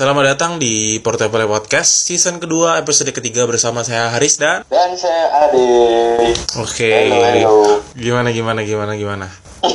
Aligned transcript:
Selamat 0.00 0.32
datang 0.32 0.56
di 0.56 0.96
Portable 1.04 1.44
Podcast 1.44 2.08
season 2.08 2.40
kedua 2.40 2.80
episode 2.80 3.12
ketiga 3.12 3.44
bersama 3.44 3.84
saya 3.84 4.08
Haris 4.08 4.40
dan 4.40 4.64
Dan 4.72 4.96
saya 4.96 5.28
Ade. 5.44 6.32
Oke, 6.56 6.88
halo. 7.12 7.84
gimana 7.92 8.32
gimana 8.32 8.64
gimana 8.64 8.96
gimana? 8.96 9.28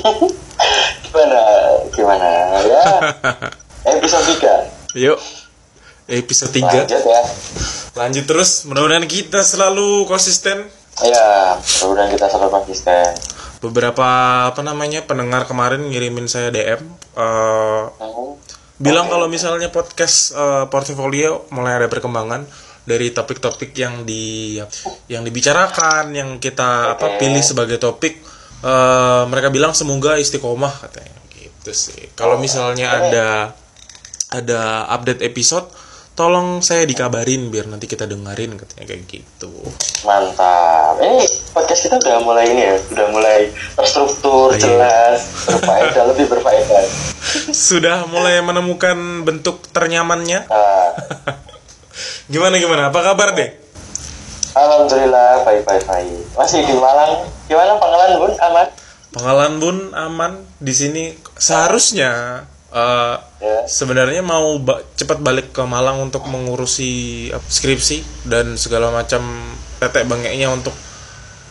Gimana? 1.05 1.41
Gimana? 1.93 2.29
Ya. 2.57 2.83
Episode 4.01 4.25
3. 4.97 4.97
Yuk, 4.97 5.21
episode 6.09 6.57
3 6.57 6.73
Lanjut 6.73 7.05
ya. 7.05 7.21
Lanjut 7.93 8.25
terus, 8.25 8.65
mudah-mudahan 8.65 9.05
kita 9.05 9.45
selalu 9.45 10.09
konsisten 10.09 10.65
Ya, 11.05 11.53
mudah-mudahan 11.85 12.09
kita 12.09 12.33
selalu 12.33 12.49
konsisten. 12.49 13.13
Beberapa 13.61 14.09
apa 14.49 14.65
namanya 14.65 15.05
pendengar 15.05 15.45
kemarin 15.45 15.85
ngirimin 15.85 16.25
saya 16.25 16.49
DM 16.49 16.81
eh, 17.13 17.83
Hmm. 18.01 18.44
Bilang 18.75 19.07
kalau 19.07 19.31
misalnya 19.31 19.71
podcast 19.71 20.35
eh, 20.35 20.65
portfolio 20.67 21.47
mulai 21.55 21.79
ada 21.79 21.87
perkembangan 21.87 22.43
dari 22.85 23.09
topik-topik 23.09 23.73
yang 23.73 24.05
di 24.05 24.59
yang 25.09 25.25
dibicarakan 25.25 26.13
yang 26.13 26.29
kita 26.37 26.99
apa 26.99 27.17
pilih 27.17 27.41
sebagai 27.41 27.79
topik 27.81 28.19
eh, 28.61 29.23
mereka 29.31 29.49
bilang 29.49 29.71
semoga 29.71 30.19
istiqomah 30.19 30.85
katanya. 30.87 31.15
Gitu 31.31 31.71
sih. 31.71 32.11
Kalau 32.13 32.37
misalnya 32.37 32.91
ada 32.91 33.27
ada 34.33 34.89
update 34.91 35.23
episode 35.23 35.65
tolong 36.15 36.63
saya 36.63 36.87
dikabarin 36.87 37.51
biar 37.51 37.67
nanti 37.67 37.91
kita 37.91 38.07
dengerin 38.07 38.55
katanya 38.55 38.85
kayak 38.87 39.03
gitu. 39.07 39.51
Mantap. 40.07 40.95
Ini 41.03 41.27
podcast 41.55 41.81
kita 41.81 41.95
udah 41.97 42.19
mulai 42.19 42.45
ini 42.45 42.61
ya, 42.61 42.75
udah 42.91 43.07
mulai 43.09 43.39
terstruktur, 43.73 44.51
Iya. 44.51 44.59
jelas, 44.61 45.17
berfaedah, 45.45 46.03
lebih 46.11 46.25
berfaedah. 46.27 46.83
sudah 47.47 48.05
mulai 48.05 48.37
menemukan 48.39 48.93
bentuk 49.21 49.65
ternyamannya 49.69 50.45
Nah, 50.45 50.87
gimana 52.31 52.55
gimana 52.55 52.81
apa 52.89 52.99
kabar 53.01 53.31
deh 53.33 53.49
Alhamdulillah 54.53 55.43
baik-baik 55.43 55.83
baik. 55.83 56.31
Masih 56.33 56.63
di 56.63 56.71
Malang. 56.73 57.27
Gimana 57.45 57.75
pengalaman 57.75 58.15
Bun? 58.17 58.33
Aman? 58.39 58.67
Pengalaman 59.11 59.53
bun 59.57 59.77
aman 59.91 60.31
di 60.57 60.71
sini 60.71 61.03
seharusnya 61.33 62.43
eh, 62.69 63.15
Ya. 63.37 63.61
sebenarnya 63.63 64.19
mau 64.19 64.55
ba- 64.57 64.79
cepat 64.91 65.19
balik 65.19 65.51
ke 65.51 65.61
Malang 65.61 65.99
untuk 66.01 66.23
mengurusi 66.25 67.27
skripsi 67.29 68.25
dan 68.25 68.55
segala 68.55 68.89
macam 68.89 69.21
tetek 69.77 70.03
bengeknya 70.05 70.47
untuk 70.49 70.71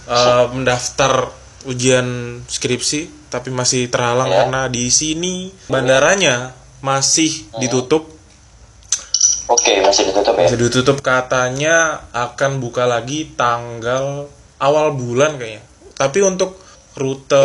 eh, 0.06 0.44
mendaftar 0.52 1.30
ujian 1.64 2.38
skripsi 2.44 3.28
tapi 3.32 3.48
masih 3.50 3.88
terhalang 3.88 4.28
Ya. 4.30 4.44
karena 4.44 4.68
di 4.68 4.92
sini 4.92 5.50
bandaranya 5.66 6.52
masih 6.84 7.48
ditutup. 7.58 8.06
Oke, 9.48 9.80
masih 9.84 10.12
ditutup 10.12 10.36
ya. 10.38 10.46
masih 10.48 10.60
ditutup. 10.60 10.96
Katanya 11.00 12.04
akan 12.12 12.60
buka 12.60 12.84
lagi 12.84 13.32
tanggal 13.34 14.28
awal 14.60 14.92
bulan 14.94 15.36
kayaknya. 15.36 15.64
Tapi 15.96 16.18
untuk 16.24 16.60
rute 16.94 17.44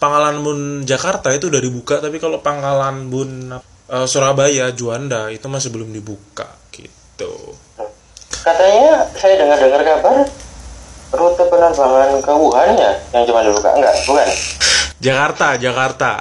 Pangkalan 0.00 0.40
Bun 0.40 0.60
Jakarta 0.88 1.28
itu 1.34 1.52
udah 1.52 1.60
dibuka 1.60 2.00
tapi 2.00 2.16
kalau 2.16 2.40
Pangkalan 2.40 3.12
Bun 3.12 3.52
eh, 3.88 4.06
Surabaya 4.08 4.72
Juanda 4.72 5.28
itu 5.28 5.44
masih 5.50 5.68
belum 5.74 5.92
dibuka 5.92 6.48
gitu. 6.72 7.56
Katanya 8.40 9.04
saya 9.12 9.34
dengar-dengar 9.44 9.82
kabar 9.84 10.24
rute 11.10 11.42
penerbangan 11.50 12.10
ke 12.22 12.32
Wuhan 12.32 12.78
ya 12.78 12.92
yang 13.14 13.24
cuma 13.26 13.42
dibuka? 13.42 13.74
Enggak, 13.74 13.94
bukan? 14.06 14.28
Jakarta 15.00 15.58
Jakarta. 15.58 16.12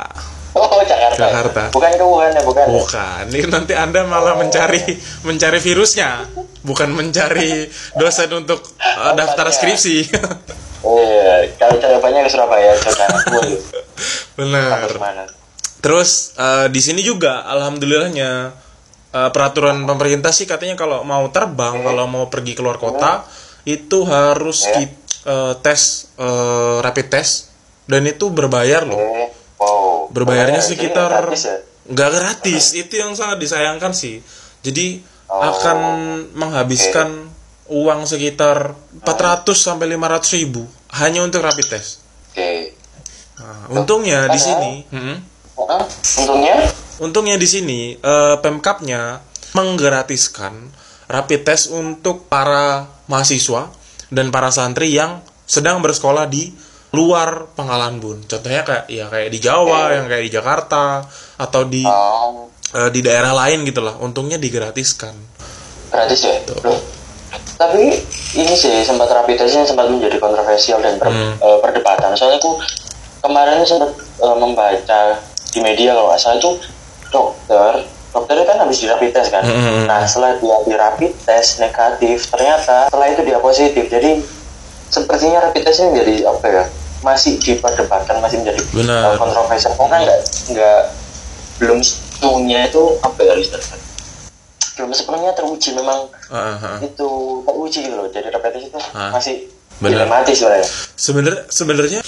Oh, 0.57 0.81
Jakarta. 0.81 1.17
Jakarta. 1.17 1.63
Bukan 1.69 1.91
ke 1.93 2.05
Wuhan 2.05 2.31
ya, 2.33 2.41
bukan. 2.41 2.65
bukan. 2.73 3.23
Ini 3.29 3.47
nanti 3.53 3.73
anda 3.77 4.01
malah 4.03 4.33
mencari 4.33 4.81
mencari 5.21 5.59
virusnya. 5.61 6.25
Bukan 6.65 6.89
mencari 6.91 7.69
dosen 7.95 8.29
untuk 8.33 8.59
eh, 8.81 9.13
daftar 9.13 9.53
skripsi. 9.53 9.97
Iya, 10.79 11.59
kalau 11.59 11.75
jawabannya 11.75 12.23
ke 12.23 12.31
Surabaya, 12.31 12.71
benar? 14.39 15.27
Terus 15.83 16.39
eh, 16.39 16.71
di 16.71 16.79
sini 16.79 17.03
juga 17.03 17.43
alhamdulillahnya 17.51 18.31
eh, 19.11 19.29
peraturan 19.35 19.83
pemerintah 19.83 20.31
sih 20.31 20.47
katanya 20.47 20.79
kalau 20.79 21.03
mau 21.03 21.27
terbang, 21.35 21.83
kalau 21.83 22.07
mau 22.07 22.31
pergi 22.31 22.55
keluar 22.55 22.79
kota 22.79 23.27
itu 23.63 23.99
harus 24.03 24.63
Ya. 24.63 24.73
ki- 24.77 24.95
eh, 25.25 25.53
tes 25.59 25.81
eh, 26.15 26.75
rapid 26.79 27.07
test 27.09 27.51
dan 27.85 28.03
itu 28.03 28.29
berbayar 28.29 28.83
loh. 28.83 28.97
Eh, 28.97 29.27
wow. 29.55 30.07
Berbayarnya 30.09 30.59
sekitar 30.59 31.09
nggak 31.09 31.23
gratis 31.25 31.43
ya? 31.43 31.57
nggak 31.85 32.11
gratis. 32.11 32.63
Itu 32.73 32.93
yang 32.95 33.11
sangat 33.13 33.37
disayangkan 33.39 33.91
sih. 33.91 34.21
Jadi 34.61 35.01
Oh. 35.25 35.37
akan 35.37 35.77
menghabiskan 36.33 37.29
uang 37.67 38.01
sekitar 38.03 38.73
400 38.97 39.53
sampai 39.53 39.85
500 39.87 40.33
ribu 40.33 40.65
hanya 40.91 41.21
untuk 41.21 41.39
rapid 41.39 41.69
test. 41.69 42.01
Oke. 42.27 42.73
Nah, 43.37 43.69
untungnya 43.71 44.25
di 44.25 44.37
sini. 44.37 44.73
Hah? 44.89 45.85
Untungnya? 46.17 46.55
Untungnya 46.97 47.37
di 47.37 47.45
sini 47.45 47.79
eh, 47.93 48.35
Pemkapnya 48.37 49.21
menggratiskan 49.53 50.73
rapid 51.09 51.41
test 51.41 51.73
untuk 51.73 52.29
para 52.29 52.85
mahasiswa 53.05 53.67
dan 54.07 54.29
para 54.29 54.49
santri 54.49 54.93
yang 54.93 55.19
sedang 55.43 55.81
bersekolah 55.81 56.29
di 56.29 56.53
luar 56.89 57.49
Pangkalan 57.53 57.97
Bun. 57.97 58.21
Contohnya 58.23 58.61
kayak 58.61 58.85
ya 58.87 59.05
kayak 59.05 59.29
di 59.29 59.39
Jawa, 59.39 59.93
yang 59.93 60.05
kayak 60.05 60.23
di 60.25 60.31
Jakarta 60.31 61.01
atau 61.35 61.61
di 61.65 61.81
Oh, 61.81 62.49
eh, 62.71 62.89
di 62.89 63.01
daerah 63.01 63.33
lain 63.35 63.61
gitu 63.63 63.81
lah. 63.81 63.97
Untungnya 63.97 64.37
digratiskan. 64.37 65.13
gratis 65.89 66.21
ya? 66.21 66.37
Loh. 66.61 66.77
Tapi 67.57 67.81
ini 68.37 68.53
sih 68.53 68.85
sempat 68.85 69.09
rapid 69.09 69.41
testnya 69.41 69.65
sempat 69.65 69.89
menjadi 69.89 70.17
kontroversial 70.17 70.77
dan 70.79 70.95
per- 70.95 71.09
Hmm. 71.09 71.33
eh, 71.35 71.57
perdebatan. 71.59 72.13
Soalnya 72.13 72.37
aku 72.37 72.61
kemarin 73.19 73.65
sempat 73.65 73.89
eh, 73.97 74.37
membaca 74.37 75.01
di 75.49 75.59
media 75.59 75.93
kalau 75.93 76.13
nggak 76.13 76.21
salah 76.21 76.37
itu 76.37 76.51
dokter 77.09 77.73
dokternya 78.09 78.45
kan 78.45 78.57
habis 78.65 78.77
di 78.81 78.87
rapid 78.89 79.11
test 79.13 79.29
kan. 79.29 79.43
Hmm, 79.45 79.53
hmm, 79.53 79.73
hmm. 79.73 79.85
Nah 79.85 80.01
setelah 80.05 80.31
dia 80.41 80.57
di 80.65 80.73
rapid 80.73 81.11
test 81.23 81.61
negatif 81.61 82.25
ternyata 82.29 82.89
setelah 82.89 83.07
itu 83.09 83.21
dia 83.23 83.37
positif. 83.37 83.83
Jadi 83.85 84.11
sepertinya 84.89 85.49
rapid 85.49 85.61
testnya 85.63 85.93
menjadi 85.93 86.13
apa 86.29 86.45
ya? 86.49 86.63
Masih 86.99 87.39
diperdebatkan, 87.39 88.19
masih 88.19 88.43
menjadi 88.43 88.59
Benar. 88.75 89.13
eh, 89.13 89.17
kontroversial. 89.17 89.71
Karena 89.77 89.97
nggak 90.03 90.19
nggak 90.51 90.81
belum 91.59 91.79
sepenuhnya 91.79 92.67
itu 92.67 92.83
apa 93.03 93.19
ya 93.23 93.33
belum 94.79 94.95
sepenuhnya 94.95 95.35
teruji 95.35 95.75
memang 95.75 96.07
ah. 96.31 96.79
itu 96.79 97.09
teruji 97.43 97.79
gitu 97.83 97.95
loh 97.99 98.07
jadi 98.07 98.31
rapid 98.31 98.51
test 98.55 98.65
itu 98.71 98.79
Ah, 98.95 99.11
masih 99.11 99.51
benar. 99.83 100.07
dilematis 100.07 100.39
sebenarnya 100.95 101.43
sebenarnya 101.51 101.99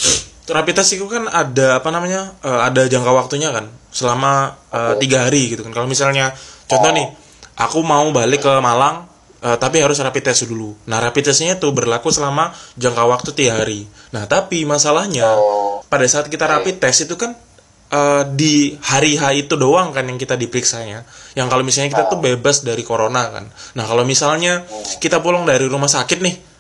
rapid 0.52 0.76
test 0.78 0.94
itu 0.94 1.08
kan 1.08 1.26
ada 1.26 1.80
apa 1.80 1.90
namanya 1.90 2.36
eh, 2.44 2.62
ada 2.68 2.86
jangka 2.86 3.12
waktunya 3.16 3.50
kan 3.50 3.72
selama 3.92 4.56
eh, 4.72 4.94
tiga 5.00 5.28
hari 5.28 5.56
gitu 5.56 5.64
kan. 5.64 5.72
Kalau 5.72 5.88
misalnya 5.88 6.36
contoh 6.68 6.92
nih 6.92 7.08
aku 7.58 7.80
mau 7.84 8.04
balik 8.12 8.44
ke 8.44 8.54
Malang 8.60 9.08
eh, 9.42 9.58
tapi 9.58 9.80
harus 9.80 9.98
rapid 10.00 10.24
test 10.32 10.46
dulu. 10.46 10.76
Nah 10.88 11.00
rapid 11.00 11.32
testnya 11.32 11.56
itu 11.56 11.68
berlaku 11.72 12.12
selama 12.12 12.52
jangka 12.78 13.04
waktu 13.08 13.30
tiga 13.34 13.64
hari. 13.64 13.88
Nah 14.12 14.28
tapi 14.28 14.68
masalahnya 14.68 15.26
Oh. 15.32 15.82
pada 15.88 16.06
saat 16.08 16.28
kita 16.28 16.46
rapid 16.48 16.78
test 16.80 17.08
itu 17.08 17.16
kan 17.16 17.32
eh, 17.92 18.24
di 18.32 18.76
hari 18.80 19.16
H 19.20 19.24
itu 19.36 19.56
doang 19.60 19.92
kan 19.92 20.08
yang 20.08 20.16
kita 20.16 20.36
diperiksanya. 20.40 21.04
Yang 21.36 21.48
kalau 21.48 21.64
misalnya 21.64 21.90
kita 21.96 22.04
tuh 22.12 22.20
bebas 22.20 22.64
dari 22.64 22.84
corona 22.84 23.28
kan. 23.32 23.46
Nah 23.76 23.84
kalau 23.88 24.04
misalnya 24.08 24.64
kita 25.00 25.20
pulang 25.20 25.44
dari 25.44 25.68
rumah 25.68 25.88
sakit 25.92 26.20
nih 26.24 26.51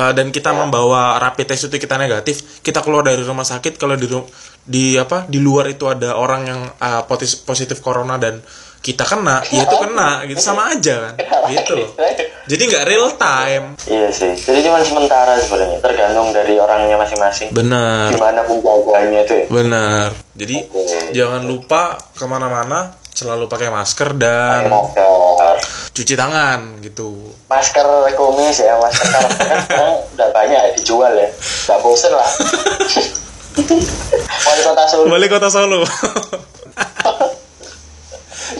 Uh, 0.00 0.16
dan 0.16 0.32
kita 0.32 0.56
membawa 0.56 1.20
rapid 1.20 1.44
test 1.52 1.68
itu 1.68 1.76
kita 1.76 2.00
negatif, 2.00 2.64
kita 2.64 2.80
keluar 2.80 3.04
dari 3.04 3.20
rumah 3.20 3.44
sakit 3.44 3.76
kalau 3.76 4.00
di 4.00 4.08
di 4.64 4.96
apa 4.96 5.28
di 5.28 5.36
luar 5.36 5.68
itu 5.68 5.84
ada 5.92 6.16
orang 6.16 6.42
yang 6.48 6.60
uh, 6.80 7.04
potis- 7.04 7.36
positif 7.44 7.84
corona 7.84 8.16
dan 8.16 8.40
kita 8.80 9.04
kena, 9.04 9.44
ya 9.52 9.68
itu 9.68 9.76
kena 9.76 10.24
gitu 10.24 10.40
sama 10.40 10.72
aja 10.72 11.12
kan, 11.12 11.14
gitu 11.52 11.84
loh. 11.84 11.92
Jadi 12.48 12.62
nggak 12.64 12.84
real 12.88 13.12
time. 13.20 13.76
iya 13.84 14.08
sih 14.08 14.32
jadi 14.32 14.64
cuma 14.64 14.80
sementara 14.80 15.36
sebenarnya 15.36 15.84
tergantung 15.84 16.32
dari 16.32 16.56
orangnya 16.56 16.96
masing-masing 16.96 17.52
Benar, 17.52 18.16
gimana 18.16 18.40
penjagaannya 18.40 19.20
itu 19.28 19.34
ya 19.36 19.46
benar. 19.52 20.08
Jadi 20.32 20.56
Oke. 20.64 21.12
jangan 21.12 21.44
lupa 21.44 22.00
ke 22.16 22.24
mana-mana 22.24 22.96
selalu 23.12 23.52
pakai 23.52 23.68
masker 23.68 24.16
dan 24.16 24.72
masker 24.72 25.56
cuci 25.90 26.14
tangan 26.14 26.78
gitu. 26.86 27.34
masker 27.50 27.86
kumis 28.14 28.62
ya 28.62 28.78
masker 28.78 29.10
kan 29.50 29.58
sekarang 29.66 29.94
udah 30.14 30.28
banyak 30.30 30.60
ya 30.60 30.70
dijual 30.78 31.12
ya 31.18 31.28
nggak 31.66 31.78
bosen 31.82 32.12
lah 32.14 32.26
wali 34.46 34.62
kota 34.62 34.84
Solo 34.86 35.10
Balik 35.10 35.30
kota 35.34 35.48
Solo. 35.50 35.82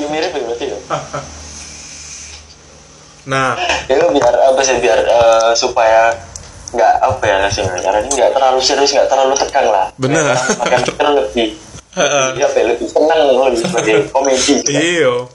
ya 0.01 0.07
mirip 0.11 0.35
ya 0.35 0.43
berarti 0.43 0.65
ya 0.67 0.79
nah, 3.31 3.55
itu 3.87 4.05
biar 4.11 4.35
apa 4.35 4.61
sih 4.65 4.81
biar 4.83 4.99
eh, 5.07 5.53
supaya 5.55 6.11
nggak 6.75 6.95
apa 6.99 7.25
ya 7.27 7.47
sih 7.51 7.63
caranya 7.63 8.11
nggak 8.11 8.33
terlalu 8.35 8.61
serius 8.63 8.91
nggak 8.91 9.07
terlalu 9.07 9.35
tegang 9.39 9.71
lah 9.71 9.87
Bener. 9.99 10.35
makan 10.59 10.81
kita 10.83 11.07
lebih 11.15 11.49
Iya, 11.91 12.47
lebih 12.47 12.87
senang 12.87 13.35
lebih 13.35 13.67
sebagai 13.67 14.07
komedi. 14.15 14.63
Iya. 14.71 15.27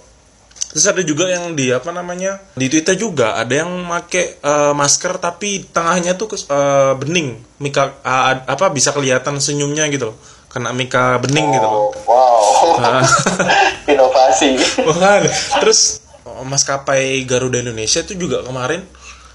Terus 0.75 0.91
ada 0.91 1.01
juga 1.07 1.31
yang 1.31 1.55
di 1.55 1.71
apa 1.71 1.87
namanya 1.95 2.35
di 2.51 2.67
Twitter 2.67 2.99
juga 2.99 3.39
ada 3.39 3.63
yang 3.63 3.71
make 3.87 4.43
eh, 4.43 4.73
masker 4.75 5.23
tapi 5.23 5.63
tengahnya 5.71 6.19
tuh 6.19 6.35
eh, 6.35 6.93
bening, 6.99 7.39
mika 7.63 7.95
ah, 8.03 8.43
apa 8.43 8.75
bisa 8.75 8.91
kelihatan 8.91 9.39
senyumnya 9.39 9.87
gitu 9.87 10.11
loh. 10.11 10.17
Kena 10.51 10.75
mika 10.75 11.15
bening 11.23 11.47
gitu 11.55 11.63
loh. 11.63 11.95
Oh, 12.07 12.11
wow. 12.11 12.99
Ah. 12.99 13.07
Inovasi. 13.95 14.59
Wah, 14.83 15.23
terus 15.63 16.03
oh, 16.27 16.43
maskapai 16.43 17.23
Garuda 17.23 17.63
Indonesia 17.63 18.03
itu 18.03 18.19
juga 18.19 18.43
kemarin 18.43 18.83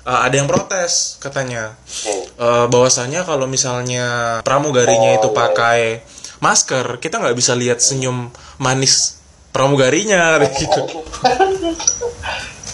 uh, 0.04 0.20
ada 0.24 0.34
yang 0.36 0.48
protes 0.48 1.16
katanya 1.20 1.76
Hmm. 2.04 2.22
uh, 2.40 2.66
bahwasanya 2.68 3.24
kalau 3.28 3.44
misalnya 3.44 4.40
pramugarinya 4.44 5.20
itu 5.20 5.28
pakai 5.32 6.04
masker 6.40 6.96
kita 7.00 7.20
nggak 7.20 7.36
bisa 7.36 7.52
lihat 7.52 7.84
senyum 7.84 8.32
manis 8.56 9.19
pramugarinya 9.50 10.38
kayak 10.38 10.52
gitu 10.54 10.80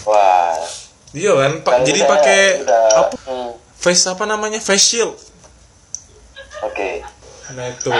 Wah. 0.03 0.55
iya 1.11 1.31
kan 1.33 1.51
pak 1.61 1.73
Kalau 1.73 1.85
jadi 1.85 1.99
pakai 2.03 2.39
apa 2.63 3.15
Hmm, 3.27 3.49
face 3.75 4.07
apa 4.07 4.23
namanya 4.23 4.57
face 4.57 4.85
shield 4.87 5.13
Oke. 6.63 7.01
nah 7.53 7.65
itu 7.65 7.91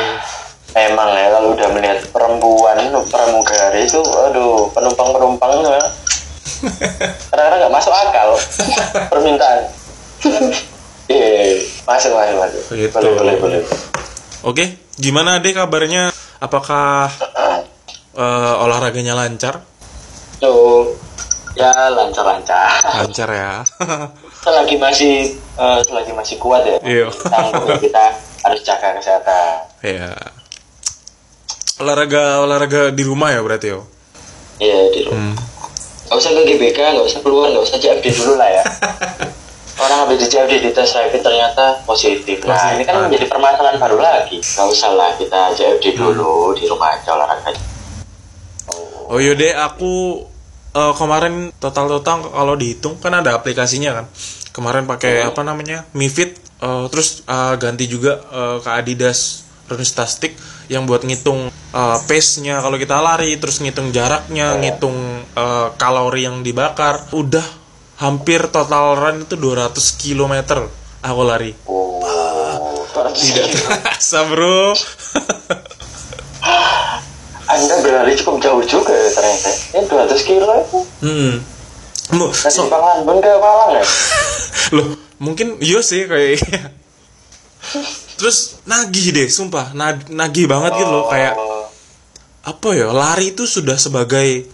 Emang 0.76 1.10
ya 1.10 1.32
kalau 1.32 1.56
udah 1.56 1.70
melihat 1.72 2.04
perempuan 2.12 2.78
pramugari 3.08 3.88
itu, 3.88 3.98
aduh 3.98 4.68
penumpang-penumpang 4.76 5.64
ya. 5.64 5.80
Kadang-kadang 7.32 7.60
nggak 7.66 7.74
masuk 7.74 7.90
akal 7.90 8.30
permintaan. 9.10 9.60
Iya, 11.08 11.64
masuk 11.82 12.12
masuk 12.14 12.36
masuk. 12.36 12.62
Gitu. 12.76 12.92
Boleh 12.94 13.12
boleh 13.16 13.36
boleh. 13.40 13.60
oke 14.44 14.66
gimana 15.00 15.40
deh 15.40 15.56
kabarnya 15.56 16.12
apakah 16.38 17.10
uh, 18.18 18.60
olahraganya 18.60 19.14
lancar 19.14 19.62
So, 20.38 20.86
ya 21.54 21.74
lancar-lancar. 21.90 22.78
lancar 22.84 23.30
ya 23.30 23.52
selagi 24.46 24.78
masih 24.78 25.34
eh, 25.34 25.80
selagi 25.82 26.14
masih 26.14 26.38
kuat 26.38 26.62
ya. 26.62 26.78
Iya. 26.80 27.08
Kita 27.78 28.04
harus 28.44 28.62
jaga 28.62 28.94
kesehatan. 28.94 29.66
ya 29.82 30.14
olahraga 31.78 32.42
olahraga 32.42 32.82
di 32.90 33.02
rumah 33.02 33.30
ya 33.30 33.42
berarti 33.42 33.70
yo 33.70 33.82
Iya 34.58 34.90
di 34.90 35.00
rumah. 35.06 35.34
hmm. 35.34 35.36
Gak 36.08 36.18
usah 36.18 36.32
ke 36.32 36.42
GBK, 36.48 36.80
gak 36.96 37.06
usah 37.06 37.20
keluar, 37.20 37.52
gak 37.52 37.62
usah 37.62 37.78
CFD 37.78 38.06
dulu 38.16 38.34
lah 38.38 38.48
ya. 38.48 38.64
Orang 39.84 39.98
habis 40.06 40.18
di 40.18 40.28
CFD 40.28 40.64
dites 40.64 40.90
rapid 40.96 41.22
ternyata 41.22 41.82
positif. 41.84 42.42
Nah 42.42 42.56
Positif. 42.56 42.74
ini 42.74 42.84
kan 42.84 42.96
menjadi 43.06 43.26
permasalahan 43.28 43.78
baru 43.78 43.98
lagi. 43.98 44.38
Gak 44.40 44.66
usah 44.66 44.94
lah 44.94 45.14
kita 45.14 45.54
CFD 45.54 45.94
dulu 45.94 46.54
di 46.54 46.66
rumah 46.66 46.94
aja 46.94 47.14
olahraga. 47.14 47.54
Oh 49.08 49.20
yaudah 49.24 49.72
aku 49.72 50.24
eh, 50.76 50.94
kemarin 51.00 51.56
total-total 51.58 52.28
kalau 52.28 52.54
dihitung 52.60 53.00
kan 53.00 53.16
ada 53.16 53.40
aplikasinya 53.40 54.04
kan. 54.04 54.06
Kemarin 54.52 54.90
pakai 54.90 55.22
apa 55.22 55.42
namanya 55.46 55.88
Mifit, 55.96 56.36
eh, 56.60 56.86
terus 56.92 57.24
eh, 57.24 57.54
ganti 57.56 57.88
juga 57.88 58.20
eh, 58.20 58.58
ke 58.60 58.70
Adidas 58.70 59.48
Runtastic 59.68 60.36
yang 60.68 60.84
buat 60.84 61.08
ngitung 61.08 61.48
eh, 61.52 61.98
pace-nya 62.04 62.60
kalau 62.60 62.76
kita 62.76 63.00
lari, 63.00 63.40
terus 63.40 63.64
ngitung 63.64 63.96
jaraknya, 63.96 64.60
ngitung 64.60 65.24
eh, 65.24 65.68
kalori 65.80 66.28
yang 66.28 66.44
dibakar. 66.44 67.08
Udah 67.16 67.46
hampir 67.98 68.52
total 68.52 69.00
run 69.00 69.24
itu 69.24 69.40
200 69.40 69.72
km 70.04 70.36
aku 71.00 71.22
lari. 71.24 71.56
Oh, 71.66 72.04
Tidak 73.16 73.46
terasa 73.56 74.28
bro. 74.28 74.76
Anda 77.58 77.76
berlari 77.80 78.14
cukup 78.14 78.38
jauh 78.40 78.64
juga 78.64 78.92
ya 78.92 79.10
ternyata. 79.10 79.50
Ini 79.72 79.84
200 79.84 80.22
kilo 80.24 80.46
itu. 80.56 80.80
hmm. 81.02 81.34
Mu- 82.10 82.32
Dari 82.32 82.48
so- 82.50 82.68
Panglanbun 82.68 83.18
ke 83.18 83.32
Malang 83.34 83.72
ya? 83.74 83.84
loh 84.76 84.88
mungkin 85.18 85.60
iya 85.60 85.80
sih 85.80 86.06
kayak 86.06 86.40
terus 88.18 88.60
nagih 88.64 89.12
deh 89.12 89.28
sumpah 89.28 89.72
Na- 89.72 90.08
nagih 90.08 90.46
banget 90.46 90.76
gitu 90.78 90.88
loh 90.90 91.08
kayak 91.08 91.36
Oh, 91.36 91.68
apa 92.44 92.70
ya 92.72 92.88
lari 92.90 93.32
itu 93.32 93.44
sudah 93.44 93.76
sebagai 93.76 94.48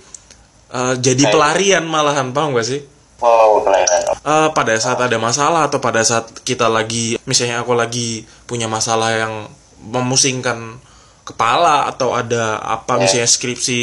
eh, 0.67 0.93
jadi 0.97 1.17
Kayak- 1.19 1.29
pelarian 1.31 1.83
malahan 1.83 2.29
paham 2.29 2.53
gak 2.53 2.67
sih 2.67 2.81
Wow, 3.17 3.63
pelayanan. 3.63 4.01
Eh, 4.19 4.49
pada 4.51 4.75
saat 4.75 4.99
ada 4.99 5.15
masalah 5.15 5.63
atau 5.63 5.79
pada 5.79 6.01
saat 6.01 6.27
kita 6.41 6.67
lagi 6.67 7.15
misalnya 7.23 7.61
aku 7.61 7.71
lagi 7.71 8.21
punya 8.43 8.67
masalah 8.67 9.15
yang 9.15 9.47
memusingkan 9.79 10.75
kepala 11.23 11.87
atau 11.87 12.11
ada 12.11 12.59
apa 12.59 12.99
Ya. 12.99 13.07
misalnya 13.07 13.29
skripsi 13.29 13.81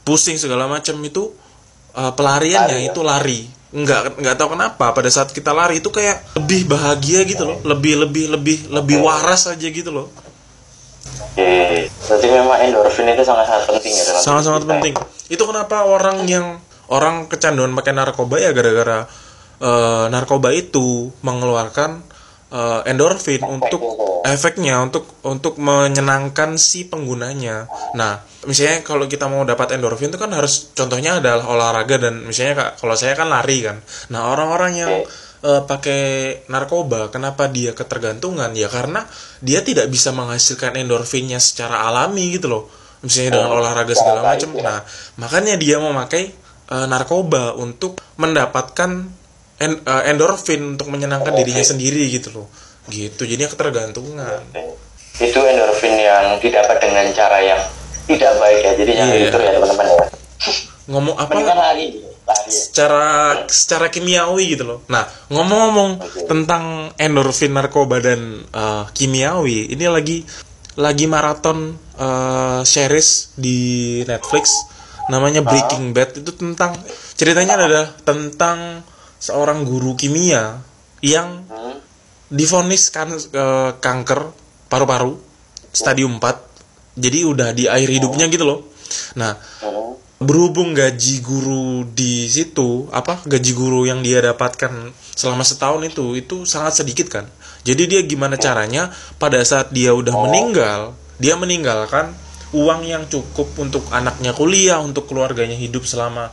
pusing 0.00 0.38
segala 0.38 0.66
macam 0.66 0.96
itu 1.02 1.30
eh, 1.92 2.12
pelariannya 2.14 2.78
Lari, 2.78 2.86
ya? 2.86 2.90
itu 2.90 3.00
lari. 3.02 3.40
Nggak 3.70 4.18
nggak 4.18 4.34
tahu 4.34 4.48
kenapa 4.54 4.90
pada 4.90 5.06
saat 5.06 5.30
kita 5.30 5.50
lari 5.50 5.78
itu 5.78 5.90
kayak 5.90 6.34
lebih 6.34 6.66
bahagia 6.66 7.22
gitu 7.22 7.42
loh. 7.44 7.58
Lebih 7.62 8.02
lebih 8.02 8.24
lebih 8.30 8.56
lebih 8.66 8.96
waras 8.98 9.46
aja 9.46 9.62
gitu 9.62 9.90
loh. 9.90 10.10
Oke, 11.30 11.86
berarti 11.86 12.26
memang 12.26 12.58
endorfin 12.60 13.06
itu 13.06 13.22
sangat-sangat 13.22 13.64
penting 13.68 13.92
ya 13.92 14.02
dalam 14.04 14.20
sangat-sangat 14.20 14.62
penting. 14.66 14.94
itu 15.28 15.42
kenapa 15.46 15.86
orang 15.86 16.26
yang 16.26 16.58
orang 16.90 17.30
kecanduan 17.30 17.70
pakai 17.72 17.94
narkoba 17.94 18.36
ya 18.36 18.50
gara-gara 18.50 19.06
eh, 19.60 20.04
narkoba 20.10 20.50
itu 20.50 21.14
mengeluarkan 21.22 22.02
eh, 22.50 22.80
endorfin 22.90 23.42
untuk 23.46 23.80
efeknya 24.24 24.84
untuk 24.84 25.08
untuk 25.24 25.56
menyenangkan 25.56 26.60
si 26.60 26.84
penggunanya. 26.86 27.70
Nah 27.96 28.20
misalnya 28.44 28.84
kalau 28.84 29.08
kita 29.08 29.26
mau 29.26 29.42
dapat 29.44 29.76
endorfin 29.76 30.12
itu 30.12 30.20
kan 30.20 30.32
harus 30.32 30.72
contohnya 30.76 31.20
adalah 31.20 31.48
olahraga 31.48 31.96
dan 31.96 32.24
misalnya 32.24 32.54
kak 32.56 32.70
kalau 32.84 32.94
saya 32.96 33.16
kan 33.16 33.32
lari 33.32 33.64
kan. 33.64 33.80
Nah 34.12 34.30
orang-orang 34.32 34.72
yang 34.76 34.92
eh, 35.44 35.62
pakai 35.64 36.02
narkoba 36.52 37.08
kenapa 37.08 37.48
dia 37.48 37.72
ketergantungan? 37.72 38.52
Ya 38.52 38.68
karena 38.68 39.04
dia 39.40 39.64
tidak 39.64 39.88
bisa 39.88 40.12
menghasilkan 40.12 40.76
endorfinnya 40.76 41.40
secara 41.40 41.88
alami 41.88 42.36
gitu 42.36 42.48
loh. 42.50 42.64
Misalnya 43.00 43.40
dengan 43.40 43.50
olahraga 43.56 43.96
segala 43.96 44.20
cara 44.20 44.36
macam. 44.36 44.50
ya. 44.52 44.60
nah 44.60 44.78
makanya 45.16 45.54
dia 45.56 45.80
memakai 45.80 46.24
eh, 46.68 46.86
narkoba 46.86 47.56
untuk 47.56 47.96
mendapatkan 48.20 49.19
en- 49.60 49.82
eh, 49.82 50.02
endorfin 50.08 50.74
untuk 50.74 50.88
menyenangkan 50.88 51.30
dirinya 51.30 51.62
sendiri 51.62 52.08
gitu 52.08 52.32
loh 52.32 52.46
gitu 52.88 53.22
jadinya 53.22 53.46
ketergantungan 53.46 54.40
Itu 55.14 55.36
endorfin 55.38 55.94
yang 55.94 56.40
didapat 56.40 56.80
dengan 56.80 57.04
cara 57.12 57.38
yang 57.38 57.60
tidak 58.08 58.40
baik 58.40 58.58
ya. 58.58 58.72
Jadi 58.72 58.90
jangan 58.96 59.12
Iya. 59.12 59.24
gitu 59.28 59.36
ya 59.38 59.50
teman-teman 59.52 59.86
ya. 59.86 60.06
ngomong 60.88 61.14
apa 61.14 61.30
Mendingan 61.30 61.58
lari, 61.60 61.86
lari. 62.24 62.48
ya. 62.48 62.50
secara 62.50 63.04
secara 63.46 63.86
kimiawi 63.86 64.56
gitu 64.56 64.64
loh. 64.64 64.78
Nah, 64.88 65.04
ngomong-ngomong 65.28 65.90
tentang 66.24 66.64
endorfin 66.96 67.52
narkoba 67.52 68.00
dan 68.00 68.42
eh, 68.42 68.84
kimiawi, 68.90 69.70
ini 69.70 69.84
lagi 69.86 70.24
lagi 70.74 71.04
maraton 71.04 71.76
eh, 71.94 72.60
series 72.64 73.36
di 73.36 73.58
Netflix 74.02 74.50
namanya 75.06 75.44
Breaking 75.44 75.92
Bad 75.92 76.16
itu 76.16 76.32
tentang 76.32 76.72
ceritanya 77.12 77.60
adalah 77.60 77.86
tentang 78.00 78.80
seorang 79.20 79.68
guru 79.68 79.92
kimia 79.94 80.58
yang 81.04 81.44
divonis 82.32 82.88
kan 82.88 83.12
eh, 83.12 83.70
kanker 83.76 84.20
paru-paru 84.72 85.14
stadium 85.70 86.18
4. 86.18 86.98
Jadi 86.98 87.18
udah 87.22 87.48
di 87.54 87.70
akhir 87.70 87.90
hidupnya 87.92 88.26
gitu 88.26 88.44
loh. 88.48 88.60
Nah, 89.14 89.38
berhubung 90.20 90.76
gaji 90.76 91.24
guru 91.24 91.88
di 91.96 92.28
situ 92.28 92.92
apa 92.92 93.24
gaji 93.24 93.56
guru 93.56 93.88
yang 93.88 94.04
dia 94.04 94.20
dapatkan 94.20 94.92
selama 95.16 95.40
setahun 95.48 95.80
itu 95.80 96.12
itu 96.12 96.44
sangat 96.44 96.84
sedikit 96.84 97.08
kan 97.08 97.24
jadi 97.64 97.88
dia 97.88 98.00
gimana 98.04 98.36
caranya 98.36 98.92
pada 99.16 99.40
saat 99.40 99.72
dia 99.72 99.96
udah 99.96 100.12
meninggal 100.12 100.92
dia 101.16 101.40
meninggalkan 101.40 102.12
uang 102.52 102.84
yang 102.84 103.08
cukup 103.08 103.48
untuk 103.56 103.88
anaknya 103.96 104.36
kuliah 104.36 104.76
untuk 104.84 105.08
keluarganya 105.08 105.56
hidup 105.56 105.88
selama 105.88 106.28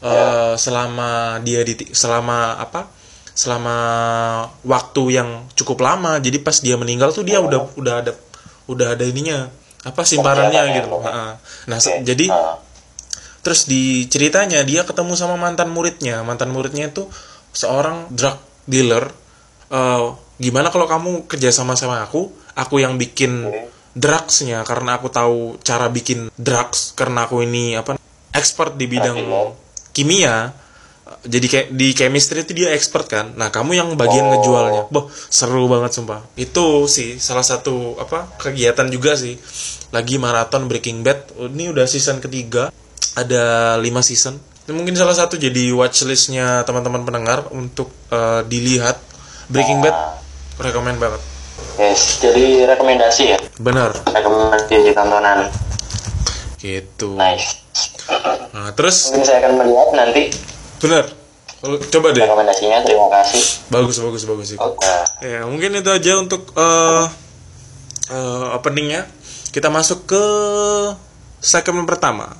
eh, 0.00 0.54
selama 0.56 1.40
dia 1.44 1.60
di 1.64 1.76
selama 1.92 2.56
apa 2.56 2.88
selama 3.30 3.76
waktu 4.66 5.02
yang 5.16 5.28
cukup 5.56 5.80
lama 5.80 6.20
jadi 6.20 6.42
pas 6.44 6.60
dia 6.60 6.76
meninggal 6.76 7.14
tuh 7.14 7.24
dia 7.24 7.40
udah 7.40 7.72
udah 7.78 7.94
ada 8.04 8.12
udah 8.68 8.98
ada 8.98 9.04
ininya 9.06 9.48
apa 9.80 10.04
simpanannya 10.04 10.62
gitu 10.76 10.88
loh. 10.92 11.00
Ha-ha. 11.00 11.40
nah 11.64 11.78
Oke. 11.80 12.04
jadi 12.04 12.28
Ah. 12.28 12.60
Terus 13.40 13.64
di 13.64 14.04
ceritanya 14.08 14.60
dia 14.64 14.84
ketemu 14.84 15.16
sama 15.16 15.40
mantan 15.40 15.72
muridnya. 15.72 16.20
Mantan 16.20 16.52
muridnya 16.52 16.92
itu 16.92 17.08
seorang 17.56 18.12
drug 18.12 18.36
dealer. 18.68 19.08
Eh, 19.72 20.06
gimana 20.40 20.68
kalau 20.68 20.84
kamu 20.84 21.24
kerja 21.24 21.48
sama 21.48 21.76
sama 21.76 22.04
aku? 22.04 22.28
Aku 22.56 22.76
yang 22.82 23.00
bikin 23.00 23.48
drugsnya 23.96 24.62
karena 24.62 25.00
aku 25.00 25.08
tahu 25.10 25.56
cara 25.64 25.90
bikin 25.90 26.30
drugs 26.36 26.92
karena 26.94 27.26
aku 27.26 27.42
ini 27.42 27.74
apa 27.74 27.96
expert 28.36 28.76
di 28.76 28.86
bidang. 28.86 29.16
Kimia. 30.00 30.56
jadi 31.20 31.42
kayak 31.42 31.68
di 31.70 31.90
chemistry 31.90 32.40
itu 32.40 32.54
dia 32.54 32.70
expert 32.70 33.04
kan 33.04 33.34
nah 33.34 33.50
kamu 33.50 33.74
yang 33.74 33.88
bagian 33.92 34.24
Oh. 34.24 34.30
ngejualnya 34.32 34.82
boh 34.88 35.04
seru 35.10 35.66
banget 35.66 35.90
sumpah 35.92 36.22
itu 36.34 36.66
sih 36.86 37.18
salah 37.18 37.42
satu 37.42 37.98
apa 37.98 38.30
kegiatan 38.38 38.86
juga 38.86 39.12
sih 39.14 39.34
lagi 39.90 40.16
maraton 40.16 40.64
Breaking 40.64 41.02
Bad 41.02 41.34
Oh, 41.34 41.44
ini 41.44 41.66
udah 41.66 41.84
season 41.84 42.18
ketiga 42.18 42.70
ada 43.12 43.42
5 43.74 43.82
season 44.00 44.38
Ini 44.62 44.72
mungkin 44.72 44.94
salah 44.94 45.12
satu 45.12 45.34
jadi 45.34 45.74
watchlistnya 45.74 46.62
teman-teman 46.62 47.02
pendengar 47.02 47.50
untuk 47.50 47.90
eh, 48.08 48.46
dilihat 48.46 49.02
Breaking 49.48 49.82
Bad 49.82 49.96
rekomend 50.58 50.96
banget 50.96 51.18
Yes, 51.76 52.22
jadi 52.22 52.70
rekomendasi 52.70 53.22
ya. 53.26 53.38
benar 53.58 53.92
Rekomendasi 54.06 54.94
tontonan. 54.94 55.50
gitu 56.56 57.18
Nice. 57.18 57.60
Nah 58.54 58.70
terus 58.74 59.10
Mungkin 59.10 59.26
saya 59.26 59.38
akan 59.44 59.52
melihat 59.60 59.88
nanti 59.96 60.22
benar 60.80 61.04
coba 61.60 62.16
deh 62.16 62.24
rekomendasinya. 62.24 62.80
Terima 62.88 63.08
kasih. 63.12 63.42
bagus 63.68 64.00
bagus 64.00 64.22
bagus 64.24 64.46
sih 64.56 64.58
Oke. 64.58 64.88
Ya, 65.20 65.44
mungkin 65.44 65.76
itu 65.76 65.92
aja 65.92 66.16
untuk 66.16 66.56
eh 66.56 67.04
eh, 68.10 68.46
openingnya. 68.56 69.04
Kita 69.50 69.68
masuk 69.68 70.06
ke 70.06 70.24
segmen 71.42 71.84
pertama. 71.84 72.32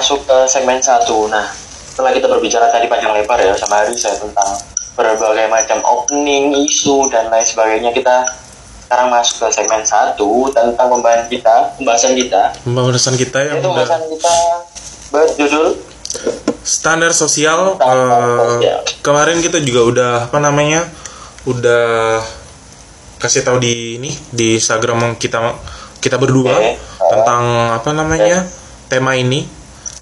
Masuk 0.00 0.24
ke 0.24 0.38
segmen 0.48 0.80
satu. 0.80 1.28
Nah, 1.28 1.44
setelah 1.92 2.16
kita 2.16 2.24
berbicara 2.24 2.72
tadi 2.72 2.88
panjang 2.88 3.12
lebar 3.12 3.36
ya 3.36 3.52
sama 3.52 3.84
Hari 3.84 3.92
saya 3.92 4.16
tentang 4.16 4.56
berbagai 4.96 5.44
macam 5.52 5.84
opening, 5.84 6.56
isu 6.64 7.12
dan 7.12 7.28
lain 7.28 7.44
sebagainya, 7.44 7.92
kita 7.92 8.24
sekarang 8.88 9.12
masuk 9.12 9.44
ke 9.44 9.46
segmen 9.52 9.84
satu 9.84 10.48
tentang 10.56 10.88
pembahasan 10.88 11.28
kita, 11.28 11.76
pembahasan 11.76 12.16
kita. 12.16 12.42
Pembahasan 12.64 13.14
kita 13.20 13.38
yang 13.44 13.60
Itu 13.60 13.68
udah 13.68 13.84
pembahasan 13.84 14.02
kita 14.08 14.34
berjudul 15.12 15.66
standar 16.64 17.12
sosial. 17.12 17.76
Standar 17.76 18.08
eh, 18.08 18.40
sosial. 18.56 18.80
kemarin 19.04 19.38
kita 19.44 19.60
juga 19.60 19.80
udah 19.84 20.12
apa 20.32 20.38
namanya? 20.40 20.88
Udah 21.44 22.24
kasih 23.20 23.44
tahu 23.44 23.60
di 23.60 24.00
ini 24.00 24.10
di 24.32 24.56
Instagram 24.56 25.20
kita 25.20 25.60
kita 26.00 26.16
berdua 26.16 26.56
Oke. 26.56 26.80
tentang 27.04 27.76
apa 27.76 27.90
namanya 27.92 28.48
tema 28.88 29.12
ini. 29.12 29.59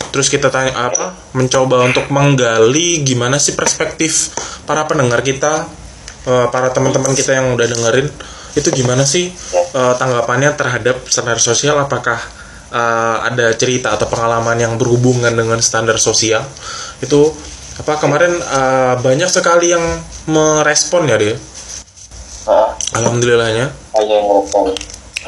Terus 0.09 0.29
kita 0.33 0.49
tanya 0.49 0.75
apa? 0.75 1.15
Mencoba 1.37 1.85
untuk 1.85 2.09
menggali 2.09 3.05
gimana 3.05 3.37
sih 3.37 3.53
perspektif 3.53 4.33
para 4.65 4.85
pendengar 4.88 5.21
kita, 5.21 5.69
eh, 6.27 6.47
para 6.49 6.73
teman-teman 6.73 7.12
kita 7.12 7.37
yang 7.37 7.53
udah 7.55 7.67
dengerin 7.69 8.09
itu 8.57 8.69
gimana 8.75 9.05
sih 9.07 9.31
eh, 9.55 9.95
tanggapannya 10.00 10.57
terhadap 10.57 11.05
standar 11.07 11.38
sosial? 11.38 11.77
Apakah 11.79 12.19
eh, 12.73 13.17
ada 13.29 13.53
cerita 13.55 13.95
atau 13.95 14.09
pengalaman 14.09 14.57
yang 14.57 14.75
berhubungan 14.81 15.33
dengan 15.33 15.61
standar 15.61 16.00
sosial? 16.00 16.45
Itu 17.05 17.31
apa 17.79 17.95
kemarin 18.03 18.35
banyak 18.99 19.31
sekali 19.31 19.71
yang 19.71 19.85
merespon 20.27 21.07
ya 21.07 21.15
dia. 21.15 21.38
Alhamdulillahnya 22.99 23.71
yang 24.09 24.25
ngomong. 24.25 24.75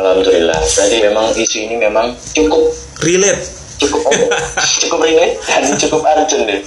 Alhamdulillah. 0.01 0.59
Berarti 0.59 0.97
memang 1.05 1.27
isu 1.37 1.59
ini 1.69 1.77
memang 1.77 2.17
cukup 2.33 2.73
relate. 3.05 3.60
Cukup 3.81 4.01
cukup 4.85 5.01
relate 5.01 5.41
dan 5.49 5.73
cukup 5.81 6.01
urgent 6.05 6.45
deh 6.45 6.61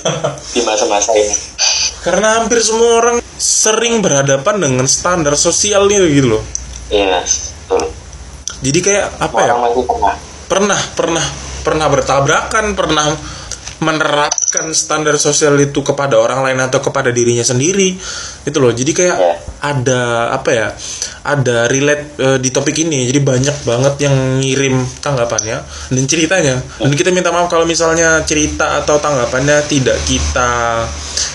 di 0.53 0.61
masa-masa 0.65 1.13
ini. 1.13 1.35
Karena 2.01 2.41
hampir 2.41 2.59
semua 2.59 2.99
orang 2.99 3.17
sering 3.37 4.01
berhadapan 4.01 4.59
dengan 4.59 4.85
standar 4.89 5.37
sosial 5.37 5.87
ini 5.87 6.09
gitu 6.11 6.27
loh. 6.37 6.43
Iya, 6.91 7.23
betul. 7.23 7.83
Jadi 8.63 8.79
kayak 8.83 9.05
apa 9.21 9.37
ya? 9.43 9.53
Orang 9.55 9.87
pernah. 9.87 10.15
Pernah, 10.43 10.79
pernah, 10.93 11.25
pernah 11.65 11.87
bertabrakan, 11.89 12.65
pernah 12.77 13.07
menerapkan 13.83 14.71
standar 14.71 15.19
sosial 15.19 15.59
itu 15.59 15.83
kepada 15.83 16.15
orang 16.15 16.41
lain 16.47 16.59
atau 16.63 16.79
kepada 16.79 17.11
dirinya 17.11 17.43
sendiri. 17.43 17.93
Itu 18.47 18.57
loh. 18.63 18.71
Jadi 18.71 18.91
kayak 18.95 19.17
Iya. 19.19 19.35
ada 19.59 20.01
apa 20.31 20.49
ya? 20.55 20.67
Ada 21.23 21.67
relate 21.67 22.15
eh, 22.19 22.37
di 22.39 22.49
topik 22.49 22.75
ini. 22.87 23.05
Jadi 23.11 23.19
banyak 23.19 23.57
banget 23.67 23.95
yang 24.07 24.15
ngirim 24.39 24.81
tanggapannya 25.03 25.57
dan 25.91 26.03
ceritanya. 26.07 26.55
Dan 26.79 26.95
kita 26.95 27.11
minta 27.11 27.29
maaf 27.29 27.51
kalau 27.51 27.67
misalnya 27.67 28.23
cerita 28.23 28.79
atau 28.79 28.97
tanggapannya 28.97 29.67
tidak 29.67 29.99
kita 30.07 30.83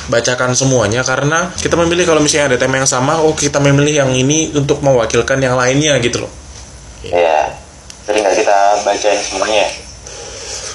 bacakan 0.09 0.57
semuanya 0.57 1.05
karena 1.05 1.53
kita 1.53 1.77
memilih 1.77 2.09
kalau 2.09 2.25
misalnya 2.25 2.57
ada 2.57 2.59
tema 2.61 2.81
yang 2.81 2.89
sama, 2.89 3.21
oh 3.21 3.37
kita 3.37 3.61
memilih 3.61 4.09
yang 4.09 4.11
ini 4.17 4.57
untuk 4.57 4.81
mewakilkan 4.81 5.37
yang 5.37 5.53
lainnya 5.55 6.01
gitu 6.01 6.25
loh. 6.25 6.33
Iya. 7.05 7.53
Jadi 8.09 8.25
nggak 8.25 8.37
kita 8.41 8.59
bacain 8.89 9.21
semuanya. 9.21 9.88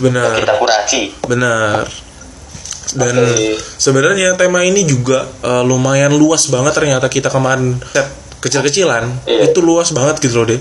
Benar. 0.03 0.35
Kita 0.35 0.53
kurasi. 0.55 1.01
Benar. 1.23 1.87
Dan 2.93 3.15
Oke. 3.17 3.57
sebenarnya 3.57 4.35
tema 4.35 4.61
ini 4.61 4.83
juga 4.83 5.25
eh, 5.41 5.63
lumayan 5.63 6.13
luas 6.13 6.45
banget 6.45 6.75
ternyata 6.75 7.07
kita 7.07 7.31
kemarin 7.31 7.79
set 7.89 8.05
kecil-kecilan 8.37 9.23
Iya. 9.23 9.49
itu 9.49 9.63
luas 9.63 9.89
banget 9.89 10.19
gitu 10.19 10.43
loh 10.43 10.47
deh. 10.47 10.59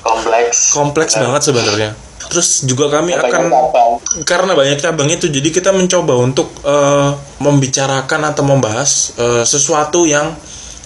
Kompleks. 0.00 0.70
Kompleks 0.70 1.12
banget 1.16 1.42
sebenarnya. 1.42 1.90
Terus 2.24 2.64
juga 2.64 2.88
kami 2.90 3.12
Banyak 3.12 3.26
akan 3.26 3.42
cabang. 3.44 3.90
karena 4.24 4.52
banyak 4.54 4.78
cabang 4.78 5.08
itu 5.08 5.28
jadi 5.28 5.48
kita 5.50 5.70
mencoba 5.70 6.14
untuk 6.16 6.54
eh, 6.62 7.10
membicarakan 7.38 8.20
atau 8.24 8.42
membahas 8.42 8.90
eh, 9.18 9.44
sesuatu 9.44 10.06
yang 10.06 10.32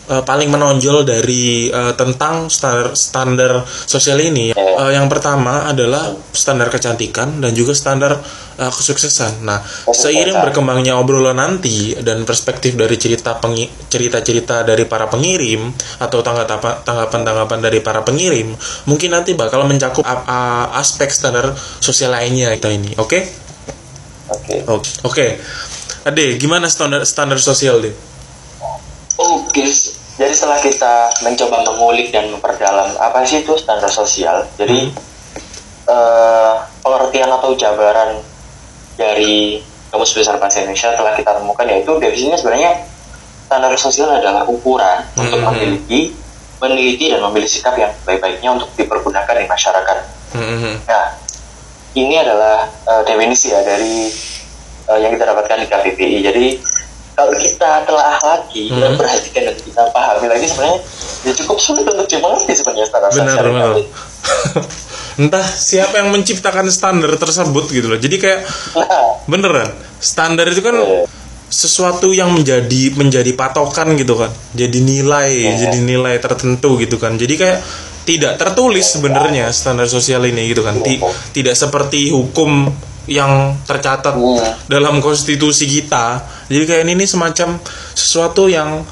eh, 0.09 0.23
paling 0.25 0.49
menonjol 0.49 1.05
dari 1.05 1.69
eh, 1.69 1.93
tentang 1.95 2.49
standar 2.49 2.97
standar 2.97 3.53
sosial 3.65 4.19
ini. 4.25 4.57
Eh, 4.57 4.91
yang 4.93 5.07
pertama 5.07 5.69
adalah 5.69 6.11
standar 6.33 6.73
kecantikan 6.73 7.39
dan 7.39 7.53
juga 7.53 7.77
standar 7.77 8.17
eh, 8.59 8.73
kesuksesan. 8.73 9.45
Nah, 9.45 9.61
seiring 9.93 10.41
berkembangnya 10.43 10.97
obrolan 10.99 11.39
nanti 11.39 11.95
dan 12.01 12.25
perspektif 12.25 12.75
dari 12.75 12.97
cerita 12.99 13.37
pengi- 13.39 13.71
cerita-cerita 13.87 14.67
dari 14.67 14.89
para 14.89 15.07
pengirim 15.07 15.71
atau 16.03 16.19
tanggapan 16.25 16.83
tanggapan-tanggapan 16.83 17.59
dari 17.63 17.79
para 17.85 18.01
pengirim, 18.03 18.57
mungkin 18.89 19.15
nanti 19.15 19.37
bakal 19.37 19.63
mencakup 19.69 20.03
aspek 20.75 21.13
standar 21.13 21.53
sosial 21.79 22.17
lainnya 22.17 22.51
kita 22.57 22.71
ini. 22.73 22.97
Oke? 22.99 23.29
Oke. 24.29 24.57
Oke. 24.69 24.91
Oke. 25.05 25.27
Ade, 26.05 26.41
gimana 26.41 26.69
standar 26.73 27.05
standar 27.05 27.37
sosial 27.41 27.85
deh? 27.85 27.95
Oke. 29.19 29.67
Jadi 30.19 30.33
setelah 30.35 30.59
kita 30.59 30.95
mencoba 31.23 31.63
mengulik 31.63 32.11
dan 32.11 32.27
memperdalam 32.29 32.91
apa 32.99 33.23
sih 33.23 33.47
itu 33.47 33.55
standar 33.55 33.87
sosial, 33.87 34.43
jadi 34.59 34.91
eh, 35.89 36.55
pengertian 36.83 37.31
atau 37.31 37.55
jabaran 37.55 38.19
dari 38.99 39.63
Kamus 39.89 40.13
Besar 40.13 40.37
Bahasa 40.37 40.61
Indonesia 40.61 40.93
telah 40.93 41.15
kita 41.15 41.39
temukan 41.39 41.65
yaitu 41.65 41.95
definisinya 41.97 42.37
sebenarnya 42.37 42.83
standar 43.47 43.73
sosial 43.79 44.11
adalah 44.13 44.45
ukuran 44.45 45.07
untuk 45.17 45.39
Hmm. 45.41 45.55
memiliki, 45.55 46.13
meneliti 46.59 47.09
dan 47.09 47.23
memilih 47.25 47.49
sikap 47.49 47.79
yang 47.79 47.95
baik-baiknya 48.03 48.53
untuk 48.53 48.69
dipergunakan 48.75 49.33
di 49.39 49.47
masyarakat. 49.49 49.99
Mhm. 50.35 50.73
Nah, 50.85 51.07
ini 51.95 52.15
adalah 52.19 52.67
eh, 52.67 53.03
definisi 53.07 53.55
ya 53.55 53.63
dari 53.63 54.11
eh, 54.89 54.99
yang 54.99 55.15
kita 55.15 55.25
dapatkan 55.25 55.63
di 55.63 55.67
KPPI. 55.71 56.17
Jadi 56.27 56.47
kalau 57.19 57.35
kita 57.35 57.83
telah 57.83 58.15
lagi, 58.17 58.71
kita 58.71 58.87
Hmm. 58.87 58.95
perhatikan 58.95 59.43
dan 59.45 59.57
kita 59.59 59.83
pahami 59.91 60.27
lagi 60.31 60.47
sebenarnya 60.47 60.79
ya 61.19 61.33
cukup 61.35 61.59
sulit 61.59 61.83
untuk 61.83 62.07
dimengerti 62.07 62.53
sebenarnya 62.55 62.87
standar 62.87 63.11
Benar, 63.11 63.27
sosial 63.35 63.47
benar. 63.51 63.75
Entah 65.19 65.43
siapa 65.43 65.99
yang 65.99 66.15
menciptakan 66.15 66.71
standar 66.71 67.11
tersebut 67.13 67.67
gitu 67.69 67.91
loh. 67.91 67.99
Jadi 67.99 68.17
kayak 68.17 68.41
Nah, 68.79 69.19
beneran 69.27 69.67
standar 69.99 70.47
itu 70.47 70.63
kan 70.63 70.79
Iya. 70.79 71.11
sesuatu 71.49 72.15
yang 72.15 72.31
menjadi 72.31 72.95
menjadi 72.95 73.33
patokan 73.33 73.97
gitu 73.97 74.15
kan 74.15 74.29
jadi 74.53 74.79
nilai 74.79 75.33
Iya. 75.33 75.65
jadi 75.65 75.79
nilai 75.81 76.21
tertentu 76.21 76.77
gitu 76.77 77.01
kan 77.01 77.17
jadi 77.17 77.35
kayak 77.35 77.59
tidak 78.05 78.37
tertulis 78.37 78.85
sebenarnya 78.85 79.49
standar 79.51 79.89
sosial 79.89 80.23
ini 80.23 80.53
gitu 80.53 80.61
kan 80.61 80.77
Iya. 80.79 81.09
tidak 81.33 81.57
seperti 81.57 82.13
hukum 82.13 82.69
yang 83.09 83.57
tercatat 83.65 84.15
Iya. 84.15 84.69
dalam 84.69 85.01
konstitusi 85.01 85.65
kita 85.65 86.21
jadi 86.47 86.65
kayak 86.65 86.83
ini 86.85 86.93
nih 87.01 87.09
semacam 87.09 87.57
sesuatu 87.93 88.47
yang 88.47 88.85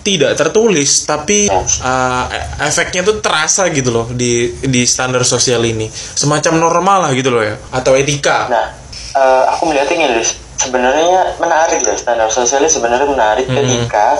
tidak 0.00 0.32
tertulis 0.32 1.04
tapi 1.04 1.44
uh, 1.46 2.24
efeknya 2.60 3.04
tuh 3.04 3.20
terasa 3.20 3.68
gitu 3.68 3.92
loh 3.92 4.06
di 4.08 4.48
di 4.58 4.82
standar 4.84 5.22
sosial 5.22 5.60
ini 5.60 5.86
semacam 5.92 6.56
normal 6.56 6.98
lah 7.04 7.12
gitu 7.12 7.28
loh 7.28 7.44
ya 7.44 7.54
atau 7.70 7.92
etika 7.94 8.48
nah 8.48 8.66
eh, 9.12 9.44
aku 9.50 9.68
melihatnya 9.68 9.96
gini 9.98 10.14
Lis. 10.16 10.30
sebenarnya 10.56 11.36
menarik 11.36 11.80
ya 11.80 11.94
standar 11.96 12.28
sosialnya 12.28 12.68
sebenarnya 12.68 13.06
menarik 13.06 13.44
Hmm. 13.44 13.56
ketika 13.56 14.16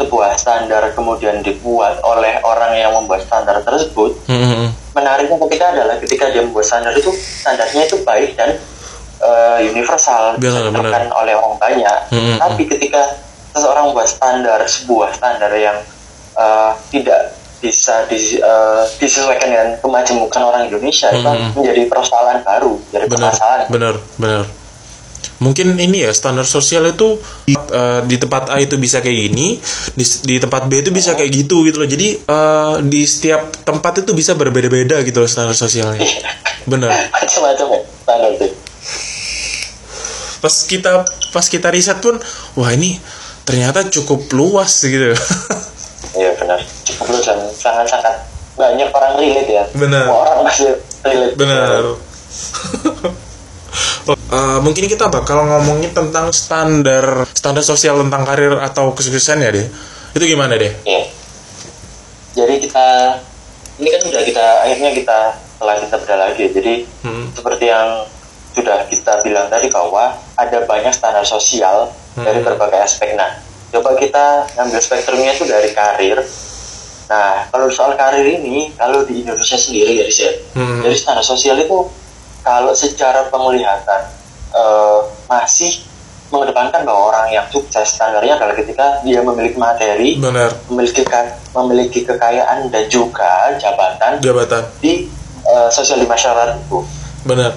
sebuah 0.00 0.32
standar 0.34 0.96
kemudian 0.96 1.44
dibuat 1.44 2.00
oleh 2.00 2.40
orang 2.40 2.72
yang 2.74 2.90
membuat 2.90 3.22
standar 3.22 3.60
tersebut 3.60 4.16
Hmm. 4.26 4.74
menariknya 4.90 5.38
ketika 5.46 5.64
adalah 5.70 5.94
ketika 5.98 6.24
dia 6.26 6.42
membuat 6.42 6.66
standar 6.66 6.90
itu 6.90 7.10
standarnya 7.14 7.86
itu 7.86 8.02
baik 8.02 8.34
dan 8.34 8.58
eh, 9.20 9.58
universal 9.66 10.36
Benar, 10.36 10.68
diterapkan 10.68 11.04
oleh 11.14 11.32
orang 11.32 11.56
banyak. 11.56 11.98
Mm-mm. 12.10 12.36
tapi 12.36 12.62
ketika 12.66 13.02
seseorang 13.50 13.90
membuat 13.90 14.06
standar 14.06 14.58
sebuah 14.62 15.12
standar 15.12 15.52
yang 15.52 15.78
eh, 16.34 16.72
tidak 16.90 17.36
bisa 17.60 18.08
di- 18.08 18.40
eh, 18.40 18.82
disesuaikan 18.96 19.48
dengan 19.48 19.68
kemajemukan 19.78 20.40
orang 20.40 20.62
Indonesia 20.64 21.12
itu 21.12 21.20
Mm-mm. 21.20 21.52
menjadi 21.52 21.82
persoalan 21.86 22.40
baru 22.40 22.80
jadi 22.88 23.04
benar 23.04 23.30
permasalahan. 23.30 23.66
benar 23.68 23.94
benar. 24.16 24.44
Mungkin 25.40 25.72
ini 25.76 26.04
ya 26.04 26.12
standar 26.12 26.44
sosial 26.44 26.84
itu 26.86 27.16
eh, 27.48 28.00
di 28.04 28.16
tempat 28.16 28.52
A 28.52 28.60
itu 28.60 28.76
bisa 28.76 29.00
kayak 29.00 29.32
gini 29.32 29.56
di, 29.92 30.04
di 30.04 30.36
tempat 30.36 30.68
B 30.68 30.80
itu 30.80 30.92
bisa 30.92 31.16
kayak 31.16 31.32
gitu 31.32 31.64
gitu 31.64 31.80
loh. 31.80 31.88
Jadi 31.88 32.08
eh, 32.20 32.74
di 32.84 33.02
setiap 33.04 33.48
tempat 33.64 34.04
itu 34.04 34.12
bisa 34.12 34.36
berbeda-beda 34.36 35.00
gitu 35.00 35.20
loh 35.20 35.28
standar 35.28 35.56
sosialnya. 35.56 36.04
Benar. 36.68 36.92
Macam-macam 37.16 37.66
ya 37.72 37.80
standar 38.04 38.30
itu 38.36 38.46
pas 40.40 40.54
kita 40.64 41.04
pas 41.30 41.44
kita 41.44 41.68
riset 41.68 42.00
pun 42.00 42.16
wah 42.54 42.70
ini 42.70 42.96
ternyata 43.42 43.84
cukup 43.86 44.24
luas 44.32 44.72
gitu 44.80 45.12
iya 46.14 46.32
benar 46.34 46.58
cukup 46.84 47.06
luas 47.10 47.24
dan 47.24 47.38
sangat-sangat 47.46 48.14
banyak 48.54 48.88
orang 48.88 49.12
relate 49.16 49.50
ya 49.50 49.64
Benar. 49.72 50.04
Semua 50.04 50.18
orang 50.20 50.38
masih 50.42 50.68
relate 51.00 51.34
benar 51.34 51.82
Eh, 54.30 54.58
mungkin 54.58 54.86
kita 54.86 55.06
bakal 55.06 55.42
ngomongin 55.44 55.90
tentang 55.90 56.30
standar 56.30 57.26
standar 57.30 57.62
sosial 57.62 57.98
tentang 58.00 58.22
karir 58.24 58.58
atau 58.58 58.90
kesuksesan 58.90 59.38
ya 59.38 59.50
deh 59.50 59.66
itu 60.10 60.24
gimana 60.26 60.58
deh 60.58 60.70
Iya. 60.82 61.02
Jadi 62.32 62.54
kita 62.58 62.86
ini 63.78 63.88
kan 63.88 64.00
sudah 64.02 64.22
kita 64.22 64.46
akhirnya 64.62 64.90
kita 64.94 65.18
telah 65.58 65.76
kita 65.78 65.94
bedah 65.98 66.18
lagi. 66.18 66.42
ya. 66.42 66.50
Jadi 66.50 66.74
Hmm. 67.02 67.26
seperti 67.30 67.64
yang 67.68 68.06
sudah 68.50 68.86
kita 68.86 69.22
bilang 69.22 69.46
tadi 69.46 69.70
bahwa 69.70 70.10
ada 70.34 70.58
banyak 70.66 70.90
standar 70.90 71.22
sosial 71.22 71.90
dari 72.18 72.42
Hmm. 72.42 72.46
berbagai 72.50 72.80
aspek. 72.82 73.14
Nah, 73.14 73.38
coba 73.70 73.94
kita 73.94 74.50
ngambil 74.58 74.80
spektrumnya 74.80 75.32
itu 75.32 75.46
dari 75.46 75.70
karir. 75.70 76.18
Nah, 77.06 77.46
kalau 77.50 77.66
soal 77.70 77.94
karir 77.94 78.22
ini, 78.22 78.70
kalau 78.74 79.02
di 79.02 79.22
Indonesia 79.22 79.58
sendiri 79.58 79.98
ya, 79.98 80.06
ya, 80.06 80.30
Hmm. 80.54 80.82
dari 80.82 80.94
standar 80.94 81.22
sosial 81.22 81.58
itu 81.58 81.78
kalau 82.42 82.72
secara 82.72 83.26
penglihatan 83.28 84.18
eh, 84.50 85.00
masih 85.30 85.86
mengedepankan 86.26 86.82
bahwa 86.82 87.14
orang 87.14 87.30
yang 87.30 87.46
sukses 87.50 87.86
standarnya 87.94 88.34
adalah 88.34 88.54
ketika 88.54 88.98
dia 89.02 89.22
memiliki 89.22 89.54
materi, 89.54 90.18
benar 90.18 90.50
memiliki 90.66 91.06
memiliki 91.54 92.00
kekayaan 92.02 92.66
dan 92.66 92.86
juga 92.86 93.54
jabatan 93.58 94.18
jabatan 94.18 94.62
di 94.78 95.06
eh, 95.42 95.68
sosial 95.70 95.98
di 95.98 96.06
masyarakat 96.06 96.66
itu. 96.66 96.82
benar 97.22 97.54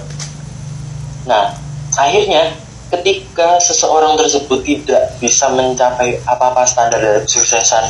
Nah, 1.24 1.56
akhirnya 1.96 2.52
ketika 2.92 3.58
seseorang 3.58 4.14
tersebut 4.14 4.60
tidak 4.62 5.16
bisa 5.18 5.48
mencapai 5.50 6.20
apa-apa 6.24 6.62
standar 6.68 7.00
dari 7.00 7.24
kesuksesan 7.24 7.84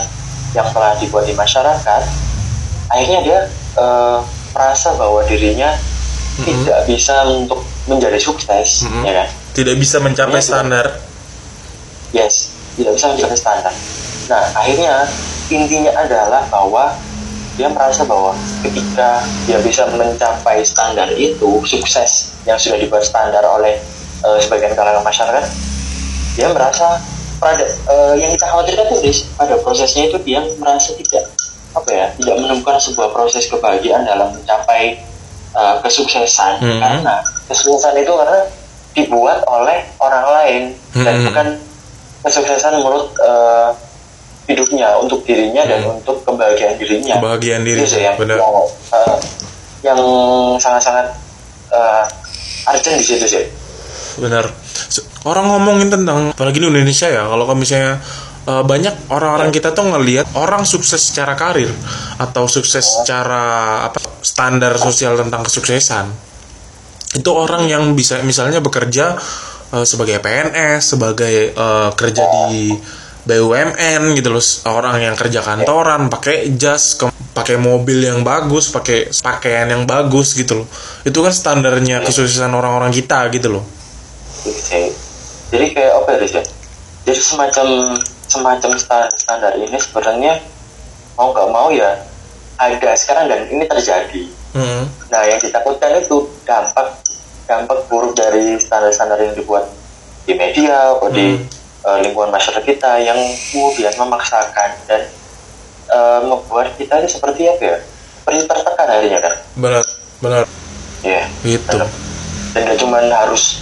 yang 0.55 0.70
telah 0.70 0.94
dibuat 0.97 1.27
di 1.27 1.35
masyarakat, 1.35 2.03
akhirnya 2.88 3.20
dia 3.23 3.40
eh, 3.75 4.18
merasa 4.55 4.94
bahwa 4.94 5.27
dirinya 5.27 5.75
Mhm. 6.38 6.47
tidak 6.47 6.81
bisa 6.87 7.27
untuk 7.27 7.62
menjadi 7.87 8.18
sukses, 8.18 8.87
Mhm. 8.87 9.03
ya 9.03 9.12
kan? 9.18 9.29
tidak 9.51 9.75
bisa 9.79 9.99
mencapai 9.99 10.38
Iya, 10.38 10.47
standar 10.47 10.87
Yes, 12.14 12.55
tidak 12.79 12.94
bisa 12.94 13.07
mencapai 13.11 13.35
standar. 13.35 13.75
Nah, 14.31 14.44
akhirnya 14.55 15.11
intinya 15.51 15.90
adalah 15.94 16.47
bahwa 16.47 16.94
dia 17.55 17.66
merasa 17.66 18.07
bahwa 18.07 18.35
ketika 18.62 19.23
dia 19.47 19.59
bisa 19.59 19.87
mencapai 19.90 20.62
standar 20.62 21.11
itu, 21.14 21.62
sukses 21.66 22.34
yang 22.45 22.57
sudah 22.57 22.77
dibuat 22.77 23.03
standar 23.03 23.43
oleh 23.43 23.81
eh, 24.21 24.39
sebagian 24.39 24.73
kalangan 24.73 25.01
masyarakat, 25.01 25.45
dia 26.35 26.49
merasa 26.49 27.01
pada 27.37 27.65
eh, 27.65 28.15
yang 28.17 28.31
kita 28.31 28.47
khawatirkan 28.47 28.85
itu 28.89 28.97
Riz, 29.03 29.19
pada 29.35 29.57
prosesnya 29.59 30.09
itu 30.09 30.17
dia 30.23 30.41
merasa 30.57 30.93
tidak 30.95 31.29
apa 31.75 31.91
ya, 31.91 32.07
tidak 32.15 32.35
menemukan 32.39 32.79
sebuah 32.79 33.11
proses 33.11 33.49
kebahagiaan 33.49 34.05
dalam 34.05 34.33
mencapai 34.33 35.01
eh, 35.55 35.75
kesuksesan 35.81 36.59
Mhm. 36.59 36.79
karena 36.81 37.15
kesuksesan 37.47 37.95
itu 37.97 38.13
karena 38.13 38.41
dibuat 38.95 39.43
oleh 39.45 39.83
orang 39.99 40.25
lain 40.25 40.63
dan 40.95 41.15
Mhm. 41.19 41.25
bukan 41.29 41.47
kesuksesan 42.23 42.79
menurut 42.79 43.11
eh, 43.19 43.71
hidupnya 44.45 44.93
untuk 45.01 45.25
dirinya 45.25 45.65
dan 45.65 45.81
Hmm. 45.81 45.97
untuk 45.97 46.21
kebahagiaan 46.21 46.77
dirinya. 46.77 47.17
kebahagiaan 47.17 47.65
diri 47.65 47.81
Itu 47.81 47.97
sih 47.97 48.05
yang 48.05 48.17
benar 48.21 48.37
yang, 48.37 48.55
yang 49.81 50.01
sangat-sangat 50.61 51.17
urgent 52.66 52.96
di 52.96 53.05
situ 53.05 53.27
sih. 53.27 53.44
benar 54.14 54.46
orang 55.27 55.50
ngomongin 55.50 55.88
tentang 55.90 56.31
apalagi 56.31 56.62
di 56.62 56.66
Indonesia 56.70 57.11
ya 57.11 57.27
kalau 57.27 57.50
misalnya 57.57 57.98
eh, 58.46 58.62
banyak 58.62 59.11
orang-orang 59.11 59.50
kita 59.50 59.74
tuh 59.74 59.90
ngelihat 59.90 60.27
orang 60.38 60.62
sukses 60.62 61.03
secara 61.03 61.35
karir 61.35 61.70
atau 62.22 62.46
sukses 62.46 63.03
secara 63.03 63.42
apa 63.90 63.98
standar 64.22 64.79
sosial 64.79 65.18
tentang 65.18 65.42
kesuksesan 65.42 66.07
itu 67.14 67.31
orang 67.31 67.66
yang 67.66 67.94
bisa 67.94 68.22
misalnya 68.22 68.62
bekerja 68.62 69.18
eh, 69.74 69.87
sebagai 69.87 70.22
PNS 70.22 70.94
sebagai 70.94 71.50
eh, 71.50 71.88
kerja 71.98 72.22
di 72.50 72.70
BUMN 73.24 74.12
gitu 74.14 74.29
loh 74.29 74.44
orang 74.68 75.00
yang 75.00 75.14
kerja 75.16 75.40
kantoran 75.40 76.12
pakai 76.12 76.53
jas 76.55 77.00
ke- 77.00 77.13
pakai 77.35 77.59
mobil 77.59 77.99
yang 78.07 78.23
bagus 78.23 78.70
pakai 78.70 79.11
pakaian 79.11 79.66
yang 79.66 79.83
bagus 79.85 80.38
gitu 80.38 80.62
loh 80.62 80.68
itu 81.03 81.18
kan 81.18 81.35
standarnya 81.35 82.01
kesuksesan 82.07 82.55
orang-orang 82.55 82.94
kita 82.94 83.27
gitu 83.35 83.59
loh. 83.59 83.64
Jadi 85.51 85.66
kayak 85.75 85.92
apa 85.99 86.09
ya 86.14 86.40
ya? 86.40 86.42
Jadi 87.05 87.20
semacam 87.20 87.66
semacam 88.31 88.70
sta- 88.79 89.12
standar 89.18 89.53
ini 89.59 89.77
sebenarnya 89.77 90.40
mau 91.18 91.31
nggak 91.35 91.49
mau 91.51 91.68
ya 91.75 92.01
ada 92.59 92.90
sekarang 92.94 93.27
dan 93.27 93.51
ini 93.51 93.66
terjadi. 93.66 94.25
Hmm. 94.55 94.87
Nah, 95.11 95.23
yang 95.27 95.42
ditakutkan 95.42 95.99
itu 95.99 96.31
dampak 96.47 97.03
dampak 97.44 97.90
buruk 97.90 98.14
dari 98.16 98.57
standar-standar 98.57 99.20
yang 99.20 99.35
dibuat 99.35 99.68
di 100.25 100.33
media 100.33 100.97
atau 100.97 101.11
di 101.12 101.37
eh, 101.85 101.99
lingkungan 102.01 102.33
masyarakat 102.33 102.64
kita 102.64 103.03
yang 103.05 103.18
kemudian 103.53 103.92
memaksakan 103.99 104.70
dan 104.88 105.03
eh, 105.95 106.21
membuat 106.27 106.75
kita 106.75 106.99
ini 106.99 107.09
seperti 107.09 107.47
apa 107.47 107.63
ya? 107.63 107.79
Seperti 108.21 108.39
tertekan 108.51 108.89
akhirnya 108.91 109.21
kan? 109.23 109.35
benar 109.55 109.85
benar 110.19 110.45
Iya. 111.05 111.29
gitu 111.45 111.77
Dan 112.57 112.61
gak 112.71 112.79
cuma 112.81 112.99
harus 113.05 113.61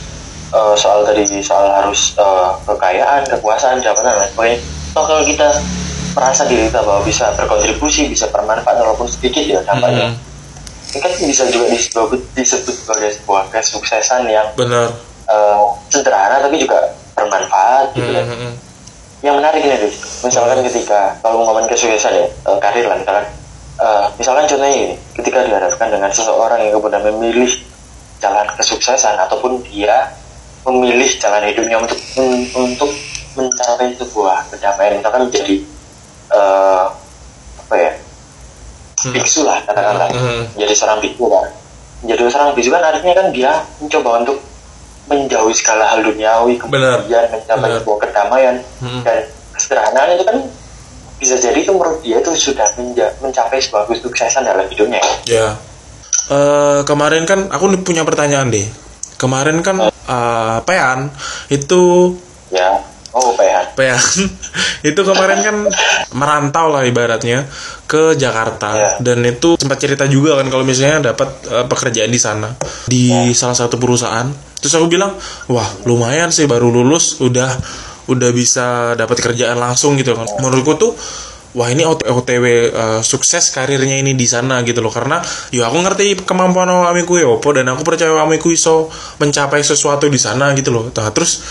eh, 0.53 0.75
soal 0.79 1.05
tadi 1.05 1.25
soal 1.45 1.68
harus 1.68 2.16
eh, 2.16 2.51
kekayaan, 2.64 3.29
kekuasaan, 3.29 3.85
jabatan 3.85 4.16
dan 4.16 4.29
sebagainya. 4.33 4.59
Toh 4.92 5.05
kalau 5.09 5.25
kita 5.25 5.49
merasa 6.12 6.45
diri 6.45 6.68
kita 6.68 6.85
bahwa 6.85 7.01
bisa 7.09 7.33
berkontribusi, 7.37 8.12
bisa 8.12 8.29
bermanfaat 8.29 8.77
walaupun 8.85 9.09
sedikit 9.09 9.40
ya 9.45 9.61
dampaknya. 9.64 10.12
Hmm. 10.12 10.21
Ini 10.92 10.99
kan 11.01 11.12
bisa 11.25 11.49
juga 11.49 11.73
disebut, 11.73 12.21
disebut 12.37 12.75
sebagai 12.85 13.11
sebuah 13.16 13.49
kesuksesan 13.49 14.29
yang 14.29 14.45
benar 14.53 14.92
eh, 15.29 15.61
sederhana 15.88 16.45
tapi 16.45 16.61
juga 16.61 16.92
bermanfaat 17.16 17.97
gitu 17.97 18.12
kan. 18.12 18.25
Hmm, 18.29 18.38
hmm, 18.38 18.53
Yang 19.22 19.35
menarik 19.38 19.62
ini 19.62 19.76
Riz, 19.87 19.96
misalkan 20.26 20.58
ketika 20.66 21.14
kalau 21.22 21.46
ngomongin 21.46 21.70
kesuksesan 21.70 22.11
ya 22.11 22.26
eh, 22.26 22.58
karir 22.58 22.90
lah 22.90 22.98
misalkan, 22.98 23.26
eh, 23.78 24.06
misalkan 24.18 24.44
contohnya 24.50 24.74
ini, 24.74 24.94
ketika 25.14 25.46
dihadapkan 25.46 25.88
dengan 25.94 26.11
seseorang 26.11 26.58
yang 26.58 26.74
kemudian 26.74 27.02
memilih 27.06 27.50
jalan 28.18 28.46
kesuksesan 28.58 29.14
ataupun 29.22 29.62
dia 29.70 30.11
memilih 30.66 31.06
jalan 31.22 31.42
hidupnya 31.46 31.78
untuk 31.78 31.98
untuk 32.58 32.90
mencapai 33.38 33.94
sebuah 33.94 34.50
kedamaian, 34.50 34.98
misalkan 34.98 35.22
menjadi 35.30 35.54
eh, 36.35 36.87
apa 37.62 37.76
ya 37.78 37.92
Hmm. 39.02 39.11
biksu 39.18 39.42
lah 39.42 39.58
katakanlah, 39.66 40.06
Hmm. 40.14 40.46
menjadi 40.54 40.74
seorang 40.78 41.02
biksu 41.02 41.26
kan, 41.26 41.50
menjadi 42.06 42.22
seorang 42.30 42.54
biksu 42.54 42.70
kan 42.70 42.82
artinya 42.87 43.14
kan 43.18 43.26
dia 43.35 43.50
mencoba 43.82 44.22
untuk 44.22 44.38
menjauhi 45.10 45.54
segala 45.54 45.90
hal 45.90 46.00
duniawi 46.02 46.56
kemudian 46.56 47.02
mencapai 47.06 47.68
Benar. 47.68 47.80
sebuah 47.82 47.98
kedamaian. 48.06 48.56
Hmm. 48.78 49.02
dan 49.02 49.26
kesederhanaan 49.52 50.14
itu 50.14 50.24
kan 50.24 50.36
bisa 51.22 51.34
jadi 51.38 51.58
itu 51.62 51.70
menurut 51.70 52.02
dia 52.02 52.18
itu 52.18 52.30
sudah 52.34 52.66
menja- 52.74 53.14
mencapai 53.22 53.62
sebuah 53.62 53.86
kesuksesan 53.86 54.42
dalam 54.42 54.66
hidupnya. 54.66 54.98
Ya. 55.26 55.54
Eh, 56.30 56.80
kemarin 56.82 57.26
kan 57.26 57.46
aku 57.50 57.70
punya 57.82 58.02
pertanyaan 58.02 58.50
deh. 58.50 58.66
Kemarin 59.18 59.62
kan 59.62 59.86
eh, 59.86 60.58
Pean 60.66 61.14
itu 61.46 62.14
ya 62.50 62.91
oh 63.12 63.37
PH 63.37 63.77
Pean 63.77 64.01
itu 64.90 65.01
kemarin 65.05 65.38
kan 65.44 65.57
merantau 66.16 66.72
lah 66.72 66.83
ibaratnya 66.85 67.46
ke 67.87 68.16
Jakarta. 68.16 68.68
Ya. 68.72 68.90
dan 69.05 69.20
itu 69.22 69.61
sempat 69.61 69.77
cerita 69.77 70.09
juga 70.09 70.40
kan 70.40 70.48
kalau 70.48 70.64
misalnya 70.64 71.12
dapat 71.12 71.29
eh, 71.48 71.66
pekerjaan 71.68 72.09
di 72.09 72.20
sana. 72.20 72.48
Di 72.88 73.33
salah 73.37 73.57
satu 73.57 73.77
perusahaan. 73.77 74.27
Terus 74.62 74.72
aku 74.79 74.87
bilang 74.88 75.12
wah 75.53 75.66
lumayan 75.85 76.33
sih 76.33 76.48
baru 76.48 76.72
lulus 76.72 77.20
udah 77.20 77.51
udah 78.11 78.31
bisa 78.35 78.96
dapat 78.98 79.20
kerjaan 79.20 79.61
langsung 79.61 79.94
gitu 80.01 80.16
kan. 80.16 80.27
Menurutku 80.40 80.75
tuh 80.81 80.92
wah 81.53 81.68
ini 81.68 81.85
OT- 81.85 82.09
OTW 82.09 82.44
eh, 82.72 83.01
sukses 83.05 83.53
karirnya 83.53 84.01
ini 84.01 84.16
di 84.16 84.25
sana 84.25 84.64
gitu 84.64 84.81
loh. 84.81 84.90
Karena 84.90 85.20
ya 85.53 85.68
aku 85.68 85.79
ngerti 85.85 86.25
kemampuan 86.25 86.72
awamiku 86.72 87.20
ya 87.20 87.29
opo 87.29 87.53
dan 87.53 87.68
aku 87.68 87.85
percaya 87.85 88.16
awamiku 88.16 88.48
iso 88.48 88.88
mencapai 89.20 89.61
sesuatu 89.61 90.09
di 90.09 90.16
sana 90.16 90.57
gitu 90.57 90.72
loh. 90.72 90.88
Nah 90.88 91.12
terus 91.12 91.44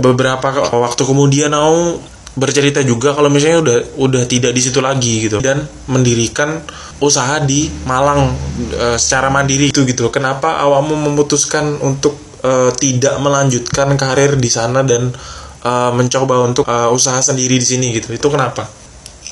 beberapa 0.00 0.48
waktu 0.74 1.02
kemudian 1.04 1.52
aku 1.52 2.00
bercerita 2.34 2.82
juga 2.82 3.14
kalau 3.14 3.30
misalnya 3.30 3.62
udah 3.62 3.78
udah 3.94 4.22
tidak 4.26 4.50
di 4.50 4.60
situ 4.62 4.82
lagi 4.82 5.30
gitu 5.30 5.38
dan 5.38 5.62
mendirikan 5.86 6.58
usaha 6.98 7.38
di 7.38 7.70
Malang 7.86 8.34
eh, 8.74 8.98
secara 8.98 9.30
mandiri 9.30 9.70
itu 9.70 9.86
gitu 9.86 10.10
kenapa 10.10 10.58
awakmu 10.66 10.98
memutuskan 10.98 11.78
untuk 11.78 12.18
eh, 12.42 12.74
tidak 12.74 13.22
melanjutkan 13.22 13.94
karir 13.94 14.34
di 14.34 14.50
sana 14.50 14.82
dan 14.82 15.14
eh, 15.62 15.90
mencoba 15.94 16.42
untuk 16.42 16.66
eh, 16.66 16.90
usaha 16.90 17.22
sendiri 17.22 17.54
di 17.54 17.66
sini 17.66 17.94
gitu 17.94 18.10
itu 18.10 18.26
kenapa 18.26 18.66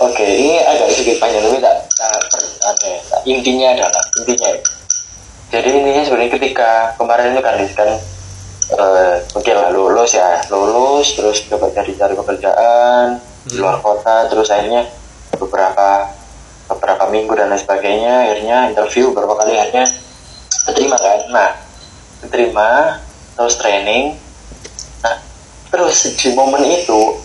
Oke, 0.00 0.24
ini 0.24 0.58
agak 0.58 0.88
sedikit 0.88 1.22
panjang 1.22 1.46
tapi 1.46 1.60
tak, 1.62 1.76
tak, 1.94 2.16
ya, 2.82 2.96
tak- 3.06 3.22
intinya 3.22 3.70
adalah 3.76 4.02
intinya. 4.18 4.48
ya. 4.50 4.60
Jadi 5.52 5.68
intinya 5.68 6.02
sebenarnya 6.02 6.32
ketika 6.32 6.70
kemarin 6.96 7.36
itu 7.36 7.42
kan 7.44 7.54
eh 8.72 9.16
mungkin 9.36 9.54
lah 9.54 9.68
lulus 9.68 10.16
ya, 10.16 10.40
lulus 10.48 11.12
terus 11.16 11.44
coba 11.48 11.68
cari 11.72 11.92
cari 11.92 12.14
pekerjaan 12.16 13.20
di 13.44 13.60
luar 13.60 13.82
kota, 13.84 14.30
terus 14.32 14.48
akhirnya 14.48 14.88
beberapa 15.36 16.08
beberapa 16.70 17.04
minggu 17.12 17.32
dan 17.36 17.52
lain 17.52 17.60
sebagainya, 17.60 18.14
akhirnya 18.28 18.56
interview 18.72 19.12
beberapa 19.12 19.44
kali 19.44 19.60
akhirnya 19.60 19.86
keterima 20.68 20.96
kan. 20.96 21.20
Nah, 21.28 21.50
keterima 22.24 22.68
terus 23.36 23.54
training. 23.60 24.16
Nah, 25.04 25.16
terus 25.68 25.96
di 26.16 26.28
momen 26.32 26.64
itu 26.64 27.18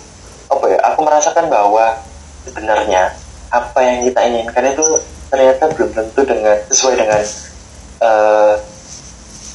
apa 0.52 0.66
ya? 0.68 0.78
Aku 0.92 1.00
merasakan 1.06 1.48
bahwa 1.48 2.02
sebenarnya 2.44 3.16
apa 3.48 3.80
yang 3.80 4.04
kita 4.04 4.20
inginkan 4.28 4.76
itu 4.76 4.86
ternyata 5.32 5.64
belum 5.72 5.92
tentu 5.96 6.22
dengan 6.28 6.56
sesuai 6.68 6.96
dengan 7.00 7.24
eh, 8.04 8.54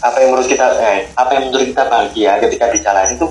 apa 0.02 0.16
yang 0.18 0.28
menurut 0.30 0.48
kita 0.50 0.66
eh, 0.78 1.06
apa 1.14 1.30
yang 1.32 1.42
menurut 1.46 1.64
kita 1.64 1.82
bahagia 1.86 2.32
ketika 2.40 2.64
dijalani 2.68 3.14
itu 3.14 3.26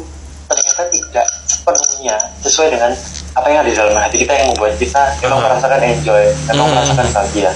ternyata 0.48 0.84
tidak 0.88 1.26
sepenuhnya 1.46 2.16
sesuai 2.42 2.68
dengan 2.70 2.92
apa 3.32 3.48
yang 3.48 3.60
ada 3.60 3.70
di 3.70 3.78
dalam 3.78 3.96
hati 3.96 4.18
kita 4.18 4.34
yang 4.34 4.48
membuat 4.50 4.76
kita 4.76 5.04
memang 5.22 5.38
Aha. 5.38 5.46
merasakan 5.48 5.80
enjoy, 5.82 6.24
memang 6.46 6.66
Hmm. 6.66 6.74
merasakan 6.74 7.08
bahagia. 7.10 7.52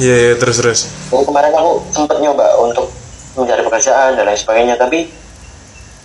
Iya 0.00 0.14
iya 0.16 0.32
terus 0.34 0.56
terus 0.58 0.80
Jadi 1.08 1.22
kemarin 1.22 1.52
aku 1.52 1.70
sempat 1.90 2.16
nyoba 2.18 2.46
untuk 2.58 2.90
mencari 3.32 3.62
pekerjaan 3.62 4.14
dan 4.14 4.24
lain 4.24 4.34
sebagainya, 4.36 4.74
tapi 4.74 5.06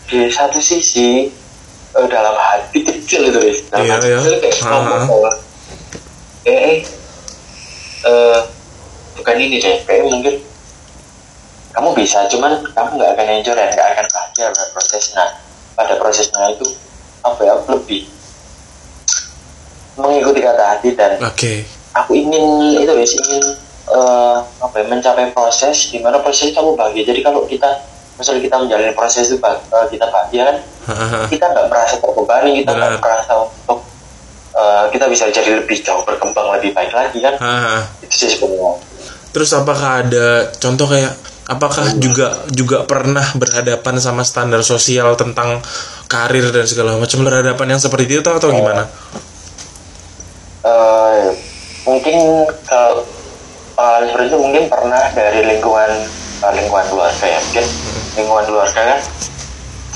di 0.06 0.20
satu 0.30 0.60
sisi 0.60 1.26
eh, 1.90 2.08
dalam 2.08 2.36
hati 2.36 2.80
kecil 2.82 3.26
itu, 3.26 3.38
Riz. 3.38 3.60
dalam 3.68 3.84
Iya, 3.84 3.94
hati 3.96 4.08
iya. 4.08 4.18
kecil 4.20 4.34
kayak 4.38 4.56
Ah, 4.60 4.70
ngomong 4.78 5.24
eh, 6.44 6.54
eh, 6.54 6.78
eh, 8.04 8.40
bukan 9.16 9.36
ini 9.36 9.58
deh, 9.58 9.78
kayak 9.84 10.06
mungkin 10.06 10.36
kamu 11.78 11.94
bisa, 11.94 12.26
cuman 12.26 12.58
kamu 12.74 12.90
nggak 12.98 13.12
akan 13.14 13.28
enjoy 13.38 13.54
dan 13.54 13.70
nggak 13.70 13.88
akan 13.94 14.06
bahagia 14.10 14.46
pada 14.50 14.66
prosesnya. 14.74 15.26
Pada 15.78 15.94
prosesnya 16.02 16.42
itu 16.50 16.66
apa 17.22 17.38
ya 17.46 17.54
lebih 17.70 18.10
mengikuti 19.94 20.42
kata 20.42 20.64
hati 20.74 20.98
dan 20.98 21.22
oke. 21.22 21.54
aku 21.94 22.12
ingin 22.18 22.78
itu 22.82 22.90
guys 22.90 23.14
ingin 23.14 23.46
eh, 23.94 24.38
apa 24.42 24.74
ya, 24.74 24.86
mencapai 24.90 25.30
proses 25.38 25.94
di 25.94 26.02
mana 26.02 26.18
proses 26.18 26.50
kamu 26.50 26.74
bahagia. 26.74 27.14
Jadi 27.14 27.22
kalau 27.22 27.46
kita 27.46 27.70
misalnya 28.18 28.42
kita 28.42 28.58
menjalani 28.58 28.94
proses 28.98 29.30
itu 29.30 29.38
bah- 29.38 29.62
eh, 29.62 29.88
kita 29.94 30.10
bahagia 30.10 30.42
kan 30.50 30.58
kita 31.30 31.46
nggak 31.46 31.68
merasa 31.70 32.02
terbebani 32.02 32.58
kita 32.66 32.74
nggak 32.74 32.98
merasa 32.98 33.34
untuk 33.38 33.86
eh, 34.58 34.86
kita 34.90 35.06
bisa 35.14 35.30
jadi 35.30 35.62
lebih 35.62 35.78
jauh 35.86 36.02
berkembang 36.02 36.58
lebih 36.58 36.74
baik 36.74 36.90
lagi 36.90 37.22
kan. 37.22 37.38
Itu 38.02 38.14
sih 38.18 38.34
sebenarnya. 38.34 38.82
Terus 39.30 39.54
apakah 39.54 40.02
ada 40.02 40.50
contoh 40.58 40.90
kayak 40.90 41.37
apakah 41.48 41.96
juga 41.98 42.44
juga 42.52 42.84
pernah 42.84 43.24
berhadapan 43.34 43.96
sama 44.04 44.28
standar 44.28 44.62
sosial 44.62 45.16
tentang 45.16 45.64
karir 46.12 46.52
dan 46.52 46.68
segala 46.68 47.00
macam? 47.00 47.24
Berhadapan 47.24 47.68
yang 47.76 47.82
seperti 47.82 48.20
itu 48.20 48.30
atau 48.30 48.52
gimana? 48.52 48.84
Eh, 50.68 51.26
mungkin 51.88 52.46
kalau 52.68 53.08
pengalaman 53.80 54.06
seperti 54.12 54.28
itu 54.28 54.40
mungkin 54.40 54.64
pernah 54.68 55.04
dari 55.16 55.42
lingkungan 55.48 55.92
eh, 56.44 56.54
lingkungan 56.60 56.86
keluarga 56.92 57.26
ya. 57.26 57.40
Mungkin 57.40 57.66
lingkungan 58.20 58.46
keluarga 58.46 58.82
kan 58.96 59.00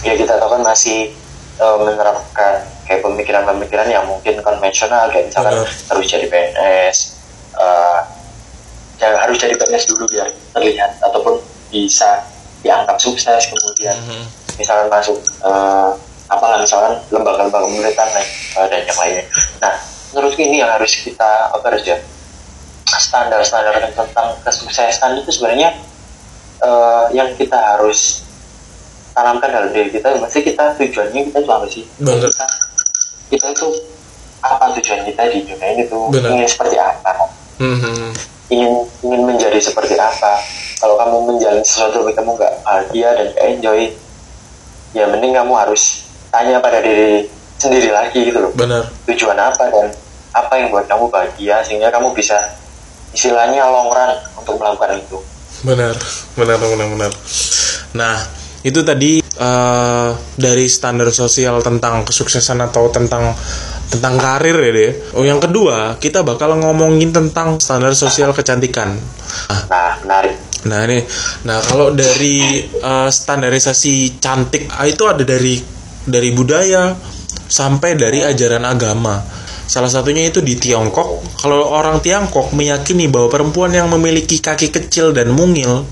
ya 0.01 0.13
kita 0.17 0.33
tahu 0.39 0.49
kan 0.55 0.61
masih 0.63 1.11
eh, 1.59 1.77
menerapkan 1.83 2.63
kayak 2.87 3.03
pemikiran-pemikiran 3.03 3.87
yang 3.91 4.07
mungkin 4.07 4.39
konvensional. 4.39 5.11
Kayak 5.11 5.35
misalkan 5.35 5.67
harus 5.67 6.05
jadi 6.07 6.25
PNS 6.31 6.97
eh, 7.59 8.20
jangan 9.01 9.17
harus 9.25 9.37
jadi 9.41 9.57
PNS 9.57 9.89
dulu 9.89 10.05
biar 10.05 10.29
terlihat 10.53 11.01
ataupun 11.01 11.41
bisa 11.73 12.21
dianggap 12.61 13.01
sukses 13.01 13.49
kemudian 13.49 13.97
Mhm. 13.97 14.21
misalkan 14.61 14.87
masuk 14.87 15.17
eh, 15.41 15.89
apalah 16.29 16.61
misalkan 16.61 16.93
lembaga-lembaga 17.09 17.65
pemerintahan 17.65 18.11
lain, 18.13 18.29
eh, 18.29 18.67
dan 18.69 18.81
yang 18.85 18.99
lainnya. 19.01 19.25
Nah, 19.59 19.73
menurutku 20.13 20.39
ini 20.39 20.61
yang 20.61 20.69
harus 20.69 20.93
kita 20.95 21.49
apa 21.49 21.65
harus 21.65 21.83
ya 21.83 21.97
standar-standar 22.85 23.73
tentang 23.91 24.27
kesuksesan 24.43 25.17
itu 25.17 25.31
sebenarnya 25.31 25.73
eh, 26.61 27.05
yang 27.11 27.33
kita 27.35 27.57
harus 27.57 28.21
tanamkan 29.11 29.49
dalam 29.49 29.73
diri 29.73 29.89
kita. 29.89 30.13
Mesti 30.15 30.39
kita 30.45 30.77
tujuannya 30.77 31.21
kita 31.27 31.37
itu 31.41 31.51
apa 31.51 31.65
sih? 31.67 31.83
Kita, 32.29 32.45
kita 33.27 33.45
itu 33.49 33.67
apa 34.41 34.65
tujuan 34.77 35.01
kita 35.03 35.21
di 35.27 35.37
dunia 35.43 35.67
ini 35.73 35.83
tuh 35.85 36.07
ingin 36.13 36.47
seperti 36.47 36.77
apa? 36.77 37.11
Mhm. 37.57 38.13
Ingin 38.51 38.85
ingin 39.01 39.21
menjadi 39.23 39.57
seperti 39.57 39.95
apa 39.95 40.43
kalau 40.77 40.99
kamu 40.99 41.15
menjalani 41.33 41.63
sesuatu 41.63 42.03
tapi 42.03 42.13
kamu 42.13 42.35
nggak 42.35 42.53
bahagia 42.67 43.09
dan 43.15 43.25
nggak 43.31 43.45
enjoy 43.57 43.79
ya 44.91 45.07
mending 45.07 45.33
kamu 45.33 45.53
harus 45.55 46.05
tanya 46.29 46.59
pada 46.59 46.83
diri 46.83 47.31
sendiri 47.55 47.89
lagi 47.95 48.27
gitu 48.27 48.43
loh 48.43 48.51
Benar. 48.53 48.91
tujuan 49.07 49.39
apa 49.39 49.71
dan 49.71 49.87
apa 50.35 50.53
yang 50.59 50.67
buat 50.69 50.85
kamu 50.85 51.07
bahagia 51.07 51.63
sehingga 51.63 51.87
kamu 51.89 52.11
bisa 52.11 52.35
istilahnya 53.15 53.63
long 53.67 53.91
run 53.91 54.11
untuk 54.35 54.59
melakukan 54.59 54.99
itu 54.99 55.19
Benar, 55.61 55.93
benar, 56.33 56.57
benar, 56.57 56.87
benar. 56.89 57.11
Nah, 57.93 58.17
itu 58.65 58.81
tadi 58.81 59.21
eh, 59.21 60.09
dari 60.33 60.65
standar 60.65 61.13
sosial 61.13 61.61
tentang 61.61 62.01
kesuksesan 62.01 62.65
atau 62.65 62.89
tentang 62.89 63.37
tentang 63.91 64.15
karir 64.15 64.55
ya 64.55 64.71
deh. 64.71 64.91
Oh, 65.19 65.27
yang 65.27 65.43
kedua, 65.43 65.99
kita 65.99 66.23
bakal 66.23 66.55
ngomongin 66.55 67.11
tentang 67.11 67.59
standar 67.59 67.91
sosial 67.91 68.31
kecantikan. 68.31 68.95
Nah, 69.51 69.61
nah 69.67 69.91
menarik 69.99 70.51
Nah 70.61 70.85
ini, 70.85 71.01
nah 71.49 71.57
kalau 71.57 71.89
dari 71.89 72.61
eh, 72.61 73.09
standarisasi 73.09 74.21
cantik 74.21 74.69
ah, 74.69 74.85
itu 74.85 75.09
ada 75.09 75.25
dari 75.25 75.57
dari 76.05 76.29
budaya 76.29 76.93
sampai 77.49 77.97
dari 77.97 78.21
ajaran 78.21 78.61
agama. 78.61 79.17
Salah 79.65 79.89
satunya 79.89 80.27
itu 80.27 80.43
di 80.43 80.59
Tiongkok. 80.59 81.39
Kalau 81.39 81.71
orang 81.71 82.03
Tiongkok 82.03 82.51
meyakini 82.53 83.07
bahwa 83.07 83.31
perempuan 83.31 83.71
yang 83.71 83.87
memiliki 83.89 84.37
kaki 84.37 84.69
kecil 84.69 85.15
dan 85.15 85.31
mungil 85.31 85.87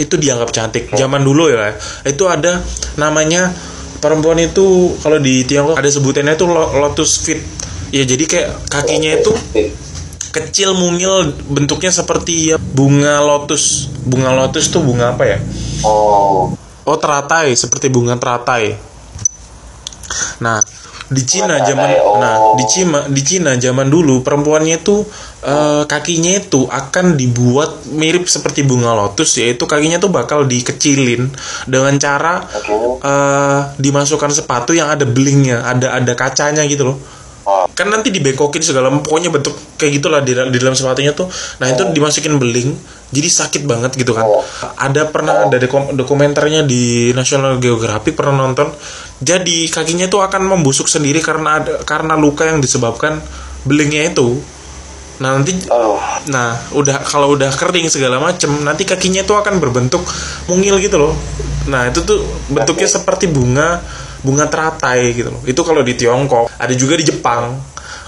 itu 0.00 0.16
dianggap 0.16 0.50
cantik. 0.50 0.88
Zaman 0.96 1.20
dulu 1.20 1.52
ya, 1.52 1.76
itu 2.08 2.24
ada 2.24 2.64
namanya 2.96 3.52
perempuan 4.00 4.40
itu 4.40 4.96
kalau 5.04 5.20
di 5.20 5.44
Tiongkok 5.44 5.76
ada 5.76 5.90
sebutannya 5.92 6.34
itu 6.34 6.46
lo- 6.48 6.72
lotus 6.80 7.20
feet. 7.22 7.40
Ya 7.90 8.06
jadi 8.06 8.24
kayak 8.24 8.48
kakinya 8.70 9.10
itu 9.18 9.32
kecil 10.30 10.78
mungil 10.78 11.34
bentuknya 11.50 11.90
seperti 11.90 12.54
ya 12.54 12.56
bunga 12.56 13.18
lotus 13.18 13.90
bunga 14.06 14.30
lotus 14.30 14.70
tuh 14.70 14.78
bunga 14.86 15.18
apa 15.18 15.26
ya 15.26 15.38
oh 15.82 16.54
oh 16.86 16.96
teratai 17.02 17.58
seperti 17.58 17.90
bunga 17.90 18.14
teratai 18.14 18.78
nah 20.38 20.62
di 21.10 21.22
Cina 21.26 21.58
zaman 21.66 21.88
oh. 22.06 22.22
nah 22.22 22.34
di 22.54 22.64
Cina 22.70 23.10
di 23.10 23.22
Cina 23.26 23.58
zaman 23.58 23.90
dulu 23.90 24.22
perempuannya 24.22 24.78
itu 24.78 25.02
eh, 25.44 25.82
kakinya 25.88 26.32
itu 26.36 26.68
akan 26.68 27.16
dibuat 27.16 27.88
mirip 27.92 28.28
seperti 28.28 28.64
bunga 28.64 28.92
lotus 28.92 29.40
yaitu 29.40 29.64
kakinya 29.64 30.00
tuh 30.00 30.12
bakal 30.12 30.44
dikecilin 30.44 31.28
dengan 31.68 31.94
cara 31.96 32.44
eh, 33.00 33.60
dimasukkan 33.76 34.30
sepatu 34.32 34.76
yang 34.76 34.92
ada 34.92 35.04
belingnya 35.08 35.64
ada 35.64 35.96
ada 35.96 36.12
kacanya 36.16 36.64
gitu 36.68 36.94
loh. 36.94 36.98
Oh 37.48 37.70
kan 37.72 37.88
nanti 37.88 38.12
dibengkokin 38.12 38.60
segala 38.60 38.92
pokoknya 38.92 39.32
bentuk 39.32 39.56
kayak 39.80 39.92
gitulah 39.96 40.20
di, 40.20 40.36
di 40.36 40.58
dalam 40.60 40.76
sepatunya 40.76 41.16
tuh. 41.16 41.32
Nah 41.64 41.72
itu 41.72 41.88
dimasukin 41.96 42.36
beling 42.36 42.76
jadi 43.08 43.24
sakit 43.26 43.64
banget 43.64 43.96
gitu 43.96 44.12
kan. 44.12 44.28
Oh. 44.28 44.44
ada 44.76 45.08
pernah 45.08 45.48
ada 45.48 45.56
dokum- 45.56 45.96
dokumenternya 45.96 46.62
di 46.68 47.10
National 47.16 47.56
Geographic 47.56 48.14
pernah 48.14 48.44
nonton. 48.44 48.68
Jadi 49.24 49.72
kakinya 49.72 50.04
itu 50.12 50.20
akan 50.20 50.42
membusuk 50.44 50.92
sendiri 50.92 51.24
karena 51.24 51.64
ada 51.64 51.72
karena 51.88 52.20
luka 52.20 52.44
yang 52.44 52.60
disebabkan 52.60 53.16
belingnya 53.64 54.12
itu 54.12 54.40
nah 55.20 55.36
nanti 55.36 55.52
oh. 55.68 56.00
nah 56.32 56.56
udah 56.72 57.04
kalau 57.04 57.36
udah 57.36 57.52
kering 57.52 57.92
segala 57.92 58.16
macem 58.16 58.48
nanti 58.64 58.88
kakinya 58.88 59.20
itu 59.20 59.36
akan 59.36 59.60
berbentuk 59.60 60.00
mungil 60.48 60.80
gitu 60.80 60.96
loh. 60.96 61.12
Nah 61.68 61.92
itu 61.92 62.00
tuh 62.08 62.24
bentuknya 62.48 62.88
Oke. 62.88 62.96
seperti 62.96 63.28
bunga 63.28 63.84
bunga 64.24 64.48
teratai 64.48 65.12
gitu 65.12 65.28
loh. 65.28 65.44
Itu 65.44 65.60
kalau 65.60 65.84
di 65.84 65.92
Tiongkok 65.92 66.48
ada 66.56 66.72
juga 66.72 66.96
di 66.96 67.04
Jepang. 67.04 67.52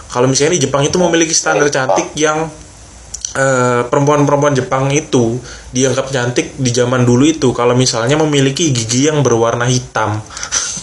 Kalau 0.08 0.24
misalnya 0.24 0.56
di 0.56 0.64
Jepang 0.64 0.88
itu 0.88 0.96
memiliki 0.96 1.36
standar 1.36 1.68
cantik 1.68 2.16
yang 2.16 2.48
eh, 3.36 3.80
perempuan-perempuan 3.84 4.56
Jepang 4.56 4.88
itu 4.92 5.36
dianggap 5.68 6.08
cantik 6.08 6.56
di 6.56 6.72
zaman 6.72 7.04
dulu 7.04 7.28
itu. 7.28 7.52
Kalau 7.52 7.76
misalnya 7.76 8.16
memiliki 8.16 8.72
gigi 8.72 9.12
yang 9.12 9.20
berwarna 9.20 9.68
hitam. 9.68 10.16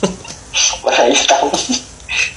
Warna 0.86 1.10
hitam. 1.10 1.46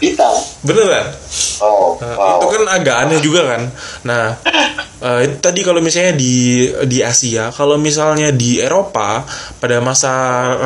Hitam. 0.01 0.33
Beneran 0.65 1.22
oh 1.61 1.97
Nah, 2.03 2.15
wow 2.19 2.39
itu 2.39 2.47
kan 2.51 2.63
agak 2.69 2.97
aneh 3.07 3.19
juga 3.23 3.41
kan. 3.47 3.63
Nah, 4.03 4.25
eh, 5.07 5.19
itu 5.31 5.37
tadi 5.39 5.61
kalau 5.63 5.79
misalnya 5.79 6.19
di 6.19 6.67
di 6.91 6.99
Asia, 6.99 7.55
kalau 7.55 7.79
misalnya 7.79 8.35
di 8.35 8.59
Eropa 8.59 9.23
pada 9.57 9.79
masa 9.79 10.11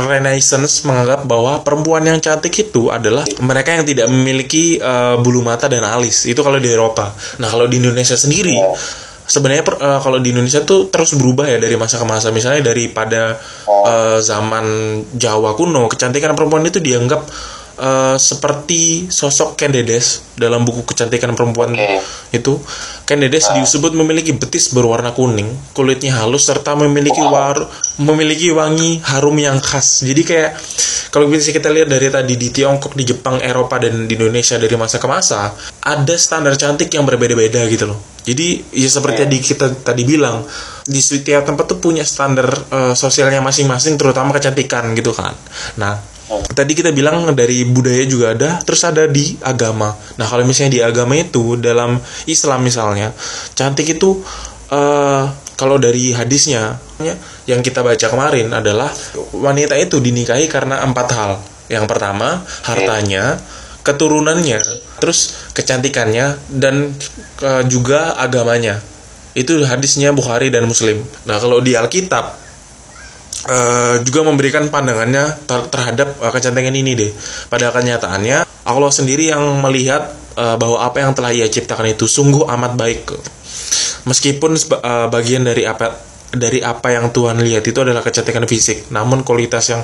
Renaissance 0.09 0.83
menganggap 0.89 1.29
bahwa 1.29 1.61
perempuan 1.61 2.09
yang 2.09 2.19
cantik 2.19 2.57
itu 2.57 2.89
adalah 2.89 3.29
mereka 3.45 3.77
yang 3.77 3.85
tidak 3.85 4.09
memiliki 4.09 4.81
eh, 4.81 5.15
bulu 5.21 5.45
mata 5.45 5.69
dan 5.69 5.85
alis. 5.85 6.25
Itu 6.25 6.41
kalau 6.41 6.57
di 6.57 6.73
Eropa. 6.73 7.13
Nah, 7.37 7.49
kalau 7.53 7.69
di 7.69 7.77
Indonesia 7.79 8.17
sendiri 8.17 8.57
Oh. 8.57 8.73
sebenarnya 9.27 9.63
eh, 9.67 10.01
kalau 10.01 10.23
di 10.23 10.31
Indonesia 10.33 10.63
tuh 10.65 10.89
terus 10.89 11.13
berubah 11.19 11.51
ya 11.51 11.59
dari 11.61 11.77
masa 11.77 12.01
ke 12.01 12.07
masa. 12.09 12.33
Misalnya 12.33 12.73
daripada 12.73 13.37
Oh. 13.69 13.85
eh, 13.85 14.19
zaman 14.25 14.65
Jawa 15.13 15.53
kuno, 15.53 15.85
kecantikan 15.93 16.33
perempuan 16.33 16.65
itu 16.65 16.81
dianggap 16.81 17.23
eh, 17.79 18.17
seperti 18.17 19.09
sosok 19.09 19.57
Ken 19.57 19.73
Dedes 19.73 20.27
dalam 20.37 20.65
buku 20.69 20.85
kecantikan 20.85 21.33
perempuan 21.33 21.73
Oke. 21.73 22.01
itu 22.37 22.61
Ken 23.09 23.23
Dedes 23.23 23.49
disebut 23.55 23.95
memiliki 23.95 24.35
betis 24.35 24.75
berwarna 24.75 25.15
kuning, 25.15 25.47
kulitnya 25.73 26.19
halus 26.21 26.51
serta 26.51 26.75
memiliki 26.75 27.23
war 27.23 27.69
memiliki 28.03 28.51
wangi 28.53 29.01
harum 29.07 29.39
yang 29.39 29.63
khas. 29.63 30.03
Jadi 30.03 30.23
kayak 30.27 30.59
kalau 31.15 31.31
bisa 31.31 31.55
kita 31.55 31.71
lihat 31.73 31.89
dari 31.89 32.11
tadi 32.11 32.35
di 32.37 32.53
Tiongkok, 32.53 32.93
di 32.93 33.07
Jepang, 33.07 33.41
Eropa 33.41 33.81
dan 33.81 34.05
di 34.05 34.15
Indonesia 34.19 34.59
dari 34.61 34.75
masa 34.75 35.01
ke 35.01 35.09
masa, 35.09 35.55
ada 35.87 36.15
standar 36.19 36.59
cantik 36.59 36.93
yang 36.93 37.07
berbeda-beda 37.07 37.63
gitu 37.71 37.89
loh. 37.89 37.99
Jadi 38.27 38.75
ya 38.75 38.91
seperti 38.91 39.23
tadi 39.23 39.39
kita 39.39 39.67
tadi 39.87 40.03
bilang 40.03 40.43
di 40.83 40.99
setiap 40.99 41.47
tempat 41.47 41.71
tuh 41.71 41.79
punya 41.79 42.03
standar 42.03 42.51
eh, 42.51 42.95
sosialnya 42.99 43.39
masing-masing 43.39 43.95
terutama 43.95 44.35
kecantikan 44.35 44.91
gitu 44.99 45.15
kan. 45.15 45.31
Nah, 45.79 46.16
Tadi 46.27 46.73
kita 46.75 46.91
bilang 46.91 47.31
dari 47.39 47.63
budaya 47.63 48.03
juga 48.03 48.35
ada, 48.35 48.51
terus 48.67 48.83
ada 48.83 49.07
di 49.07 49.39
agama. 49.47 49.95
Nah, 50.19 50.27
kalau 50.27 50.43
misalnya 50.43 50.73
di 50.75 50.83
agama 50.83 51.15
itu 51.15 51.55
dalam 51.55 52.03
Islam 52.27 52.67
misalnya, 52.67 53.15
cantik 53.55 53.87
itu 53.87 54.19
eh 54.67 55.25
kalau 55.57 55.79
dari 55.79 56.13
hadisnya 56.13 56.77
ya, 57.01 57.15
yang 57.49 57.63
kita 57.63 57.81
baca 57.81 58.07
kemarin 58.11 58.53
adalah 58.53 58.91
wanita 59.33 59.79
itu 59.79 60.03
dinikahi 60.03 60.51
karena 60.51 60.83
empat 60.83 61.09
hal. 61.15 61.33
Yang 61.71 61.87
pertama, 61.87 62.43
hartanya, 62.67 63.39
keturunannya, 63.87 64.59
terus 64.99 65.51
kecantikannya 65.55 66.43
dan 66.51 66.91
eh, 67.41 67.63
juga 67.71 68.19
agamanya. 68.19 68.83
Itu 69.37 69.63
hadisnya 69.63 70.11
Bukhari 70.11 70.51
dan 70.51 70.67
Muslim. 70.67 71.07
Nah, 71.29 71.39
kalau 71.39 71.63
di 71.63 71.79
Alkitab 71.79 72.46
eh, 73.47 73.95
juga 74.03 74.27
memberikan 74.27 74.67
pandangannya 74.69 75.47
ter- 75.47 75.69
terhadap 75.71 76.19
kecantikan 76.35 76.75
ini 76.75 76.93
deh. 76.99 77.11
Pada 77.47 77.71
kenyataannya 77.71 78.45
Allah 78.67 78.91
sendiri 78.91 79.31
yang 79.31 79.43
melihat 79.63 80.11
eh, 80.35 80.57
bahwa 80.59 80.83
apa 80.83 81.03
yang 81.03 81.15
telah 81.15 81.31
Ia 81.31 81.47
ciptakan 81.47 81.95
itu 81.95 82.11
sungguh 82.11 82.47
amat 82.51 82.73
baik. 82.75 83.03
Meskipun 84.07 84.55
eh, 84.59 85.07
bagian 85.11 85.43
dari 85.47 85.67
apa 85.67 85.95
dari 86.27 86.61
apa 86.61 86.93
yang 86.93 87.15
Tuhan 87.15 87.39
lihat 87.41 87.65
itu 87.65 87.79
adalah 87.81 88.03
kecantikan 88.05 88.45
fisik, 88.45 88.91
namun 88.93 89.23
kualitas 89.23 89.71
yang 89.73 89.83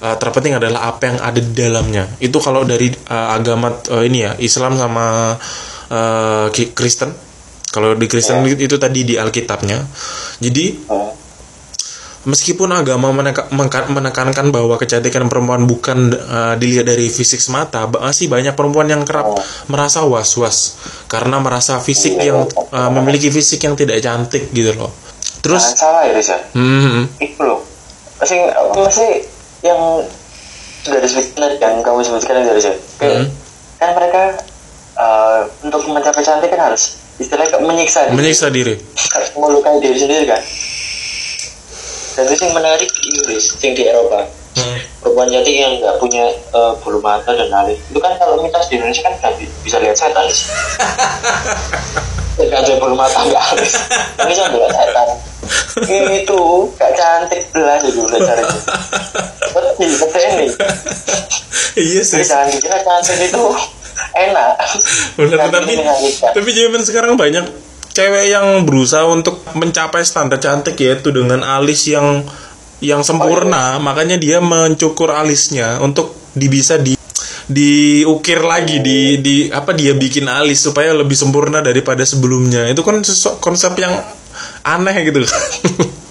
eh, 0.00 0.16
terpenting 0.16 0.56
adalah 0.56 0.94
apa 0.94 1.02
yang 1.10 1.18
ada 1.20 1.40
di 1.42 1.52
dalamnya. 1.52 2.06
Itu 2.22 2.38
kalau 2.40 2.62
dari 2.64 2.88
eh, 2.88 3.28
agama 3.34 3.74
eh, 3.90 4.06
ini 4.06 4.18
ya 4.24 4.32
Islam 4.38 4.78
sama 4.78 5.34
Ki- 6.54 6.70
Kristen. 6.70 7.10
Kalau 7.74 7.98
di 7.98 8.06
Kristen 8.06 8.46
itu 8.46 8.78
tadi 8.78 9.02
di 9.02 9.18
Alkitabnya. 9.18 9.78
Jadi 10.38 10.86
Oh. 10.86 11.10
Meskipun 12.20 12.68
agama 12.76 13.16
menekankan 13.88 14.52
bahwa 14.52 14.76
kecantikan 14.76 15.32
perempuan 15.32 15.64
bukan 15.64 16.12
uh, 16.12 16.52
dilihat 16.60 16.84
dari 16.84 17.08
fisik 17.08 17.40
semata, 17.40 17.88
masih 17.88 18.28
banyak 18.28 18.52
perempuan 18.52 18.92
yang 18.92 19.08
kerap 19.08 19.24
Oh. 19.30 19.40
merasa 19.72 20.04
was-was 20.04 20.76
karena 21.08 21.40
merasa 21.40 21.80
fisik 21.80 22.20
yang 22.20 22.44
uh, 22.72 22.90
memiliki 22.92 23.32
fisik 23.32 23.64
yang 23.64 23.72
tidak 23.72 24.04
cantik 24.04 24.52
gitu 24.52 24.76
loh. 24.76 24.92
Jangan 25.40 25.40
Terus, 25.40 25.64
salah 25.72 26.02
ya 26.04 26.12
Riza 26.12 26.36
hmm, 26.52 27.16
itu 27.16 27.40
loh 27.40 27.64
masih 28.20 28.52
apa 28.52 28.72
masih 28.76 29.24
yang 29.64 29.80
sudah 30.84 31.00
disebutkan 31.00 31.56
yang 31.56 31.80
kamu 31.80 32.04
sebutkan 32.04 32.44
dari 32.44 32.52
Riza 32.52 32.72
Hmm. 33.00 33.32
kan 33.80 33.96
mereka 33.96 34.36
eh, 34.92 35.40
untuk 35.64 35.88
mencapai 35.88 36.20
cantik 36.20 36.52
kan 36.52 36.68
harus 36.68 37.00
istilahnya 37.16 37.56
menyiksa 37.64 38.12
diri. 38.12 38.16
menyiksa 38.20 38.46
diri. 38.52 38.74
harus 39.16 39.28
melukai 39.32 39.80
diri 39.80 39.96
sendiri 39.96 40.24
kan 40.28 40.40
dan 42.20 42.36
itu 42.36 42.42
yang 42.44 42.56
menarik 42.56 42.90
Inggris 43.00 43.44
yang 43.64 43.72
di 43.72 43.84
Eropa. 43.88 44.20
Hmm. 44.50 44.82
perempuan 44.98 45.30
cantik 45.30 45.54
yang 45.54 45.78
nggak 45.78 45.96
punya 46.02 46.26
eh, 46.28 46.72
bulu 46.82 46.98
mata 46.98 47.30
dan 47.32 47.48
alis 47.54 47.78
itu 47.86 48.02
kan 48.02 48.18
kalau 48.18 48.42
mitos 48.42 48.66
di 48.66 48.76
Indonesia 48.76 49.06
kan 49.06 49.14
nggak 49.16 49.32
bi- 49.38 49.52
bisa 49.64 49.78
lihat 49.80 49.96
setan. 49.96 50.26
Nggak 52.40 52.56
ada 52.66 52.72
bulu 52.80 52.98
mata 52.98 53.20
nggak 53.20 53.44
alis 53.54 53.72
ini 54.20 54.32
cuma 54.34 54.48
lihat 54.58 54.72
setan. 54.74 55.08
Itu 55.86 56.40
gak 56.76 56.92
cantik 56.98 57.42
belas 57.54 57.80
itu 57.86 58.00
udah 58.02 58.20
carinya 58.20 58.60
tapi 59.50 59.84
seperti 59.86 60.18
ini. 60.18 60.46
Iya 61.78 62.02
sih. 62.02 62.20
Jadi 62.20 62.28
jangan 62.28 62.46
dikira 62.50 62.78
cantik 62.82 63.16
itu 63.22 63.44
enak. 64.18 64.52
Benar, 65.16 65.38
tapi 65.48 65.72
tapi 66.20 66.50
zaman 66.52 66.82
sekarang 66.82 67.14
banyak 67.14 67.44
cewek 67.90 68.30
yang 68.30 68.64
berusaha 68.66 69.06
untuk 69.06 69.42
mencapai 69.54 70.02
standar 70.06 70.38
cantik 70.38 70.78
yaitu 70.78 71.10
dengan 71.10 71.42
alis 71.42 71.90
yang 71.90 72.24
yang 72.80 73.04
sempurna, 73.04 73.76
makanya 73.76 74.16
dia 74.16 74.40
mencukur 74.40 75.12
alisnya 75.12 75.78
untuk 75.84 76.16
di 76.32 76.48
bisa 76.48 76.80
di 76.80 76.96
diukir 77.50 78.46
lagi 78.46 78.78
di 78.78 79.18
di 79.18 79.36
apa 79.50 79.74
dia 79.74 79.90
bikin 79.92 80.30
alis 80.30 80.62
supaya 80.62 80.94
lebih 80.94 81.18
sempurna 81.18 81.60
daripada 81.60 82.06
sebelumnya. 82.06 82.70
Itu 82.70 82.80
kan 82.80 83.04
konsep 83.42 83.76
yang 83.76 83.92
aneh 84.64 84.96
gitu 85.04 85.20
kan. 85.26 85.42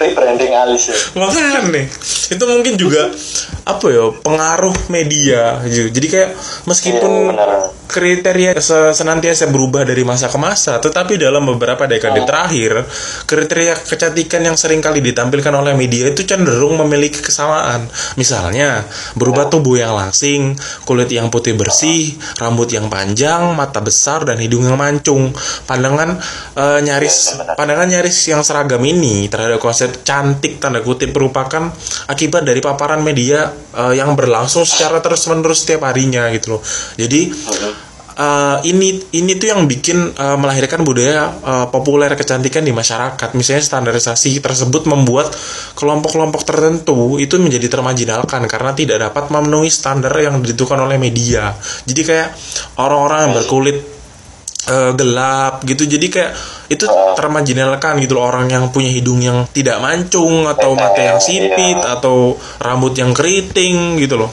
rebranding 0.00 0.56
alis 0.56 0.88
ya 0.88 0.96
Makanya 1.20 1.68
nih, 1.68 1.86
itu 2.32 2.44
mungkin 2.48 2.74
juga 2.80 3.12
apa 3.68 3.86
ya 3.92 4.08
pengaruh 4.24 4.88
media 4.88 5.60
gitu. 5.68 5.92
Jadi 5.92 6.06
kayak 6.08 6.30
meskipun 6.64 7.12
Iya, 7.36 7.68
kriteria 7.90 8.54
se- 8.62 8.94
senantiasa 8.94 9.50
berubah 9.50 9.82
dari 9.82 10.06
masa 10.06 10.30
ke 10.30 10.38
masa, 10.38 10.78
tetapi 10.78 11.18
dalam 11.18 11.42
beberapa 11.44 11.84
dekade 11.90 12.22
terakhir, 12.22 12.86
kriteria 13.26 13.74
kecantikan 13.82 14.46
yang 14.46 14.54
sering 14.54 14.78
kali 14.78 15.02
ditampilkan 15.02 15.50
oleh 15.50 15.74
media 15.74 16.06
itu 16.08 16.22
cenderung 16.22 16.78
memiliki 16.78 17.18
kesamaan. 17.18 17.90
Misalnya, 18.14 18.86
berubah 19.18 19.50
tubuh 19.50 19.82
yang 19.82 19.92
langsing, 19.98 20.54
kulit 20.86 21.10
yang 21.10 21.28
putih 21.34 21.58
bersih, 21.58 22.14
rambut 22.38 22.70
yang 22.70 22.86
panjang, 22.86 23.52
mata 23.58 23.82
besar 23.82 24.22
dan 24.22 24.38
hidung 24.38 24.64
yang 24.64 24.78
mancung. 24.78 25.34
Pandangan 25.66 26.16
eh, 26.56 26.80
nyaris 26.86 27.34
Iya, 27.36 27.58
pandangan 27.58 27.88
nyaris 27.90 28.16
yang 28.30 28.40
seragam 28.46 28.80
ini 28.86 29.26
terhadap 29.26 29.58
konsep 29.58 29.89
cantik 30.02 30.62
tanda 30.62 30.80
kutip 30.80 31.10
merupakan 31.12 31.68
akibat 32.08 32.42
dari 32.46 32.62
paparan 32.62 33.02
media 33.02 33.50
eh, 33.74 33.94
yang 33.98 34.14
berlangsung 34.14 34.62
secara 34.62 35.02
terus-menerus 35.02 35.66
setiap 35.66 35.90
harinya 35.90 36.30
gitu 36.30 36.56
loh. 36.56 36.62
Jadi 36.96 37.20
eh, 38.20 38.58
ini 38.68 39.00
ini 39.16 39.32
tuh 39.36 39.48
yang 39.52 39.64
bikin 39.66 40.16
eh, 40.16 40.36
melahirkan 40.36 40.84
budaya 40.84 41.30
eh, 41.30 41.66
populer 41.68 42.12
kecantikan 42.14 42.64
di 42.64 42.72
masyarakat. 42.72 43.28
Misalnya 43.36 43.64
standarisasi 43.64 44.40
tersebut 44.40 44.88
membuat 44.88 45.32
kelompok-kelompok 45.76 46.42
tertentu 46.44 47.16
itu 47.16 47.40
menjadi 47.40 47.66
termajinalkan 47.68 48.44
karena 48.50 48.72
tidak 48.76 48.98
dapat 49.10 49.30
memenuhi 49.32 49.70
standar 49.72 50.12
yang 50.16 50.40
ditentukan 50.40 50.78
oleh 50.84 50.96
media. 51.00 51.54
Jadi 51.84 52.00
kayak 52.04 52.28
orang-orang 52.80 53.18
yang 53.28 53.32
berkulit 53.40 53.99
eh, 54.68 54.92
gelap 54.92 55.64
gitu. 55.64 55.88
Jadi 55.88 56.06
kayak 56.12 56.32
itu 56.68 56.84
termajinalkan 57.16 57.98
gitu 58.02 58.18
loh 58.18 58.28
orang 58.28 58.50
yang 58.50 58.68
punya 58.68 58.90
hidung 58.92 59.20
yang 59.24 59.48
tidak 59.50 59.80
mancung 59.80 60.44
atau 60.44 60.76
mata 60.76 61.00
yang 61.00 61.20
sipit 61.22 61.80
atau 61.80 62.36
rambut 62.60 62.92
yang 62.98 63.16
keriting 63.16 63.96
gitu 63.96 64.20
loh. 64.20 64.30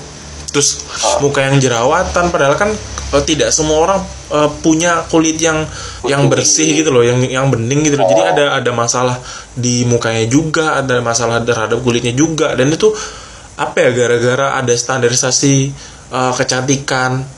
Terus 0.51 0.83
muka 1.19 1.43
yang 1.43 1.59
jerawatan 1.59 2.33
padahal 2.33 2.55
kan 2.57 2.69
eh, 3.13 3.23
tidak 3.23 3.53
semua 3.55 3.77
orang 3.83 3.99
eh, 4.33 4.49
punya 4.59 5.05
kulit 5.07 5.39
yang 5.39 5.63
yang 6.07 6.27
bersih 6.27 6.83
gitu 6.83 6.91
loh 6.91 7.03
yang 7.05 7.23
yang 7.23 7.47
bening 7.47 7.87
gitu 7.87 7.95
loh. 7.95 8.07
Jadi 8.09 8.21
ada 8.23 8.45
ada 8.59 8.71
masalah 8.75 9.15
di 9.55 9.87
mukanya 9.87 10.25
juga 10.27 10.81
ada 10.81 10.99
masalah 10.99 11.39
terhadap 11.43 11.79
kulitnya 11.79 12.11
juga. 12.11 12.51
Dan 12.57 12.73
itu 12.73 12.91
apa 13.57 13.81
ya 13.81 13.89
gara-gara 13.89 14.53
ada 14.59 14.73
standarisasi 14.73 15.55
eh, 16.13 16.33
kecantikan 16.35 17.36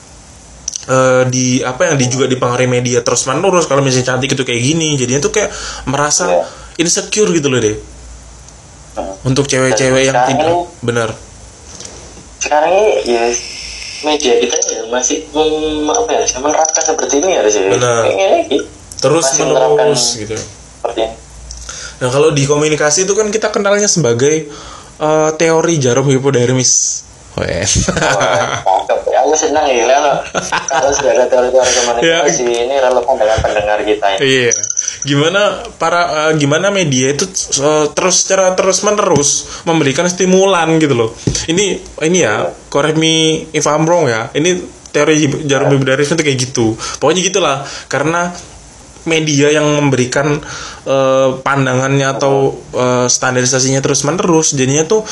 eh, 0.89 1.23
di 1.29 1.61
apa 1.61 1.93
yang 1.93 1.95
di, 1.95 2.05
juga 2.09 2.25
dipengaruhi 2.25 2.65
media 2.65 2.99
terus 3.05 3.29
menerus 3.29 3.69
kalau 3.69 3.79
misalnya 3.79 4.17
cantik 4.17 4.33
itu 4.33 4.41
kayak 4.41 4.57
gini 4.59 4.97
jadinya 4.97 5.21
tuh 5.21 5.31
kayak 5.31 5.53
merasa 5.85 6.25
Iya. 6.27 6.43
insecure 6.81 7.29
gitu 7.29 7.47
loh 7.47 7.61
deh 7.61 7.77
Hmm. 8.89 9.13
untuk 9.23 9.45
cewek-cewek 9.45 10.09
yang 10.09 10.17
tidak 10.25 10.49
benar 10.81 11.13
sekarang 12.41 12.73
ini 12.73 12.85
ya 13.05 13.23
media 14.01 14.33
kita 14.41 14.57
ya 14.65 14.81
masih 14.89 15.23
apa 15.29 16.09
ya 16.09 16.25
menerapkan 16.41 16.83
seperti 16.83 17.21
ini 17.21 17.37
harusnya 17.37 17.69
Benar. 17.69 18.01
Kayak 18.03 18.17
gini, 18.17 18.39
gitu. 18.49 18.65
terus 18.99 19.25
Masih 19.29 19.43
menerapkan 19.45 19.87
menerus 19.93 20.03
gitu 20.17 20.35
seperti 20.35 20.99
ini 21.05 21.15
nah 21.99 22.09
kalau 22.09 22.29
di 22.33 22.43
komunikasi 22.43 23.05
itu 23.05 23.13
kan 23.13 23.27
kita 23.29 23.53
kenalnya 23.53 23.87
sebagai 23.87 24.49
eh, 24.99 25.29
teori 25.37 25.75
jarum 25.77 26.09
hipodermis 26.09 27.03
Weh. 27.37 27.63
Oh, 28.67 28.83
cakep. 28.83 28.98
Aku 29.29 29.37
senang 29.37 29.69
ya 29.69 29.85
kalau 29.85 30.25
kalau 30.65 30.89
sudah 30.89 31.13
ada 31.13 31.25
teori-teori 31.29 31.69
komunikasi 31.69 32.49
Ya. 32.49 32.65
ini 32.65 32.75
relevan 32.81 33.13
dengan 33.21 33.37
pendengar 33.45 33.77
kita 33.85 34.05
ya. 34.17 34.19
Iya. 34.25 34.51
Gimana 35.05 35.41
para 35.77 36.01
eh, 36.09 36.31
gimana 36.41 36.73
media 36.73 37.13
itu 37.13 37.29
eh, 37.61 37.93
terus 37.93 38.25
secara 38.25 38.57
terus 38.57 38.81
menerus 38.81 39.61
memberikan 39.69 40.09
stimulan 40.09 40.81
gitu 40.81 40.97
loh. 40.97 41.13
Ini 41.45 41.77
ini 42.09 42.17
ya, 42.25 42.49
correct 42.73 42.97
me 42.97 43.45
if 43.53 43.69
I'm 43.69 43.85
wrong 43.85 44.09
ya. 44.09 44.33
Ini 44.33 44.65
teori 44.89 45.45
jarum 45.45 45.69
hipodermis 45.77 46.09
itu 46.09 46.25
kayak 46.25 46.39
gitu. 46.49 46.73
Pokoknya 46.97 47.21
gitulah 47.21 47.57
karena 47.85 48.33
media 49.07 49.53
yang 49.53 49.65
memberikan 49.77 50.41
eh, 50.89 51.29
pandangannya 51.39 52.07
atau 52.17 52.57
eh, 52.73 53.05
standarisasinya 53.05 53.79
terus 53.79 54.01
menerus 54.03 54.57
jadinya 54.57 54.83
tuh 54.89 55.05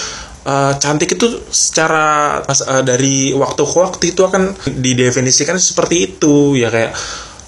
eh, 0.47 0.73
cantik 0.79 1.19
itu 1.19 1.27
secara 1.51 2.39
eh, 2.47 2.83
dari 2.87 3.35
waktu 3.35 3.61
ke 3.67 3.75
waktu 3.75 4.03
itu 4.15 4.21
akan 4.23 4.55
didefinisikan 4.79 5.59
seperti 5.59 6.15
itu 6.15 6.55
ya 6.55 6.71
kayak 6.71 6.95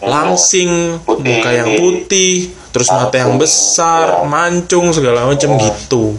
langsing 0.03 0.99
Putih. 1.03 1.23
muka 1.23 1.49
yang 1.51 1.69
putih. 1.75 2.55
terus 2.69 2.88
mata 2.93 3.17
yang 3.17 3.35
besar 3.41 4.29
mancung 4.29 4.93
segala 4.93 5.25
macam 5.25 5.57
gitu. 5.57 6.13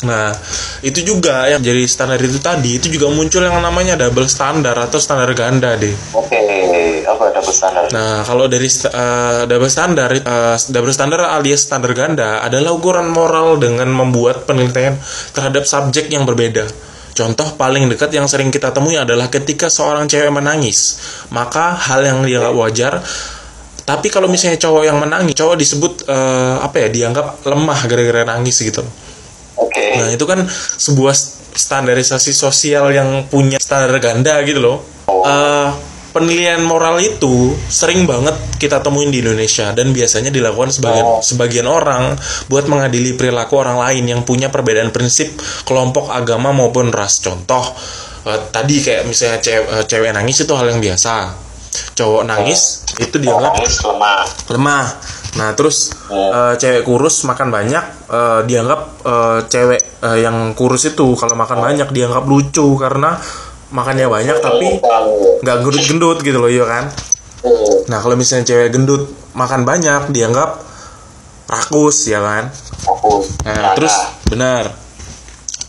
Nah, 0.00 0.32
itu 0.80 1.04
juga 1.04 1.44
yang 1.46 1.60
jadi 1.60 1.84
standar 1.84 2.16
itu 2.18 2.40
tadi, 2.40 2.80
itu 2.80 2.88
juga 2.88 3.12
muncul 3.12 3.44
yang 3.44 3.60
namanya 3.60 4.00
double 4.00 4.24
standar 4.26 4.72
atau 4.72 4.96
standar 4.96 5.28
ganda 5.36 5.76
deh. 5.76 5.92
Oke, 6.16 6.34
apa 6.34 6.49
double 7.40 7.54
standar? 7.56 7.84
Nah, 7.90 8.20
kalau 8.28 8.46
dari 8.46 8.68
uh, 8.68 9.48
double 9.48 9.72
standar, 9.72 10.10
uh, 10.12 10.56
double 10.68 10.92
standar 10.92 11.20
alias 11.24 11.64
standar 11.64 11.92
ganda 11.96 12.44
adalah 12.44 12.76
ukuran 12.76 13.08
moral 13.08 13.56
dengan 13.56 13.88
membuat 13.88 14.44
penelitian 14.44 15.00
terhadap 15.32 15.64
subjek 15.64 16.12
yang 16.12 16.28
berbeda. 16.28 16.68
Contoh 17.16 17.58
paling 17.58 17.90
dekat 17.90 18.14
yang 18.14 18.30
sering 18.30 18.54
kita 18.54 18.70
temui 18.70 18.94
adalah 18.94 19.26
ketika 19.32 19.66
seorang 19.66 20.06
cewek 20.06 20.30
menangis, 20.30 21.00
maka 21.34 21.74
hal 21.74 22.04
yang 22.04 22.22
dianggap 22.22 22.54
wajar. 22.54 22.92
Tapi 23.80 24.06
kalau 24.06 24.30
misalnya 24.30 24.60
cowok 24.60 24.86
yang 24.86 25.02
menangis, 25.02 25.34
cowok 25.34 25.56
disebut 25.58 25.92
uh, 26.06 26.62
apa 26.62 26.86
ya? 26.86 26.88
Dianggap 26.92 27.42
lemah 27.42 27.80
gara-gara 27.90 28.22
nangis 28.22 28.62
gitu. 28.62 28.86
Oke. 29.58 29.98
Nah, 29.98 30.14
itu 30.14 30.22
kan 30.30 30.46
sebuah 30.78 31.16
standarisasi 31.50 32.30
sosial 32.30 32.94
yang 32.94 33.26
punya 33.26 33.58
standar 33.58 33.90
ganda 33.98 34.38
gitu 34.46 34.62
loh. 34.62 34.78
Eh, 35.10 35.68
penilaian 36.10 36.60
moral 36.60 36.98
itu 36.98 37.54
sering 37.66 38.04
banget 38.04 38.34
kita 38.58 38.78
temuin 38.78 39.08
di 39.08 39.22
Indonesia 39.22 39.70
dan 39.70 39.90
biasanya 39.90 40.28
dilakukan 40.28 40.70
sebagian 40.70 41.06
Oh. 41.06 41.20
sebagian 41.20 41.64
orang 41.64 42.18
buat 42.46 42.66
mengadili 42.66 43.14
perilaku 43.14 43.56
orang 43.56 43.78
lain 43.78 44.04
yang 44.06 44.20
punya 44.22 44.48
perbedaan 44.48 44.90
prinsip 44.90 45.30
kelompok 45.62 46.10
agama 46.10 46.50
maupun 46.50 46.90
ras. 46.90 47.18
Contoh 47.18 47.62
eh, 48.20 48.40
tadi 48.50 48.78
kayak 48.78 49.06
misalnya 49.06 49.38
cewek, 49.38 49.66
eh, 49.70 49.84
cewek 49.86 50.10
nangis 50.10 50.36
itu 50.38 50.52
hal 50.52 50.68
yang 50.68 50.78
biasa. 50.78 51.14
Cowok 51.94 52.22
nangis 52.26 52.82
itu 52.98 53.16
dianggap 53.16 53.54
Nangis 53.54 53.74
lemah. 53.80 54.20
lemah. 54.50 54.86
Nah, 55.38 55.54
terus 55.54 55.94
Oh. 56.10 56.28
eh, 56.28 56.54
cewek 56.54 56.82
kurus 56.82 57.22
makan 57.22 57.48
banyak 57.48 57.84
eh, 58.10 58.40
dianggap 58.44 58.80
cewek 59.46 59.80
yang 60.00 60.52
kurus 60.52 60.84
itu 60.86 61.12
kalau 61.14 61.32
makan 61.34 61.60
banyak 61.60 61.88
dianggap 61.88 62.24
lucu 62.24 62.74
karena 62.74 63.14
makannya 63.70 64.06
banyak 64.10 64.36
tapi 64.42 64.82
nggak 65.40 65.56
gendut-gendut 65.62 66.18
gitu 66.26 66.38
loh, 66.38 66.50
iya 66.50 66.66
kan? 66.66 66.84
Nah, 67.88 67.98
kalau 68.02 68.14
misalnya 68.18 68.52
cewek 68.52 68.68
gendut 68.74 69.08
makan 69.32 69.64
banyak 69.64 70.12
dianggap 70.12 70.60
rakus, 71.48 72.10
ya 72.10 72.20
kan? 72.20 72.44
Nah, 73.46 73.74
terus 73.74 73.94
benar. 74.28 74.64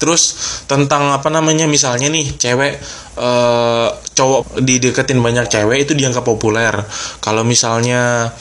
Terus 0.01 0.33
tentang 0.65 1.13
apa 1.13 1.29
namanya 1.29 1.69
misalnya 1.69 2.09
nih 2.09 2.33
cewek 2.33 2.73
eh, 3.21 3.87
cowok 4.17 4.57
dideketin 4.65 5.21
banyak 5.21 5.45
cewek 5.45 5.85
itu 5.85 5.93
dianggap 5.93 6.25
populer. 6.25 6.73
Kalau 7.21 7.45
misalnya 7.45 8.33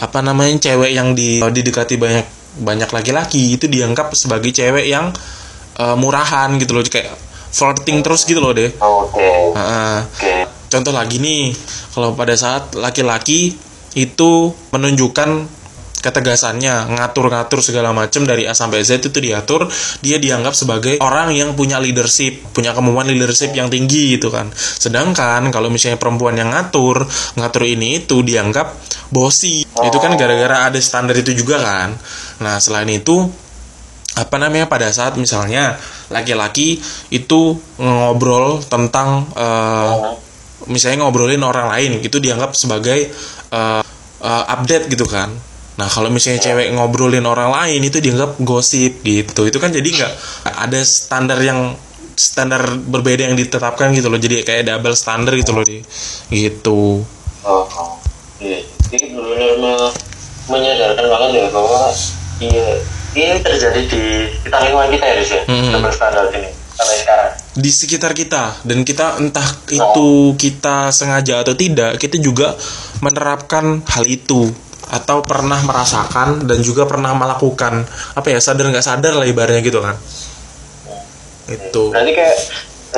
apa 0.00 0.18
namanya 0.22 0.70
cewek 0.70 0.94
yang 0.94 1.12
di 1.12 1.42
didekati 1.42 1.98
banyak 1.98 2.26
banyak 2.62 2.90
laki-laki 2.90 3.58
itu 3.58 3.66
dianggap 3.66 4.14
sebagai 4.14 4.54
cewek 4.54 4.86
yang 4.86 5.10
eh, 5.82 5.96
murahan 5.98 6.54
gitu 6.62 6.78
loh 6.78 6.86
kayak 6.86 7.29
flirting 7.50 8.02
terus 8.02 8.22
gitu 8.24 8.38
loh 8.38 8.54
deh. 8.54 8.70
Oke. 8.78 9.30
Heeh. 9.54 9.98
Oke. 10.06 10.34
Contoh 10.70 10.94
lagi 10.94 11.18
nih, 11.18 11.50
kalau 11.92 12.14
pada 12.14 12.38
saat 12.38 12.78
laki-laki 12.78 13.58
itu 13.98 14.54
menunjukkan 14.70 15.58
ketegasannya, 16.00 16.96
ngatur-ngatur 16.96 17.60
segala 17.60 17.92
macam 17.92 18.24
dari 18.24 18.48
A 18.48 18.56
sampai 18.56 18.80
Z 18.80 19.04
itu 19.04 19.20
diatur, 19.20 19.68
dia 20.00 20.16
dianggap 20.16 20.56
sebagai 20.56 20.96
orang 21.04 21.36
yang 21.36 21.52
punya 21.52 21.76
leadership, 21.76 22.40
punya 22.56 22.72
kemampuan 22.72 23.12
leadership 23.12 23.52
yang 23.52 23.68
tinggi 23.68 24.16
gitu 24.16 24.32
kan. 24.32 24.48
Sedangkan 24.56 25.52
kalau 25.52 25.68
misalnya 25.68 26.00
perempuan 26.00 26.40
yang 26.40 26.56
ngatur, 26.56 27.04
ngatur 27.36 27.62
ini 27.68 28.00
itu 28.00 28.24
dianggap 28.24 28.72
bosi. 29.12 29.60
Itu 29.66 29.98
kan 30.00 30.16
gara-gara 30.16 30.72
ada 30.72 30.80
standar 30.80 31.18
itu 31.20 31.36
juga 31.36 31.60
kan. 31.60 31.92
Nah, 32.40 32.56
selain 32.56 32.88
itu 32.88 33.28
apa 34.20 34.36
namanya 34.36 34.68
pada 34.68 34.92
saat 34.92 35.16
misalnya 35.16 35.80
laki-laki 36.12 36.76
itu 37.08 37.56
ngobrol 37.80 38.60
tentang 38.68 39.24
eh, 39.32 40.14
misalnya 40.68 41.08
ngobrolin 41.08 41.40
orang 41.40 41.72
lain 41.72 42.04
itu 42.04 42.20
dianggap 42.20 42.52
sebagai 42.52 43.08
eh, 43.50 43.82
eh, 44.20 44.44
update 44.52 44.92
gitu 44.92 45.08
kan. 45.08 45.32
Nah 45.80 45.88
kalau 45.88 46.12
misalnya 46.12 46.44
cewek 46.44 46.76
ngobrolin 46.76 47.24
orang 47.24 47.48
lain 47.48 47.80
itu 47.80 48.04
dianggap 48.04 48.36
gosip 48.44 49.00
gitu. 49.00 49.48
Itu 49.48 49.56
kan 49.56 49.72
jadi 49.72 49.88
nggak 49.88 50.12
ada 50.44 50.80
standar 50.84 51.40
yang 51.40 51.72
standar 52.20 52.76
berbeda 52.76 53.32
yang 53.32 53.36
ditetapkan 53.40 53.96
gitu 53.96 54.12
loh. 54.12 54.20
Jadi 54.20 54.44
kayak 54.44 54.68
double 54.68 54.92
standar 54.92 55.32
gitu 55.40 55.56
loh 55.56 55.64
di 55.64 55.80
gitu. 56.28 57.00
Oh, 57.48 57.64
oh. 57.64 57.96
Iya. 58.36 58.60
Jadi 58.92 59.16
benar-benar 59.16 59.56
me- 59.56 59.94
menyadarkan 60.50 61.06
banget 61.08 61.30
ya 61.32 61.46
bahwa 61.48 61.80
iya 62.42 62.68
ini 63.14 63.42
terjadi 63.42 63.80
di 63.90 64.02
kita 64.46 64.56
lingkungan 64.62 64.90
kita 64.94 65.04
ya 65.04 65.14
ya? 65.18 65.42
Hmm. 65.50 65.70
double 65.74 65.94
standar 65.94 66.24
ini 66.30 66.50
sampai 66.80 66.96
sekarang. 66.96 67.30
di 67.50 67.70
sekitar 67.70 68.12
kita. 68.16 68.44
Dan 68.64 68.86
kita 68.86 69.20
entah 69.20 69.44
itu 69.68 70.32
kita 70.38 70.88
sengaja 70.94 71.44
atau 71.44 71.52
tidak 71.52 72.00
kita 72.00 72.16
juga 72.22 72.56
menerapkan 73.04 73.84
hal 73.84 74.04
itu. 74.08 74.48
Atau 74.90 75.22
pernah 75.22 75.62
merasakan 75.62 76.50
dan 76.50 76.58
juga 76.66 76.82
pernah 76.82 77.14
melakukan. 77.14 77.86
Apa 78.18 78.34
ya 78.34 78.38
sadar 78.42 78.70
nggak 78.70 78.82
sadar 78.82 79.14
lah 79.14 79.26
ibaratnya 79.28 79.62
gitu 79.62 79.78
kan. 79.78 79.94
Itu. 81.46 81.94
Berarti 81.94 82.12
kayak 82.14 82.36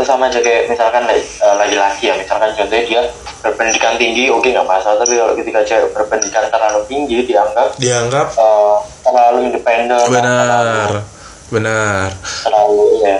sama 0.01 0.33
aja 0.33 0.41
kayak 0.41 0.73
misalkan 0.73 1.05
eh, 1.13 1.21
laki-laki 1.61 2.09
ya 2.09 2.17
misalkan 2.17 2.49
contohnya 2.57 2.85
dia 2.89 3.03
berpendidikan 3.45 4.01
tinggi 4.01 4.33
oke 4.33 4.49
nggak 4.49 4.65
masalah 4.65 5.05
tapi 5.05 5.21
kalau 5.21 5.37
ketika 5.37 5.61
cewek 5.61 5.93
berpendidikan 5.93 6.49
terlalu 6.49 6.81
tinggi 6.88 7.29
dianggap 7.29 7.77
dianggap 7.77 8.27
eh, 8.33 8.77
terlalu 9.05 9.38
independen 9.53 10.01
benar 10.09 11.05
benar. 11.53 12.09
terlalu 12.49 13.05
ya 13.05 13.17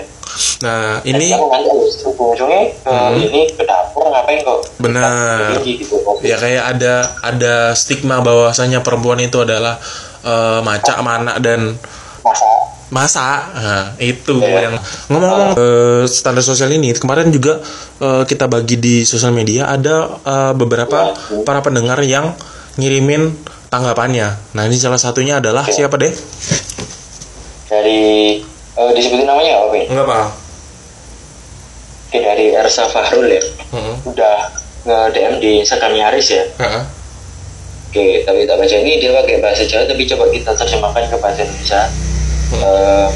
nah 0.65 0.97
ini 1.05 1.29
ujung-ujungnya 1.37 2.73
ke 2.81 2.95
ini 3.21 3.41
ke 3.53 3.63
dapur 3.69 4.09
ngapain 4.09 4.41
kok? 4.41 4.65
Benar. 4.81 5.61
gitu 5.61 6.01
ya 6.25 6.41
kayak 6.41 6.73
ada 6.73 7.13
ada 7.21 7.55
stigma 7.77 8.17
bahwasanya 8.25 8.81
perempuan 8.81 9.21
itu 9.21 9.45
adalah 9.45 9.77
eh, 10.25 10.59
maca 10.65 10.93
mana 11.05 11.37
dan 11.37 11.77
masa 12.23 12.52
masa? 12.93 13.49
Nah, 13.49 13.85
itu 13.97 14.37
Iya. 14.37 14.69
yang 14.69 14.75
ngomong-ngomong 15.09 15.51
eh, 15.57 16.03
standar 16.05 16.39
sosial 16.39 16.69
ini 16.69 16.93
kemarin 16.93 17.27
juga 17.27 17.57
eh, 17.97 18.23
kita 18.23 18.45
bagi 18.45 18.77
di 18.77 19.01
sosial 19.01 19.33
media 19.33 19.67
ada 19.67 20.21
eh, 20.21 20.53
beberapa 20.53 21.11
para 21.41 21.59
pendengar 21.59 21.97
yang 22.05 22.37
ngirimin 22.77 23.33
tanggapannya. 23.67 24.53
Nah 24.53 24.63
ini 24.63 24.77
salah 24.77 25.01
satunya 25.01 25.41
adalah 25.41 25.65
siapa 25.65 25.97
deh? 25.97 26.13
Dari 27.67 28.37
eh, 28.73 28.91
disebutin 28.93 29.25
namanya 29.25 29.49
nggak, 29.57 29.67
oke? 29.67 29.81
Enggak 29.89 30.05
pak. 30.05 30.25
Oke, 32.05 32.17
dari 32.21 32.45
Ersa 32.53 32.85
Fahrul 32.85 33.25
ya. 33.27 33.41
Udah 34.05 34.37
nge 34.85 34.97
DM 35.11 35.33
di 35.39 35.51
Instagramnya 35.59 36.13
Aris 36.13 36.29
ya. 36.29 36.45
Oke, 37.89 38.21
tapi 38.21 38.45
tak 38.45 38.57
baca 38.57 38.75
ini 38.75 38.97
dia 38.97 39.13
pakai 39.13 39.37
bahasa 39.37 39.65
Jawa, 39.65 39.85
tapi 39.85 40.05
coba 40.05 40.25
kita 40.29 40.49
terjemahkan 40.53 41.09
ke 41.09 41.17
bahasa 41.17 41.41
Indonesia. 41.41 41.81
Eh, 42.53 43.07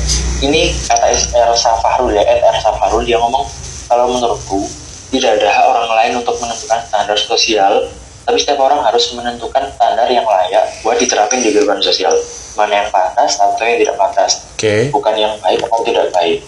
ini 0.43 0.73
kata 0.85 1.13
Ersa 1.13 1.77
Fahrul 1.81 2.17
ya, 2.17 2.23
Ersa 2.25 2.73
Fahrul 2.77 3.05
dia 3.05 3.21
ngomong 3.21 3.45
kalau 3.85 4.09
menurutku 4.09 4.65
tidak 5.13 5.39
ada 5.39 5.47
hak 5.53 5.65
orang 5.71 5.89
lain 5.93 6.11
untuk 6.19 6.35
menentukan 6.41 6.83
standar 6.83 7.15
sosial, 7.15 7.87
tapi 8.27 8.37
setiap 8.41 8.59
orang 8.59 8.83
harus 8.83 9.07
menentukan 9.15 9.71
standar 9.71 10.07
yang 10.11 10.27
layak 10.27 10.67
buat 10.83 10.99
diterapin 10.99 11.39
di 11.39 11.55
kehidupan 11.55 11.79
sosial. 11.79 12.11
Mana 12.57 12.83
yang 12.83 12.89
pantas 12.89 13.37
atau 13.37 13.61
yang 13.61 13.77
tidak 13.77 13.95
pantas, 13.95 14.31
oke 14.57 14.89
bukan 14.89 15.13
yang 15.15 15.33
baik 15.39 15.61
atau 15.61 15.79
tidak 15.85 16.09
baik. 16.11 16.41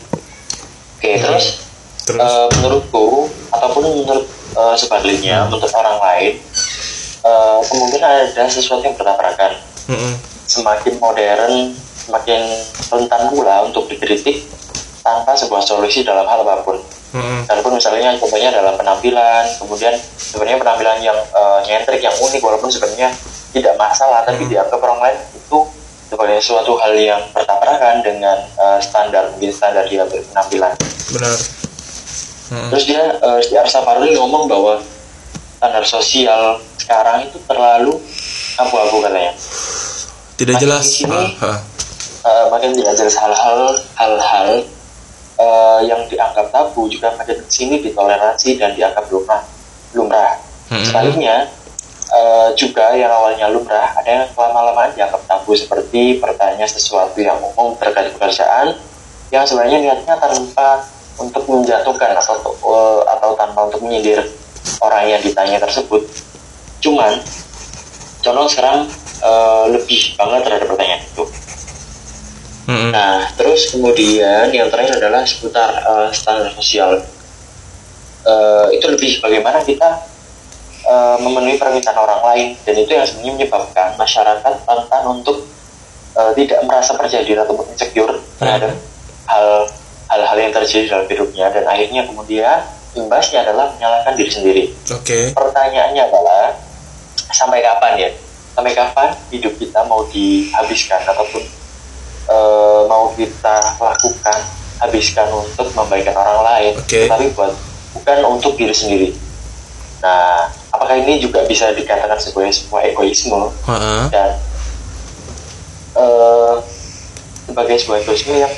Oke, 1.00 1.12
terus 1.16 1.46
Terus? 2.04 2.20
eh, 2.20 2.48
menurutku 2.60 3.30
ataupun 3.54 3.84
menurut 4.04 4.26
eh, 4.58 4.76
sebaliknya 4.76 5.46
menurut 5.48 5.70
orang 5.72 5.98
lain 6.02 6.34
eh, 7.24 7.60
kemungkinan 7.64 8.10
ada 8.34 8.44
sesuatu 8.50 8.84
yang 8.84 8.98
bertabrakan 8.98 9.56
Mm-mm. 9.88 10.14
semakin 10.50 10.94
modern 10.98 11.54
semakin 12.10 12.42
rentan 12.90 13.22
pula 13.30 13.62
untuk 13.70 13.86
dikritik 13.86 14.42
tanpa 15.06 15.38
sebuah 15.38 15.62
solusi 15.62 16.02
dalam 16.02 16.26
hal 16.26 16.42
apa 16.42 16.66
pun 16.66 16.82
Mm-mm. 17.14 17.46
walaupun 17.46 17.78
misalnya 17.78 18.18
contohnya 18.18 18.50
dalam 18.50 18.74
penampilan 18.74 19.46
kemudian 19.62 19.94
sebenarnya 20.18 20.58
penampilan 20.58 20.98
yang 21.06 21.18
eh, 21.18 21.60
nyentrik 21.70 22.02
yang 22.02 22.14
unik 22.18 22.42
walaupun 22.42 22.70
sebenarnya 22.70 23.14
tidak 23.54 23.74
masalah 23.78 24.26
tapi 24.26 24.46
dianggap 24.46 24.78
orang 24.78 25.00
lain 25.10 25.18
itu 25.34 25.60
sebagai 26.10 26.42
suatu 26.42 26.74
hal 26.82 26.94
yang 26.98 27.22
bertabrakan 27.34 28.02
dengan 28.02 28.38
eh, 28.42 28.80
standar 28.82 29.30
mungkin 29.34 29.54
standar 29.54 29.86
dia 29.86 30.06
berpenampilan 30.06 30.74
benar 31.14 31.38
Mm-mm. 32.50 32.70
terus 32.74 32.84
dia 32.90 33.04
eh, 33.18 33.40
si 33.46 33.54
Arsa 33.58 33.86
Paruli 33.86 34.18
ngomong 34.18 34.50
bahwa 34.50 34.82
standar 35.58 35.86
sosial 35.86 36.62
sekarang 36.78 37.30
itu 37.30 37.38
terlalu 37.46 37.98
abu-abu 38.58 39.02
katanya 39.02 39.34
tidak 40.40 40.56
Makin 40.56 40.64
jelas 40.64 40.86
di 40.88 41.04
sini, 41.04 41.20
Ah, 41.44 41.52
ah. 41.52 41.58
Eh, 42.20 42.46
makin 42.52 42.76
jelas 42.76 43.00
hal-hal 43.16 43.80
hal-hal 43.96 44.50
eh, 45.40 45.80
yang 45.88 46.04
dianggap 46.12 46.52
tabu 46.52 46.92
juga 46.92 47.16
makin 47.16 47.40
ke 47.40 47.48
sini 47.48 47.80
ditoleransi 47.80 48.60
dan 48.60 48.76
dianggap 48.76 49.08
lumrah 49.08 49.40
lumrah. 49.96 50.36
Mm-mm. 50.68 50.84
sebaliknya 50.84 51.48
eh, 52.12 52.50
juga 52.60 52.92
yang 52.92 53.08
awalnya 53.08 53.48
lumrah 53.48 53.96
ada 53.96 54.10
yang 54.12 54.28
lama-lama 54.36 54.92
dianggap 54.92 55.24
tabu 55.32 55.56
seperti 55.56 56.20
bertanya 56.20 56.68
sesuatu 56.68 57.16
yang 57.24 57.40
umum 57.40 57.80
terkait 57.80 58.12
pekerjaan 58.12 58.76
yang 59.32 59.48
sebenarnya 59.48 59.80
niatnya 59.80 60.20
tanpa 60.20 60.84
untuk 61.24 61.48
menjatuhkan 61.48 62.20
atau 62.20 62.36
eh, 62.52 63.02
atau 63.16 63.32
tanpa 63.40 63.72
untuk 63.72 63.80
menyindir 63.80 64.28
orang 64.84 65.08
yang 65.08 65.24
ditanya 65.24 65.56
tersebut. 65.56 66.04
Cuman 66.84 67.16
contoh 68.20 68.44
sekarang 68.52 68.92
eh, 69.24 69.66
lebih 69.72 70.20
banget 70.20 70.42
terhadap 70.44 70.68
pertanyaan 70.68 71.04
itu 71.08 71.39
Mm-mm. 72.70 72.94
Nah, 72.94 73.26
terus 73.34 73.74
kemudian 73.74 74.54
yang 74.54 74.70
terakhir 74.70 75.02
adalah 75.02 75.26
seputar 75.26 75.74
eh, 75.74 76.10
standar 76.14 76.54
sosial. 76.54 77.02
Eh, 78.22 78.66
itu 78.78 78.86
lebih 78.86 79.18
bagaimana 79.26 79.58
kita 79.66 80.06
eh, 80.86 81.18
memenuhi 81.18 81.58
permintaan 81.58 81.98
orang 81.98 82.22
lain 82.22 82.48
dan 82.62 82.76
itu 82.78 82.92
yang 82.94 83.10
sebenarnya 83.10 83.34
menyebabkan 83.42 83.98
masyarakat 83.98 84.54
rentan 84.70 85.04
untuk 85.10 85.50
eh, 86.14 86.32
tidak 86.38 86.62
merasa 86.70 86.94
percaya 86.94 87.26
diri 87.26 87.42
atau 87.42 87.58
insecure 87.74 88.22
terhadap 88.38 88.78
hal 89.26 89.66
hal-hal 90.10 90.38
yang 90.38 90.54
terjadi 90.54 90.86
dalam 90.94 91.08
hidupnya 91.10 91.50
dan 91.50 91.66
akhirnya 91.66 92.06
kemudian 92.06 92.60
imbasnya 92.94 93.46
adalah 93.50 93.74
menyalahkan 93.78 94.14
diri 94.14 94.30
sendiri. 94.30 94.64
oke 94.94 95.34
Pertanyaannya 95.34 96.04
adalah 96.06 96.54
sampai 97.34 97.66
kapan 97.66 97.94
ya? 97.98 98.10
Sampai 98.54 98.74
kapan 98.78 99.10
hidup 99.34 99.54
kita 99.58 99.86
mau 99.90 100.06
dihabiskan 100.10 101.02
ataupun 101.06 101.59
eh, 102.30 102.82
mau 102.86 103.12
kita 103.18 103.58
lakukan 103.82 104.40
habiskan 104.80 105.28
untuk 105.34 105.68
membaikkan 105.76 106.16
orang 106.16 106.40
lain, 106.46 106.74
Oke. 106.80 107.10
tapi 107.10 107.34
buat 107.36 107.52
bukan 107.98 108.20
untuk 108.30 108.56
diri 108.56 108.72
sendiri. 108.72 109.10
Nah, 110.00 110.48
apakah 110.72 110.96
ini 110.96 111.20
juga 111.20 111.44
bisa 111.44 111.76
dikatakan 111.76 112.16
sebagai 112.16 112.56
sebuah 112.56 112.88
egoisme 112.88 113.52
Ha-ha. 113.68 114.08
dan 114.08 114.40
eh, 116.00 116.56
sebagai 117.50 117.76
sebuah 117.84 118.08
egoisme 118.08 118.40
yang 118.40 118.54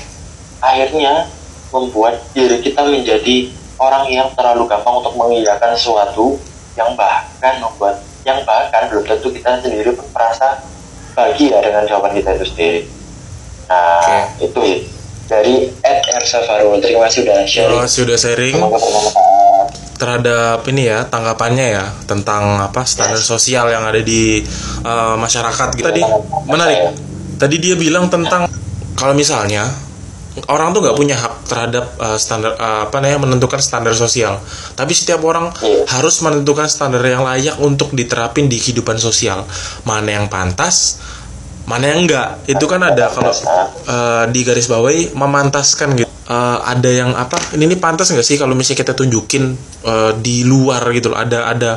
akhirnya 0.61 1.31
membuat 1.73 2.21
diri 2.37 2.61
kita 2.61 2.85
menjadi 2.85 3.49
orang 3.81 4.05
yang 4.13 4.29
terlalu 4.37 4.69
gampang 4.69 5.01
untuk 5.01 5.17
mengiyakan 5.17 5.73
sesuatu 5.73 6.37
yang 6.77 6.93
bahkan 6.93 7.57
membuat 7.57 8.05
yang 8.21 8.45
bahkan 8.45 8.85
belum 8.93 9.09
tentu 9.09 9.33
kita 9.33 9.57
sendiri 9.65 9.97
pun 9.97 10.05
merasa 10.13 10.61
bahagia 11.17 11.57
dengan 11.57 11.89
jawaban 11.89 12.13
kita 12.13 12.37
itu 12.37 12.45
sendiri. 12.53 12.81
Nah, 13.71 14.23
itu 14.37 14.59
ya. 14.59 14.77
Dari 15.31 15.63
Ed 15.79 15.99
Ersa 16.11 16.43
Farul. 16.43 16.83
Terima 16.83 17.07
kasih 17.07 17.23
sudah 17.23 17.47
sharing. 17.47 17.79
Oh, 17.79 17.87
sudah 17.87 18.17
sharing. 18.19 18.55
Terhadap 19.95 20.65
ini 20.67 20.89
ya 20.89 21.05
tanggapannya 21.05 21.65
ya 21.77 21.85
tentang 22.09 22.57
apa 22.57 22.81
standar 22.83 23.21
sosial 23.21 23.69
yang 23.69 23.85
ada 23.85 24.01
di 24.01 24.41
uh, 24.81 25.13
masyarakat 25.13 25.77
tadi 25.77 26.01
menarik. 26.49 26.97
tadi 27.37 27.55
dia 27.61 27.77
bilang 27.77 28.09
tentang 28.09 28.49
kalau 28.97 29.13
misalnya 29.13 29.69
orang 30.49 30.73
tuh 30.73 30.81
nggak 30.81 30.97
punya 30.97 31.13
hak 31.13 31.33
terhadap 31.45 31.85
uh, 32.01 32.17
standar 32.17 32.57
uh, 32.57 32.89
apa 32.89 32.97
namanya 32.97 33.29
menentukan 33.29 33.61
standar 33.61 33.93
sosial. 33.93 34.41
Tapi 34.73 34.89
setiap 34.89 35.21
orang 35.21 35.53
Iya. 35.61 35.85
harus 35.85 36.17
menentukan 36.25 36.65
standar 36.65 37.05
yang 37.05 37.21
layak 37.21 37.61
untuk 37.61 37.93
diterapin 37.93 38.49
di 38.49 38.57
kehidupan 38.57 38.97
sosial. 38.97 39.45
Mana 39.85 40.17
yang 40.17 40.33
pantas 40.33 40.97
mana 41.65 41.93
yang 41.93 42.07
enggak? 42.07 42.41
Itu 42.49 42.65
kan 42.65 42.81
ada 42.81 43.09
kalau 43.13 43.31
uh, 43.31 44.25
di 44.29 44.41
garis 44.41 44.67
bawahi 44.67 45.13
memantaskan 45.13 45.93
gitu. 45.97 46.09
Uh, 46.31 46.63
ada 46.63 46.87
yang 46.87 47.11
apa? 47.13 47.35
Ini 47.53 47.67
ini 47.67 47.75
pantas 47.75 48.09
nggak 48.11 48.23
sih 48.23 48.39
kalau 48.39 48.55
misalnya 48.55 48.87
kita 48.87 48.93
tunjukin 48.95 49.51
uh, 49.83 50.11
di 50.15 50.47
luar 50.47 50.81
gitu 50.95 51.11
loh? 51.11 51.19
Ada 51.19 51.51
ada 51.51 51.71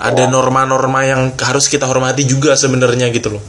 ada 0.00 0.24
norma-norma 0.32 1.04
yang 1.04 1.36
harus 1.36 1.68
kita 1.68 1.84
hormati 1.84 2.24
juga 2.24 2.56
sebenarnya 2.56 3.12
gitu 3.12 3.36
loh. 3.36 3.42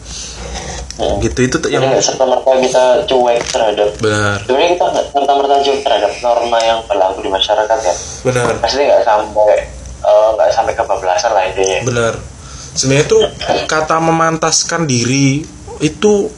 Hmm. 1.01 1.17
gitu 1.17 1.49
itu 1.49 1.57
yang 1.73 1.82
serta 1.97 2.29
merta 2.29 2.51
kita 2.61 2.84
cuek 3.09 3.41
terhadap 3.49 3.89
benar. 3.97 4.38
Sebenarnya 4.45 4.69
kita 4.77 4.86
nggak 4.91 5.05
serta 5.09 5.32
merta 5.34 5.55
cuek 5.65 5.79
terhadap 5.82 6.11
norma 6.21 6.57
yang 6.61 6.79
berlaku 6.86 7.25
di 7.25 7.29
masyarakat 7.32 7.77
ya. 7.82 7.95
benar. 8.27 8.45
Pasti 8.61 8.86
nggak 8.86 9.01
sampai 9.01 9.55
nggak 10.05 10.49
sampai 10.53 10.73
kebablasan 10.77 11.32
lah 11.34 11.43
intinya. 11.49 11.79
benar. 11.88 12.13
Sebenarnya 12.71 13.07
tuh 13.07 13.23
kata 13.67 13.97
memantaskan 13.97 14.86
diri 14.86 15.43
itu 15.82 16.29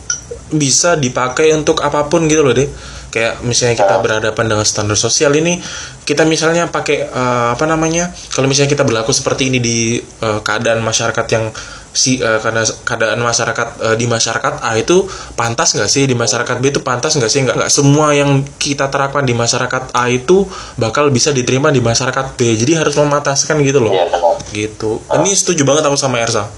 bisa 0.54 0.96
dipakai 0.96 1.54
untuk 1.54 1.82
apa 1.82 2.08
pun 2.08 2.30
gitu 2.30 2.46
loh 2.46 2.54
deh 2.54 2.70
kayak 3.14 3.46
misalnya 3.46 3.78
kita 3.78 3.96
berhadapan 4.02 4.46
dengan 4.50 4.66
standar 4.66 4.98
sosial 4.98 5.38
ini 5.38 5.62
kita 6.02 6.26
misalnya 6.26 6.66
pakai 6.74 7.06
eh, 7.06 7.48
apa 7.54 7.66
namanya 7.70 8.10
kalau 8.34 8.50
misalnya 8.50 8.74
kita 8.74 8.82
berlaku 8.82 9.14
seperti 9.14 9.54
ini 9.54 9.62
di 9.62 10.02
eh, 10.02 10.39
keadaan 10.41 10.82
masyarakat 10.82 11.26
yang 11.30 11.54
si 11.94 12.18
eh, 12.18 12.41
karena 12.41 12.66
keadaan 12.66 13.22
masyarakat 13.22 13.68
eh, 13.94 13.96
di 14.02 14.10
masyarakat 14.10 14.66
A 14.66 14.74
itu 14.82 15.06
pantas 15.38 15.78
nggak 15.78 15.89
sih? 15.94 16.10
Di 16.10 16.18
masyarakat 16.18 16.58
B 16.58 16.74
itu 16.74 16.82
pantas 16.82 17.14
nggak 17.14 17.30
sih? 17.30 17.39
Nggak 17.46 17.56
nggak 17.62 17.72
semua 17.72 18.18
yang 18.18 18.41
kita 18.58 18.89
terapkan 18.89 19.22
di 19.22 19.38
masyarakat 19.38 19.94
A 19.94 20.10
itu 20.10 20.50
bakal 20.82 21.14
bisa 21.14 21.30
diterima 21.30 21.70
di 21.70 21.86
masyarakat 21.86 22.34
B. 22.34 22.58
Jadi 22.58 22.82
harus 22.82 22.98
memantaskan 22.98 23.62
gitu 23.62 23.78
loh. 23.78 23.94
Iya 23.94 24.10
gitu. 24.52 25.06
Ini 25.06 25.30
setuju 25.38 25.62
banget 25.66 25.86
aku 25.86 25.98
sama 25.98 26.18
Ersa 26.18 26.50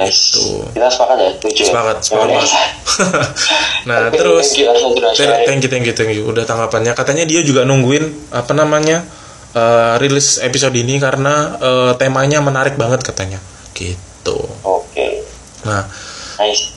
Yes. 0.00 0.32
Tuh. 0.32 0.64
Kita 0.72 0.88
sepakat 0.88 1.16
ya, 1.20 1.28
setuju. 1.36 1.60
ya? 1.60 1.66
sepakat 1.68 1.96
sepakat 2.00 2.28
Ersa? 2.40 2.60
nah 3.88 4.08
Oke, 4.08 4.16
terus 4.16 4.46
thank 4.56 4.64
you, 4.64 4.68
thank 5.44 5.60
you 5.60 5.68
thank 5.68 5.84
you 5.84 5.94
thank 5.94 6.12
you 6.16 6.24
udah 6.24 6.44
tanggapannya 6.48 6.96
katanya 6.96 7.28
dia 7.28 7.44
juga 7.44 7.68
nungguin 7.68 8.32
apa 8.32 8.52
namanya 8.56 9.04
eh, 9.52 9.94
rilis 10.00 10.40
episode 10.40 10.72
ini 10.72 10.96
karena 10.96 11.56
eh, 11.60 11.92
temanya 12.00 12.40
menarik 12.40 12.80
banget 12.80 13.04
katanya 13.04 13.40
gitu 13.76 14.40
Oke. 14.64 15.24
nah 15.68 15.84
Nice. 16.40 16.72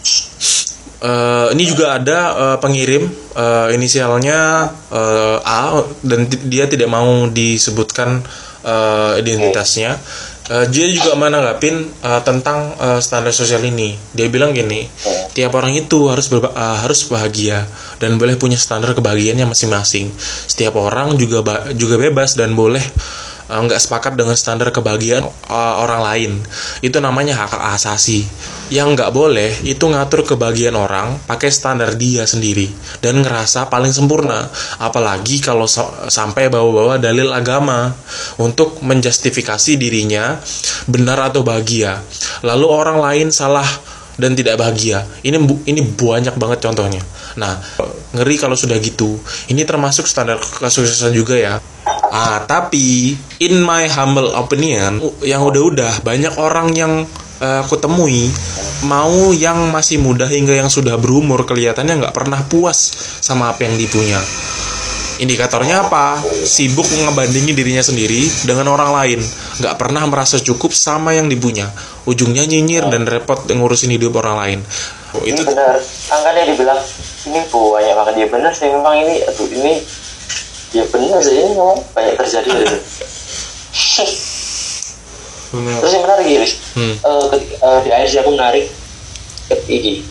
eh, 0.99 1.47
ini 1.55 1.63
juga 1.63 1.95
ada 1.95 2.19
eh, 2.35 2.57
pengirim 2.59 3.07
eh, 3.35 3.67
inisialnya 3.71 4.67
eh, 4.91 5.37
A 5.47 5.79
dan 6.03 6.27
dia 6.27 6.67
tidak 6.67 6.91
mau 6.91 7.27
disebutkan 7.31 8.19
eh, 8.63 9.13
identitasnya. 9.23 9.95
Eh, 10.43 10.67
dia 10.75 10.91
juga 10.91 11.15
menanggapin 11.15 11.87
eh, 11.87 12.21
tentang 12.27 12.75
eh, 12.75 12.99
standar 12.99 13.31
sosial 13.31 13.63
ini. 13.63 13.95
Dia 14.11 14.27
bilang 14.27 14.51
gini, 14.51 14.83
tiap 15.31 15.55
orang 15.55 15.71
itu 15.71 16.11
harus 16.11 16.27
berba- 16.27 16.51
eh, 16.51 16.77
harus 16.83 17.07
bahagia 17.07 17.63
dan 18.03 18.19
boleh 18.19 18.35
punya 18.35 18.59
standar 18.59 18.91
kebahagiaannya 18.91 19.47
masing-masing. 19.47 20.11
Setiap 20.19 20.75
orang 20.75 21.15
juga 21.15 21.39
juga 21.71 21.95
bebas 21.95 22.35
dan 22.35 22.59
boleh 22.59 22.83
eh, 23.49 23.59
nggak 23.59 23.79
sepakat 23.79 24.13
dengan 24.15 24.35
standar 24.37 24.69
kebahagiaan 24.71 25.23
eh, 25.25 25.75
orang 25.79 26.01
lain. 26.03 26.31
Itu 26.79 26.99
namanya 27.03 27.47
hak 27.47 27.53
asasi. 27.75 28.25
Yang 28.73 28.97
nggak 28.97 29.11
boleh 29.13 29.51
itu 29.67 29.85
ngatur 29.85 30.25
kebahagiaan 30.25 30.73
orang 30.73 31.07
pakai 31.29 31.53
standar 31.53 31.93
dia 31.93 32.25
sendiri 32.25 32.71
dan 33.03 33.21
ngerasa 33.21 33.69
paling 33.69 33.91
sempurna. 33.91 34.49
Apalagi 34.81 35.43
kalau 35.43 35.69
so- 35.69 35.93
sampai 36.09 36.49
bawa-bawa 36.49 36.97
dalil 36.97 37.29
agama 37.29 37.93
untuk 38.41 38.81
menjustifikasi 38.81 39.77
dirinya 39.77 40.39
benar 40.89 41.29
atau 41.29 41.45
bahagia. 41.45 42.01
Lalu 42.41 42.65
orang 42.65 42.97
lain 42.97 43.27
salah 43.29 43.67
dan 44.17 44.37
tidak 44.37 44.61
bahagia. 44.61 45.05
Ini 45.25 45.37
ini 45.65 45.81
banyak 45.81 46.37
banget 46.37 46.59
contohnya. 46.65 47.01
Nah, 47.33 47.57
ngeri 48.13 48.35
kalau 48.37 48.53
sudah 48.53 48.77
gitu. 48.77 49.17
Ini 49.49 49.65
termasuk 49.65 50.05
standar 50.05 50.37
kesuksesan 50.37 51.13
juga 51.13 51.33
ya. 51.33 51.57
Ah, 52.13 52.45
tapi 52.45 53.17
in 53.41 53.57
my 53.65 53.89
humble 53.89 54.37
opinion, 54.37 55.01
yang 55.25 55.41
udah-udah 55.41 56.05
banyak 56.05 56.37
orang 56.37 56.69
yang 56.77 57.09
eh, 57.41 57.59
aku 57.65 57.81
temui 57.81 58.29
mau 58.85 59.33
yang 59.33 59.73
masih 59.73 59.97
muda 59.97 60.29
hingga 60.29 60.53
yang 60.53 60.69
sudah 60.69 60.93
berumur 61.01 61.41
kelihatannya 61.49 62.05
nggak 62.05 62.13
pernah 62.13 62.45
puas 62.45 62.77
sama 63.17 63.49
apa 63.49 63.65
yang 63.65 63.81
dipunya. 63.81 64.21
Indikatornya 65.25 65.89
apa? 65.89 66.21
Sibuk 66.25 66.85
ngebandingin 66.85 67.57
dirinya 67.57 67.81
sendiri 67.81 68.29
dengan 68.45 68.69
orang 68.69 68.93
lain. 68.93 69.19
Nggak 69.61 69.75
pernah 69.77 70.05
merasa 70.05 70.37
cukup 70.37 70.69
sama 70.69 71.17
yang 71.17 71.29
dipunya. 71.29 71.69
Ujungnya 72.05 72.45
nyinyir 72.45 72.93
dan 72.93 73.09
repot 73.09 73.45
ngurusin 73.49 73.93
hidup 73.93 74.21
orang 74.21 74.35
lain. 74.37 74.59
Oh, 75.13 75.21
itu 75.25 75.45
benar 75.45 75.77
angkanya 76.09 76.49
dibilang 76.49 76.81
ini 77.29 77.39
banyak 77.53 77.93
banget 77.93 78.13
dia 78.17 78.27
benar 78.33 78.51
sih 78.51 78.65
memang 78.65 78.97
ini 78.97 79.21
aduh 79.29 79.45
ini 79.45 79.77
ya 80.73 80.83
benar 80.85 81.19
sih 81.19 81.35
ini 81.35 81.53
memang 81.53 81.77
banyak 81.91 82.15
terjadi 82.17 82.49
gitu. 82.49 82.77
benar. 85.53 85.75
terus 85.79 85.91
yang 85.93 86.03
menarik 86.03 86.25
Iris 86.27 86.53
Hmm. 86.73 86.93
eh, 86.97 87.25
ketika- 87.29 87.59
eh, 87.61 87.79
di 87.79 87.89
akhir 87.89 88.07
sih 88.07 88.19
aku 88.19 88.31
menarik 88.33 88.65
ke 89.45 89.55
ini 89.69 90.01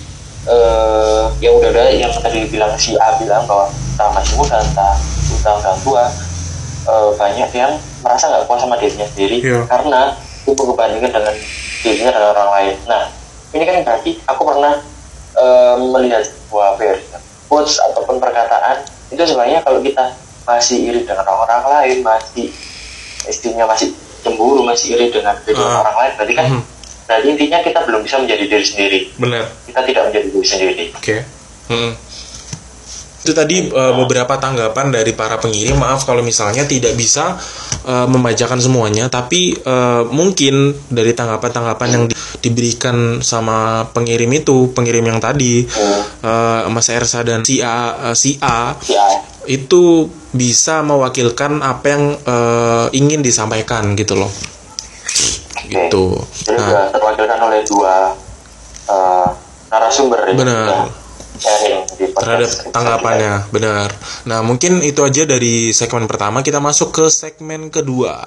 eh 0.42 1.24
yang 1.38 1.54
udah 1.54 1.70
udah 1.70 1.86
yang 1.88 2.10
tadi 2.12 2.46
bilang 2.46 2.74
si 2.74 2.94
A 2.96 3.14
bilang 3.16 3.46
bahwa 3.46 3.66
entah 3.70 4.10
masih 4.12 4.34
muda 4.34 4.58
entah 4.58 4.94
entah 5.32 5.54
udah 5.56 5.74
tua 5.80 6.04
eh, 6.84 7.10
banyak 7.12 7.50
yang 7.52 7.72
merasa 8.00 8.26
nggak 8.26 8.46
puas 8.46 8.58
sama 8.58 8.74
dirinya 8.76 9.06
sendiri 9.06 9.38
Iya. 9.38 9.66
karena 9.66 10.14
itu 10.42 10.58
kebandingan 10.58 11.10
dengan 11.10 11.34
dirinya 11.80 12.10
dengan 12.10 12.30
orang 12.32 12.50
lain 12.52 12.74
nah 12.86 13.02
ini 13.50 13.62
kan 13.62 13.76
berarti 13.82 14.10
aku 14.24 14.42
pernah 14.44 14.74
eh, 15.32 15.74
melihat 15.80 16.22
sebuah 16.22 16.78
quotes 17.46 17.78
ataupun 17.80 18.18
perkataan 18.18 18.82
itu 19.08 19.22
sebenarnya 19.22 19.60
kalau 19.60 19.78
kita 19.78 20.10
masih 20.42 20.78
iri 20.82 21.00
dengan 21.02 21.24
orang 21.24 21.62
lain 21.64 22.02
masih 22.02 22.50
istrinya 23.24 23.64
masih 23.64 23.94
cemburu 24.20 24.62
masih 24.62 24.94
iri 24.94 25.06
dengan 25.08 25.34
kehidupan 25.38 25.66
Ah. 25.68 25.82
orang 25.82 25.96
lain 25.98 26.12
berarti 26.16 26.34
kan 26.34 26.46
Mhm. 26.48 26.62
berarti 27.02 27.26
intinya 27.28 27.58
kita 27.60 27.80
belum 27.82 28.00
bisa 28.02 28.16
menjadi 28.18 28.44
diri 28.46 28.64
sendiri 28.64 29.00
Benar. 29.16 29.44
kita 29.66 29.80
tidak 29.82 30.02
menjadi 30.10 30.26
diri 30.28 30.46
sendiri 30.46 30.84
Oke. 30.94 31.16
Mm. 31.68 31.92
Itu 33.22 33.38
tadi 33.38 33.70
uh, 33.70 33.94
beberapa 33.94 34.34
tanggapan 34.34 34.90
dari 34.90 35.14
para 35.14 35.38
pengirim. 35.38 35.78
Maaf 35.78 36.02
kalau 36.02 36.26
misalnya 36.26 36.66
tidak 36.66 36.98
bisa 36.98 37.38
uh, 37.86 38.10
membacakan 38.10 38.58
semuanya, 38.58 39.06
tapi 39.06 39.54
uh, 39.56 40.02
mungkin 40.10 40.74
dari 40.90 41.14
tanggapan-tanggapan 41.14 41.88
yang 41.88 42.04
di- 42.10 42.18
diberikan 42.42 43.22
sama 43.22 43.86
pengirim 43.94 44.26
itu, 44.26 44.74
pengirim 44.74 45.06
yang 45.06 45.22
tadi, 45.22 45.62
uh, 46.18 46.66
Mas 46.66 46.90
Ersa 46.90 47.22
dan 47.22 47.46
si 47.46 47.62
A, 47.62 48.10
uh, 48.10 48.14
si 48.18 48.42
A 48.42 48.74
ya 48.90 49.06
itu 49.46 50.08
bisa 50.32 50.80
mewakilkan 50.82 51.60
apa 51.60 51.86
yang 51.88 52.04
uh, 52.24 52.86
ingin 52.94 53.20
disampaikan 53.20 53.94
gitu 53.98 54.16
loh. 54.16 54.32
Gitu. 55.62 56.04
jadi 56.44 56.58
Nah, 56.58 56.90
terwakilkan 56.92 57.38
oleh 57.38 57.64
dua 57.64 58.12
eh, 58.90 59.28
narasumber 59.72 60.20
yang 60.28 60.36
Benar. 60.36 60.68
podcast 60.68 61.02
terhadap 62.12 62.50
tanggapannya 62.70 63.34
benar 63.50 63.88
nah 64.28 64.44
mungkin 64.44 64.84
itu 64.84 65.00
aja 65.02 65.26
dari 65.26 65.74
segmen 65.74 66.06
pertama 66.06 66.44
kita 66.44 66.62
masuk 66.62 66.94
ke 66.94 67.04
segmen 67.10 67.72
kedua 67.72 68.20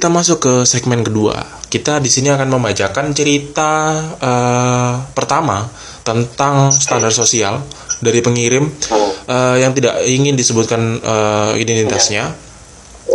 kita 0.00 0.08
masuk 0.08 0.40
ke 0.40 0.54
segmen 0.64 1.04
kedua. 1.04 1.44
Kita 1.68 2.00
di 2.00 2.08
sini 2.08 2.32
akan 2.32 2.48
membacakan 2.48 3.12
cerita 3.12 4.00
eh, 4.16 4.92
pertama 5.12 5.68
tentang 6.00 6.72
standar 6.72 7.12
sosial 7.12 7.60
dari 8.00 8.24
pengirim 8.24 8.64
eh, 9.28 9.60
yang 9.60 9.76
tidak 9.76 10.00
ingin 10.08 10.40
disebutkan 10.40 11.04
eh, 11.04 11.52
identitasnya. 11.60 12.48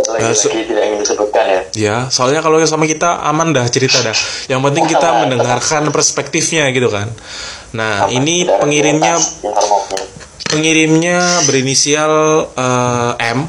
lagi-lagi 0.06 0.70
tidak 0.70 0.84
ingin 0.86 1.00
disebutkan 1.02 1.44
ya 1.50 1.60
Ya, 1.74 1.96
soalnya 2.06 2.38
kalau 2.38 2.62
sama 2.70 2.86
kita 2.86 3.18
aman 3.26 3.50
dah 3.50 3.66
cerita 3.66 3.98
dah. 4.06 4.14
Yang 4.46 4.60
penting 4.70 4.84
kita 4.86 5.26
mendengarkan 5.26 5.90
perspektifnya 5.90 6.70
gitu 6.70 6.86
kan. 6.86 7.10
Nah, 7.74 8.06
ini 8.14 8.46
pengirimnya 8.46 9.18
pengirimnya 10.54 11.42
berinisial 11.50 12.46
eh, 12.54 13.34
M. 13.34 13.42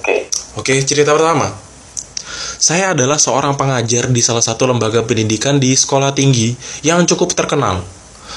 oke 0.00 0.16
Oke, 0.56 0.72
cerita 0.88 1.12
pertama. 1.12 1.69
Saya 2.60 2.92
adalah 2.92 3.16
seorang 3.16 3.56
pengajar 3.56 4.12
di 4.12 4.20
salah 4.20 4.44
satu 4.44 4.68
lembaga 4.68 5.00
pendidikan 5.00 5.56
di 5.56 5.72
sekolah 5.72 6.12
tinggi 6.12 6.52
yang 6.84 7.08
cukup 7.08 7.32
terkenal. 7.32 7.80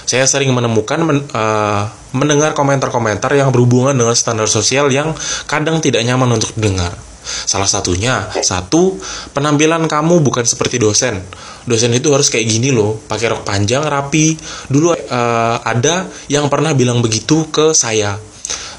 Saya 0.08 0.24
sering 0.24 0.56
menemukan 0.56 1.04
men- 1.04 1.28
eh, 1.28 1.84
mendengar 2.16 2.56
komentar-komentar 2.56 3.36
yang 3.36 3.52
berhubungan 3.52 3.92
dengan 3.92 4.16
standar 4.16 4.48
sosial 4.48 4.88
yang 4.96 5.12
kadang 5.44 5.84
tidak 5.84 6.08
nyaman 6.08 6.40
untuk 6.40 6.56
didengar. 6.56 6.96
Salah 7.24 7.68
satunya, 7.68 8.32
satu, 8.40 8.96
penampilan 9.36 9.92
kamu 9.92 10.24
bukan 10.24 10.48
seperti 10.48 10.80
dosen. 10.80 11.20
Dosen 11.68 11.92
itu 11.92 12.12
harus 12.12 12.28
kayak 12.32 12.48
gini 12.48 12.72
loh, 12.72 13.00
pakai 13.04 13.28
rok 13.32 13.44
panjang, 13.44 13.84
rapi. 13.84 14.40
Dulu 14.72 14.96
eh, 14.96 15.58
ada 15.60 16.08
yang 16.32 16.48
pernah 16.48 16.72
bilang 16.72 17.04
begitu 17.04 17.52
ke 17.52 17.76
saya. 17.76 18.16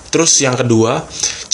Terus 0.08 0.30
yang 0.40 0.56
kedua, 0.56 1.04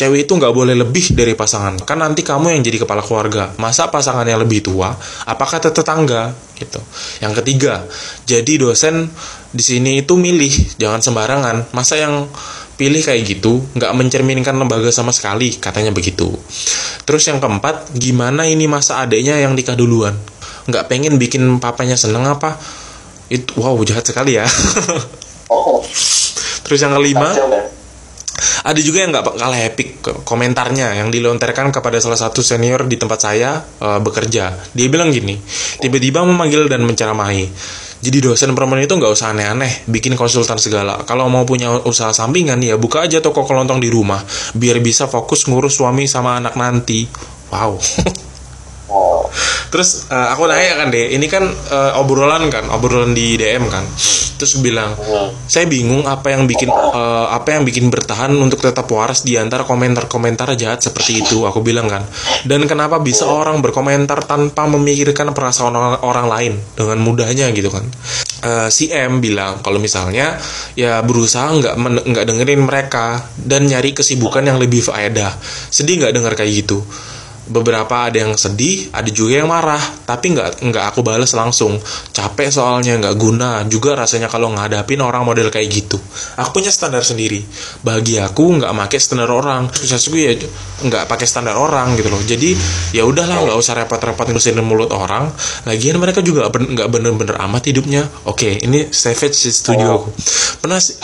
cewek 0.01 0.25
itu 0.25 0.33
nggak 0.33 0.55
boleh 0.57 0.73
lebih 0.73 1.13
dari 1.13 1.37
pasangan. 1.37 1.77
Kan 1.85 2.01
nanti 2.01 2.25
kamu 2.25 2.57
yang 2.57 2.65
jadi 2.65 2.81
kepala 2.81 3.05
keluarga. 3.05 3.53
Masa 3.61 3.93
pasangannya 3.93 4.33
lebih 4.41 4.65
tua? 4.65 4.97
Apakah 5.29 5.61
tetangga? 5.61 6.33
Gitu. 6.57 6.81
Yang 7.21 7.45
ketiga, 7.45 7.85
jadi 8.25 8.57
dosen 8.57 9.13
di 9.53 9.61
sini 9.61 10.01
itu 10.01 10.17
milih, 10.17 10.81
jangan 10.81 11.05
sembarangan. 11.05 11.77
Masa 11.77 12.01
yang 12.01 12.33
pilih 12.81 13.05
kayak 13.05 13.29
gitu, 13.29 13.61
nggak 13.77 13.93
mencerminkan 13.93 14.57
lembaga 14.57 14.89
sama 14.89 15.13
sekali, 15.13 15.61
katanya 15.61 15.93
begitu. 15.93 16.33
Terus 17.05 17.29
yang 17.29 17.37
keempat, 17.37 17.93
gimana 17.93 18.49
ini 18.49 18.65
masa 18.65 19.05
adiknya 19.05 19.37
yang 19.37 19.53
nikah 19.53 19.77
duluan? 19.77 20.17
Nggak 20.65 20.89
pengen 20.89 21.21
bikin 21.21 21.61
papanya 21.61 22.01
seneng 22.01 22.25
apa? 22.25 22.57
Itu, 23.29 23.61
wow, 23.61 23.77
jahat 23.85 24.09
sekali 24.09 24.41
ya. 24.41 24.49
oh 25.53 25.85
Terus 26.65 26.87
yang 26.87 26.95
kelima, 26.97 27.35
kacau 27.35 27.49
ada 28.65 28.81
juga 28.81 29.05
yang 29.05 29.11
nggak 29.13 29.37
kalah 29.37 29.61
epic 29.67 29.89
komentarnya 30.25 30.97
yang 31.01 31.09
dilontarkan 31.13 31.73
kepada 31.73 32.01
salah 32.01 32.19
satu 32.19 32.41
senior 32.41 32.87
di 32.89 32.97
tempat 32.97 33.19
saya 33.21 33.61
eh, 33.61 34.01
bekerja. 34.01 34.73
Dia 34.73 34.87
bilang 34.89 35.13
gini, 35.13 35.37
tiba-tiba 35.79 36.25
memanggil 36.25 36.67
dan 36.69 36.85
menceramahi. 36.85 37.47
Jadi 38.01 38.17
dosen 38.25 38.57
perempuan 38.57 38.81
itu 38.81 38.97
nggak 38.97 39.13
usah 39.13 39.37
aneh-aneh, 39.37 39.85
bikin 39.85 40.17
konsultan 40.17 40.57
segala. 40.57 41.05
Kalau 41.05 41.29
mau 41.29 41.45
punya 41.45 41.69
usaha 41.85 42.17
sampingan 42.17 42.57
ya 42.65 42.81
buka 42.81 43.05
aja 43.05 43.21
toko 43.21 43.45
kelontong 43.45 43.77
di 43.77 43.93
rumah, 43.93 44.25
biar 44.57 44.81
bisa 44.81 45.05
fokus 45.05 45.45
ngurus 45.45 45.77
suami 45.77 46.09
sama 46.09 46.41
anak 46.41 46.57
nanti. 46.57 47.05
Wow. 47.53 47.77
Terus 49.71 50.09
eh, 50.09 50.29
aku 50.33 50.49
nanya 50.49 50.81
kan 50.81 50.89
deh, 50.89 51.13
ini 51.13 51.27
kan 51.29 51.45
eh, 51.47 52.01
obrolan 52.01 52.49
kan, 52.49 52.73
obrolan 52.73 53.13
di 53.13 53.37
DM 53.37 53.69
kan. 53.69 53.85
Terus 54.41 54.57
bilang, 54.65 54.97
saya 55.45 55.69
bingung 55.69 56.09
apa 56.09 56.33
yang 56.33 56.49
bikin 56.49 56.73
eh, 56.73 57.27
apa 57.29 57.61
yang 57.61 57.69
bikin 57.69 57.93
bertahan 57.93 58.33
untuk 58.41 58.65
tetap 58.65 58.89
waras 58.89 59.21
di 59.21 59.37
antara 59.37 59.69
komentar-komentar 59.69 60.57
jahat 60.57 60.81
seperti 60.81 61.21
itu. 61.21 61.45
Aku 61.45 61.61
bilang 61.61 61.93
kan. 61.93 62.09
Dan 62.49 62.65
kenapa 62.65 62.97
bisa 63.05 63.29
orang 63.29 63.61
berkomentar 63.61 64.25
tanpa 64.25 64.65
memikirkan 64.65 65.37
perasaan 65.37 65.77
orang, 65.77 66.01
orang 66.01 66.27
lain 66.33 66.53
dengan 66.73 66.99
mudahnya 67.05 67.53
gitu 67.53 67.69
kan? 67.69 67.85
Eh, 68.41 68.69
si 68.73 68.89
M 68.89 69.21
bilang 69.21 69.61
kalau 69.61 69.77
misalnya 69.77 70.41
ya 70.73 71.05
berusaha 71.05 71.53
nggak 71.53 71.75
nggak 72.09 72.25
dengerin 72.25 72.65
mereka 72.65 73.29
dan 73.37 73.69
nyari 73.69 73.93
kesibukan 73.93 74.41
yang 74.41 74.57
lebih 74.57 74.81
faedah. 74.81 75.37
Sedih 75.69 76.01
nggak 76.01 76.17
denger 76.17 76.33
kayak 76.33 76.65
gitu 76.65 76.81
beberapa 77.51 78.07
ada 78.07 78.17
yang 78.23 78.39
sedih, 78.39 78.89
ada 78.95 79.11
juga 79.11 79.43
yang 79.43 79.51
marah, 79.51 79.83
tapi 80.07 80.33
nggak 80.33 80.63
nggak 80.63 80.85
aku 80.95 81.03
balas 81.03 81.35
langsung. 81.35 81.77
Capek 82.15 82.49
soalnya 82.55 82.97
nggak 83.03 83.17
guna. 83.19 83.67
Juga 83.67 83.99
rasanya 83.99 84.31
kalau 84.31 84.55
ngadapin 84.55 85.03
orang 85.03 85.27
model 85.27 85.51
kayak 85.51 85.69
gitu. 85.69 85.99
Aku 86.39 86.55
punya 86.55 86.71
standar 86.71 87.03
sendiri. 87.03 87.43
Bagi 87.83 88.23
aku 88.23 88.63
nggak 88.63 88.71
pakai 88.71 88.99
standar 89.03 89.29
orang. 89.29 89.67
Suksesku 89.69 90.15
ya 90.17 90.33
nggak 90.87 91.11
pakai 91.11 91.27
standar 91.27 91.59
orang 91.59 91.99
gitu 91.99 92.09
loh. 92.09 92.23
Jadi 92.23 92.55
ya 92.95 93.03
udahlah 93.03 93.43
nggak 93.43 93.59
usah 93.59 93.75
repot-repot 93.83 94.31
ngurusin 94.31 94.63
mulut 94.63 94.95
orang. 94.95 95.29
Lagian 95.67 95.99
mereka 95.99 96.23
juga 96.23 96.49
nggak 96.49 96.89
bener-bener 96.89 97.37
amat 97.51 97.63
hidupnya. 97.67 98.07
Oke, 98.31 98.63
ini 98.63 98.89
savage 98.95 99.37
sih 99.37 99.53
setuju 99.53 99.85
aku. 99.91 100.09
Pernah 100.63 100.79
sih 100.79 100.95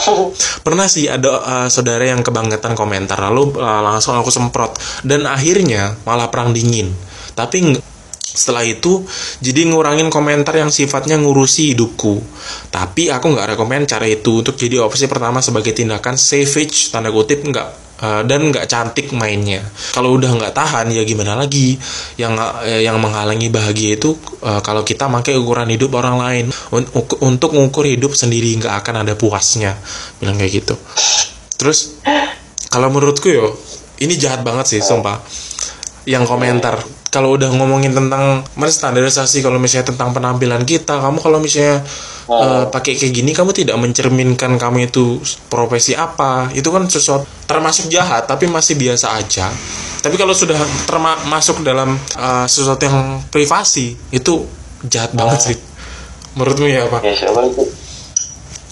pernah 0.63 0.87
sih 0.87 1.05
ada 1.11 1.29
uh, 1.43 1.67
saudara 1.67 2.07
yang 2.07 2.23
kebangetan 2.23 2.73
komentar 2.77 3.19
lalu 3.19 3.57
uh, 3.59 3.81
langsung 3.83 4.15
aku 4.15 4.31
semprot 4.31 4.77
dan 5.03 5.25
akhirnya 5.27 5.97
malah 6.05 6.29
perang 6.37 6.53
dingin. 6.53 6.93
Tapi 7.33 7.73
setelah 8.37 8.61
itu 8.61 9.01
jadi 9.41 9.65
ngurangin 9.65 10.13
komentar 10.13 10.53
yang 10.53 10.69
sifatnya 10.69 11.17
ngurusi 11.17 11.73
hidupku. 11.73 12.21
Tapi 12.69 13.09
aku 13.09 13.33
nggak 13.33 13.57
rekomen 13.57 13.89
cara 13.89 14.05
itu 14.05 14.45
untuk 14.45 14.53
jadi 14.53 14.85
opsi 14.85 15.09
pertama 15.09 15.41
sebagai 15.41 15.73
tindakan 15.73 16.13
savage 16.13 16.93
tanda 16.93 17.09
kutip 17.09 17.41
nggak 17.41 17.67
uh, 18.05 18.21
dan 18.29 18.53
nggak 18.53 18.69
cantik 18.69 19.09
mainnya. 19.17 19.65
Kalau 19.89 20.13
udah 20.13 20.37
nggak 20.37 20.53
tahan 20.53 20.93
ya 20.93 21.01
gimana 21.01 21.33
lagi? 21.33 21.81
Yang 22.21 22.37
uh, 22.37 22.77
yang 22.77 23.01
menghalangi 23.01 23.49
bahagia 23.49 23.97
itu 23.97 24.13
uh, 24.45 24.61
kalau 24.61 24.85
kita 24.85 25.09
pakai 25.09 25.33
ukuran 25.33 25.73
hidup 25.73 25.97
orang 25.97 26.21
lain. 26.21 26.45
Un- 26.69 26.89
untuk 27.25 27.57
mengukur 27.57 27.89
hidup 27.89 28.13
sendiri 28.13 28.53
nggak 28.61 28.85
akan 28.85 29.01
ada 29.01 29.17
puasnya. 29.17 29.73
Bilang 30.21 30.37
kayak 30.37 30.61
gitu. 30.61 30.77
Terus 31.57 31.97
kalau 32.69 32.93
menurutku 32.93 33.33
yo 33.33 33.57
ini 33.97 34.13
jahat 34.13 34.45
banget 34.45 34.77
sih 34.77 34.81
sumpah 34.85 35.17
yang 36.07 36.23
komentar 36.23 36.79
kalau 37.11 37.35
udah 37.35 37.51
ngomongin 37.51 37.91
tentang 37.91 38.47
standarisasi 38.55 39.43
kalau 39.43 39.59
misalnya 39.59 39.91
tentang 39.91 40.15
penampilan 40.15 40.63
kita 40.63 41.03
kamu 41.03 41.19
kalau 41.19 41.43
misalnya 41.43 41.83
uh, 42.31 42.71
pakai 42.71 42.95
kayak 42.95 43.11
gini 43.11 43.31
kamu 43.35 43.51
tidak 43.51 43.75
mencerminkan 43.75 44.55
kamu 44.55 44.87
itu 44.87 45.19
profesi 45.51 45.99
apa 45.99 46.47
itu 46.55 46.67
kan 46.71 46.87
sesuatu 46.87 47.27
termasuk 47.43 47.91
jahat 47.91 48.23
tapi 48.23 48.47
masih 48.47 48.79
biasa 48.79 49.19
aja 49.19 49.51
tapi 49.99 50.15
kalau 50.15 50.31
sudah 50.31 50.57
termasuk 50.87 51.59
dalam 51.61 51.99
uh, 52.15 52.47
sesuatu 52.47 52.87
yang 52.87 53.19
privasi 53.27 53.99
itu 54.15 54.47
jahat 54.87 55.11
banget 55.11 55.39
sih 55.51 55.57
menurutmu 56.37 56.69
ya 56.69 56.85
apa? 56.85 57.01
Ya, 57.01 57.13
siapa 57.17 57.41
itu? 57.49 57.65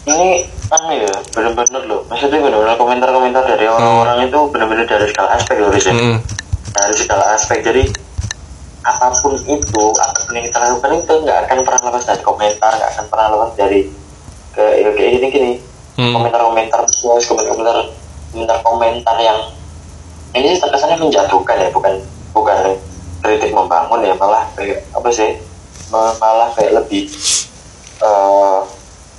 Ini 0.06 0.46
anu 0.70 0.94
ya, 1.02 1.14
benar-benar 1.34 1.82
loh. 1.90 2.06
Maksudnya 2.06 2.38
benar-benar 2.38 2.78
komentar-komentar 2.78 3.42
dari 3.42 3.66
orang-orang 3.66 4.18
hmm. 4.22 4.28
itu 4.30 4.40
benar-benar 4.54 4.86
dari 4.86 5.06
segala 5.10 5.30
aspek 5.34 5.58
loh, 5.58 5.74
Riz. 5.74 5.90
Hmm. 5.90 6.22
Dari 6.76 6.94
segala 7.00 7.40
aspek. 7.40 7.64
Jadi 7.64 7.88
apa 8.86 9.10
pun 9.18 9.34
itu, 9.34 9.84
apa 9.98 10.20
pun 10.28 10.34
yang 10.36 10.46
kita 10.46 10.60
lakukan 10.62 10.92
itu 11.02 11.14
nggak 11.26 11.38
akan 11.48 11.58
pernah 11.64 11.82
lepas 11.90 12.04
dari 12.06 12.22
komentar, 12.22 12.72
nggak 12.76 12.92
akan 12.94 13.06
pernah 13.10 13.28
lepas 13.34 13.52
dari 13.58 13.82
ke 14.54 14.66
ya, 14.84 14.90
kayak 14.92 15.12
gini 15.18 15.28
gini. 15.32 15.52
Hmm. 15.96 16.12
Komentar-komentar 16.12 16.84
terus, 16.86 17.24
komentar-komentar 17.26 17.90
komentar-komentar 18.36 19.16
yang 19.24 19.40
ini 20.36 20.52
sih 20.52 20.60
terkesannya 20.60 21.00
menjatuhkan 21.00 21.56
ya, 21.56 21.72
bukan 21.72 22.04
bukan 22.36 22.76
kritik 23.24 23.56
membangun 23.56 24.04
ya, 24.04 24.14
malah 24.20 24.44
kayak 24.54 24.84
apa 24.92 25.10
sih? 25.10 25.40
Malah 25.90 26.52
kayak 26.54 26.76
lebih 26.84 27.08
uh, 28.04 28.68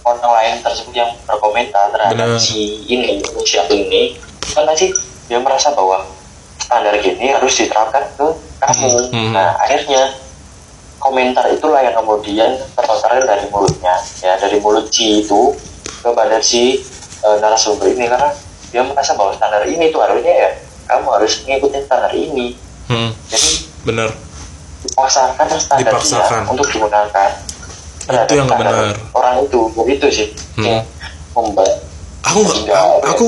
orang 0.06 0.32
lain 0.38 0.54
tersebut 0.62 0.94
yang 0.94 1.10
berkomentar 1.26 1.90
terhadap 1.90 2.38
Bener. 2.38 2.38
si 2.38 2.86
ini 2.86 3.18
siapa 3.42 3.74
ini 3.74 4.14
kan 4.54 4.70
sih 4.78 4.94
dia 5.26 5.42
merasa 5.42 5.74
bahwa 5.74 6.06
standar 6.66 6.98
gini 6.98 7.30
harus 7.30 7.54
diterapkan 7.54 8.02
ke 8.18 8.26
kamu 8.58 8.90
hmm. 8.90 9.10
hmm. 9.14 9.30
nah 9.30 9.54
akhirnya 9.62 10.10
komentar 10.98 11.46
itulah 11.54 11.78
yang 11.78 11.94
kemudian 11.94 12.58
terlontarkan 12.74 13.22
dari 13.22 13.46
mulutnya 13.46 13.94
ya 14.18 14.34
dari 14.34 14.58
mulut 14.58 14.90
si 14.90 15.22
itu 15.22 15.54
kepada 16.02 16.42
si 16.42 16.82
e, 17.22 17.28
narasumber 17.38 17.86
ini 17.94 18.10
karena 18.10 18.34
dia 18.74 18.82
merasa 18.82 19.14
bahwa 19.14 19.30
standar 19.38 19.62
ini 19.70 19.94
itu 19.94 19.98
harusnya 20.02 20.34
ya 20.34 20.50
kamu 20.90 21.06
harus 21.14 21.32
mengikuti 21.46 21.78
standar 21.86 22.10
ini 22.10 22.58
hmm. 22.90 23.10
jadi 23.30 23.50
benar 23.86 24.10
dipaksakan 24.82 25.46
standar 25.62 25.92
dipaksakan. 25.94 26.42
dia 26.42 26.50
untuk 26.50 26.66
digunakan 26.66 27.30
itu 28.06 28.32
yang 28.34 28.50
benar 28.50 28.94
orang 29.14 29.34
itu 29.46 29.60
begitu 29.78 30.06
sih 30.10 30.28
hmm. 30.58 30.82
membuat 31.38 31.86
aku 32.26 32.38
nggak 32.42 32.82
aku 33.06 33.26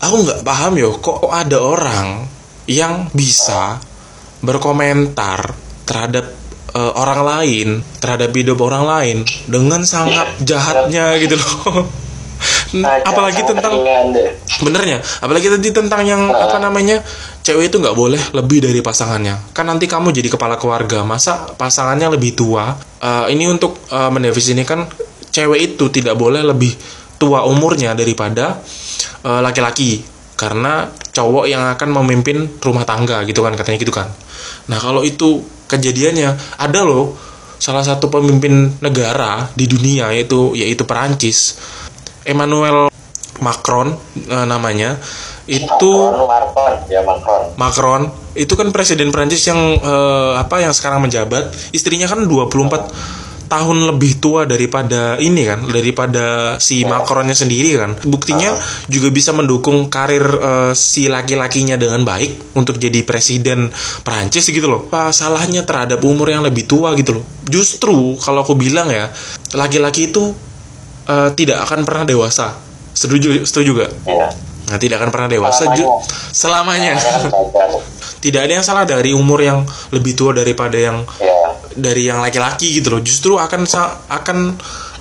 aku 0.00 0.14
nggak 0.24 0.40
paham 0.40 0.72
yo 0.80 0.96
kok 1.00 1.20
ada 1.28 1.58
orang 1.60 2.24
yang 2.70 3.10
bisa 3.10 3.82
berkomentar 4.46 5.50
terhadap 5.82 6.30
uh, 6.74 6.92
orang 6.94 7.20
lain 7.26 7.68
terhadap 7.98 8.30
hidup 8.30 8.62
orang 8.62 8.86
lain 8.86 9.16
dengan 9.50 9.82
sangat 9.82 10.38
jahatnya 10.42 11.18
gitu 11.18 11.34
loh. 11.34 11.84
Apalagi 13.10 13.44
tentang 13.44 13.84
benernya 14.64 15.02
apalagi 15.20 15.50
tadi 15.52 15.74
tentang 15.74 16.06
yang 16.06 16.30
apa 16.30 16.56
namanya 16.56 17.02
cewek 17.42 17.68
itu 17.68 17.76
nggak 17.82 17.92
boleh 17.98 18.22
lebih 18.32 18.64
dari 18.64 18.80
pasangannya. 18.80 19.52
Kan 19.52 19.68
nanti 19.68 19.90
kamu 19.90 20.14
jadi 20.14 20.30
kepala 20.30 20.56
keluarga 20.56 21.02
masa 21.02 21.50
pasangannya 21.58 22.14
lebih 22.16 22.38
tua? 22.38 22.72
Uh, 23.02 23.26
ini 23.28 23.50
untuk 23.50 23.76
uh, 23.90 24.08
mendefinisikan 24.08 24.86
cewek 25.34 25.74
itu 25.74 25.90
tidak 25.92 26.14
boleh 26.14 26.46
lebih 26.46 26.72
tua 27.20 27.44
umurnya 27.44 27.92
daripada 27.92 28.62
uh, 29.26 29.40
laki-laki 29.44 30.00
karena 30.40 30.88
cowok 31.12 31.44
yang 31.44 31.68
akan 31.76 32.00
memimpin 32.00 32.48
rumah 32.64 32.88
tangga 32.88 33.20
gitu 33.28 33.44
kan 33.44 33.52
katanya 33.52 33.78
gitu 33.84 33.92
kan 33.92 34.08
nah 34.72 34.80
kalau 34.80 35.04
itu 35.04 35.44
kejadiannya 35.68 36.56
ada 36.56 36.80
loh 36.80 37.12
salah 37.60 37.84
satu 37.84 38.08
pemimpin 38.08 38.80
negara 38.80 39.52
di 39.52 39.68
dunia 39.68 40.16
yaitu 40.16 40.56
yaitu 40.56 40.88
Perancis 40.88 41.60
Emmanuel 42.24 42.88
Macron 43.44 43.92
uh, 44.32 44.46
namanya 44.48 44.96
itu 45.50 45.92
Macron, 46.30 46.74
ya 46.86 47.02
Macron. 47.02 47.42
Macron 47.58 48.02
itu 48.38 48.54
kan 48.54 48.70
presiden 48.70 49.10
Prancis 49.10 49.42
yang 49.50 49.58
uh, 49.82 50.38
apa 50.38 50.62
yang 50.62 50.70
sekarang 50.70 51.02
menjabat 51.02 51.50
istrinya 51.74 52.06
kan 52.06 52.22
24 52.22 53.29
tahun 53.50 53.90
lebih 53.90 54.22
tua 54.22 54.46
daripada 54.46 55.18
ini 55.18 55.42
kan 55.42 55.66
daripada 55.66 56.56
si 56.62 56.86
Macronnya 56.86 57.34
sendiri 57.34 57.74
kan 57.74 57.98
buktinya 58.06 58.54
juga 58.86 59.10
bisa 59.10 59.34
mendukung 59.34 59.90
karir 59.90 60.22
uh, 60.22 60.72
si 60.72 61.10
laki-lakinya 61.10 61.74
dengan 61.74 62.06
baik 62.06 62.54
untuk 62.54 62.78
jadi 62.78 63.02
presiden 63.02 63.74
Prancis 64.06 64.46
gitu 64.46 64.70
loh 64.70 64.86
apa 64.86 65.10
salahnya 65.10 65.66
terhadap 65.66 65.98
umur 66.06 66.30
yang 66.30 66.46
lebih 66.46 66.70
tua 66.70 66.94
gitu 66.94 67.18
loh 67.18 67.24
justru 67.50 68.14
kalau 68.22 68.46
aku 68.46 68.54
bilang 68.54 68.86
ya 68.86 69.10
laki-laki 69.58 70.14
itu 70.14 70.30
uh, 71.10 71.34
tidak 71.34 71.66
akan 71.66 71.82
pernah 71.82 72.06
dewasa 72.06 72.54
setuju 72.94 73.42
setuju 73.42 73.82
gak? 73.82 73.92
Iya 74.06 74.50
Nah, 74.70 74.78
tidak 74.78 75.02
akan 75.02 75.10
pernah 75.10 75.26
dewasa 75.26 75.66
selamanya. 75.66 76.94
selamanya. 76.94 76.94
tidak 78.24 78.40
ada 78.46 78.52
yang 78.60 78.62
salah 78.62 78.84
dari 78.86 79.10
umur 79.10 79.42
yang 79.42 79.66
lebih 79.90 80.14
tua 80.14 80.30
daripada 80.30 80.78
yang 80.78 81.02
yeah. 81.18 81.29
Dari 81.80 82.06
yang 82.06 82.20
laki-laki 82.22 82.80
gitu 82.80 82.92
loh. 82.92 83.02
Justru 83.02 83.40
akan 83.40 83.66
akan 84.08 84.38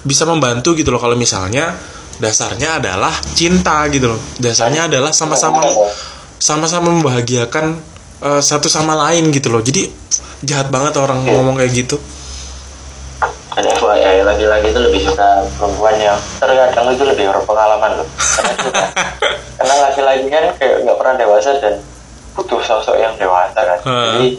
bisa 0.03 0.23
membantu 0.23 0.73
gitu 0.73 0.89
loh 0.89 0.99
kalau 1.03 1.19
misalnya 1.19 1.75
dasarnya 2.19 2.79
adalah 2.79 3.13
cinta 3.35 3.85
gitu 3.91 4.15
loh. 4.15 4.19
Dasarnya 4.39 4.87
adalah 4.87 5.11
sama-sama 5.11 5.63
sama-sama 6.39 6.89
membahagiakan 6.95 7.65
uh, 8.23 8.41
satu 8.41 8.71
sama 8.71 8.95
lain 8.95 9.29
gitu 9.29 9.51
loh. 9.51 9.59
Jadi 9.59 9.91
jahat 10.47 10.71
banget 10.71 10.95
orang 10.95 11.27
yeah. 11.27 11.35
ngomong 11.35 11.59
kayak 11.59 11.75
gitu 11.75 11.99
dan 13.59 13.65
FYI 13.75 14.23
lagi-lagi 14.23 14.67
itu 14.71 14.79
lebih 14.79 15.01
suka 15.03 15.43
perempuan 15.59 15.95
yang 15.99 16.15
terkadang 16.39 16.87
itu 16.95 17.03
lebih 17.03 17.25
berpengalaman 17.33 17.99
loh 17.99 18.07
karena, 18.39 18.53
karena 19.59 19.75
laki-laki 19.89 20.25
kan 20.31 20.43
kayak 20.55 20.75
nggak 20.87 20.97
pernah 20.97 21.15
dewasa 21.19 21.49
dan 21.59 21.75
butuh 22.37 22.61
sosok 22.63 22.95
yang 22.95 23.11
dewasa 23.19 23.59
kan 23.59 23.79
hmm. 23.83 24.11
jadi 24.15 24.29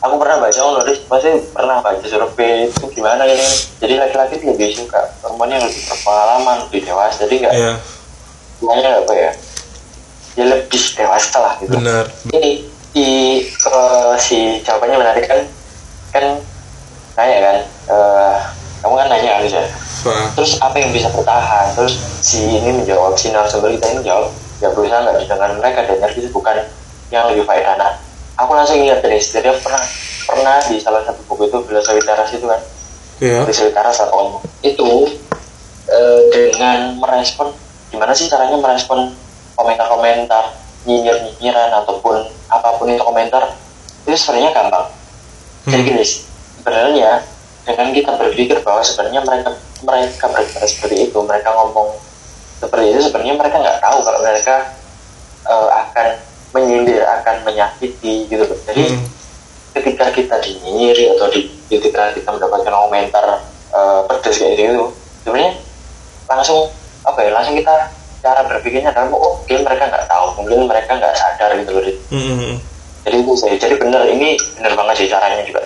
aku 0.00 0.14
pernah 0.16 0.36
baca 0.40 0.58
nulis 0.80 0.98
masih 1.06 1.44
pernah 1.52 1.76
baca 1.84 2.04
survei 2.08 2.72
itu 2.72 2.84
gimana 2.96 3.28
ini 3.28 3.46
jadi 3.76 4.00
laki-laki 4.00 4.40
lebih 4.40 4.72
suka 4.72 5.12
perempuan 5.20 5.52
yang 5.52 5.62
lebih 5.64 5.82
berpengalaman 5.92 6.56
lebih 6.68 6.80
dewasa 6.88 7.28
jadi 7.28 7.34
nggak 7.44 7.54
yeah. 7.54 7.76
gimana 8.60 8.88
apa 9.04 9.12
ya? 9.12 9.30
Ya 10.38 10.44
lebih 10.46 10.82
dewasa 10.94 11.36
lah 11.42 11.52
gitu. 11.58 11.74
Benar. 11.74 12.06
Ini 12.32 12.64
di 12.90 13.08
uh, 13.68 14.14
si 14.16 14.62
jawabannya 14.64 14.98
menarik 14.98 15.24
kan 15.28 15.40
kan 16.10 16.24
nanya 17.14 17.38
kan 17.38 17.56
uh, 17.92 18.36
kamu 18.80 18.94
kan 18.96 19.08
nanya 19.12 19.30
Alisa 19.38 19.62
ya 19.62 19.70
terus 20.32 20.56
apa 20.64 20.80
yang 20.80 20.90
bisa 20.96 21.12
bertahan? 21.12 21.76
Terus 21.76 22.00
si 22.24 22.40
ini 22.40 22.72
menjawab 22.72 23.20
si 23.20 23.28
narasumber 23.28 23.68
kita 23.76 23.92
ini 23.92 24.00
jawab 24.00 24.32
ya 24.64 24.72
berusaha 24.72 25.04
nggak 25.04 25.28
dengan 25.28 25.50
mereka 25.60 25.84
dan 25.84 26.08
itu 26.16 26.28
bukan 26.32 26.56
yang 27.12 27.28
lebih 27.28 27.44
baik 27.44 27.64
nah 27.76 27.96
aku 28.40 28.52
langsung 28.56 28.80
ingat 28.80 29.04
dari 29.04 29.20
jadi 29.20 29.52
aku 29.52 29.60
pernah 29.68 29.84
pernah 30.24 30.56
di 30.64 30.76
salah 30.80 31.02
satu 31.04 31.20
buku 31.28 31.52
itu 31.52 31.58
filosofi 31.68 32.00
teras 32.00 32.30
itu 32.32 32.46
kan 32.48 32.60
yeah. 33.20 33.44
filosofi 33.44 33.72
teras 33.76 33.98
atau 34.00 34.40
itu 34.64 34.90
e, 35.84 35.98
dengan 36.32 36.96
merespon 36.96 37.52
gimana 37.92 38.16
sih 38.16 38.30
caranya 38.30 38.56
merespon 38.56 39.12
komentar-komentar 39.58 40.56
nyinyir-nyinyiran 40.88 41.84
ataupun 41.84 42.24
apa 42.48 42.68
pun 42.80 42.88
itu 42.88 43.02
komentar 43.04 43.52
itu 44.08 44.16
sebenarnya 44.16 44.50
gampang 44.56 44.86
hmm. 44.88 45.70
jadi 45.74 45.82
gini 45.84 46.04
sebenarnya 46.60 47.10
dengan 47.68 47.88
kita 47.92 48.10
berpikir 48.16 48.56
bahwa 48.64 48.80
sebenarnya 48.80 49.20
mereka 49.20 49.50
mereka 49.84 50.24
berkata 50.32 50.64
seperti 50.64 51.12
itu 51.12 51.18
mereka 51.20 51.52
ngomong 51.52 51.92
seperti 52.56 52.96
itu 52.96 53.00
sebenarnya 53.04 53.36
mereka 53.36 53.56
nggak 53.60 53.80
tahu 53.84 53.98
kalau 54.00 54.20
mereka 54.24 54.56
uh, 55.44 55.68
akan 55.68 56.29
menyindir 56.50 57.02
akan 57.06 57.46
menyakiti 57.46 58.26
gitu 58.26 58.42
loh 58.42 58.58
jadi 58.66 58.82
hmm. 58.90 59.06
ketika 59.78 60.10
kita 60.10 60.36
dinyiri 60.42 61.14
atau 61.14 61.30
di, 61.30 61.46
ketika 61.70 62.10
kita 62.14 62.28
mendapatkan 62.30 62.74
komentar 62.74 63.24
uh, 63.70 64.00
pedas 64.10 64.36
kayak 64.38 64.58
gitu 64.58 64.90
sebenarnya 65.22 65.52
langsung 66.26 66.70
apa 67.06 67.18
ya 67.22 67.30
langsung 67.32 67.54
kita 67.56 67.74
cara 68.20 68.40
berpikirnya 68.44 68.92
adalah 68.92 69.08
oh 69.16 69.40
mungkin 69.40 69.64
mereka 69.64 69.84
nggak 69.88 70.06
tahu 70.06 70.26
mungkin 70.42 70.68
mereka 70.68 70.90
nggak 70.98 71.14
sadar 71.16 71.50
gitu 71.56 71.70
loh 71.72 71.82
hmm. 72.12 72.54
jadi 73.06 73.16
itu 73.16 73.32
saya 73.38 73.54
jadi 73.56 73.74
benar 73.80 74.04
ini 74.10 74.36
benar 74.60 74.72
banget 74.76 74.94
sih 75.04 75.08
caranya 75.08 75.42
juga 75.46 75.64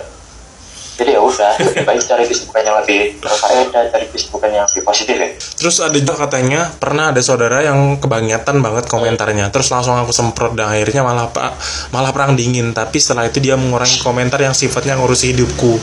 jadi 0.95 1.19
ya 1.19 1.21
udah 1.21 1.51
baik 1.87 2.01
cari 2.03 2.23
kesibukan 2.27 2.61
yang 2.63 2.77
lebih 2.83 3.19
berfaedah 3.19 3.83
cari 3.91 4.05
kesibukan 4.09 4.49
yang 4.51 4.65
lebih 4.67 4.83
positif 4.83 5.15
ya 5.15 5.29
Terus 5.55 5.81
ada 5.81 5.97
juga 5.97 6.13
katanya 6.19 6.67
pernah 6.77 7.09
ada 7.09 7.21
saudara 7.23 7.63
yang 7.63 7.97
kebangetan 7.97 8.59
banget 8.59 8.85
komentarnya. 8.85 9.49
Terus 9.49 9.71
langsung 9.71 9.95
aku 9.95 10.11
semprot 10.11 10.53
dan 10.53 10.69
akhirnya 10.69 11.01
malah 11.01 11.31
pak 11.31 11.55
malah 11.95 12.11
perang 12.11 12.35
dingin. 12.35 12.75
Tapi 12.75 12.99
setelah 12.99 13.25
itu 13.25 13.39
dia 13.39 13.55
mengurangi 13.55 13.97
komentar 14.03 14.37
yang 14.37 14.53
sifatnya 14.53 14.99
ngurusi 14.99 15.33
hidupku. 15.33 15.73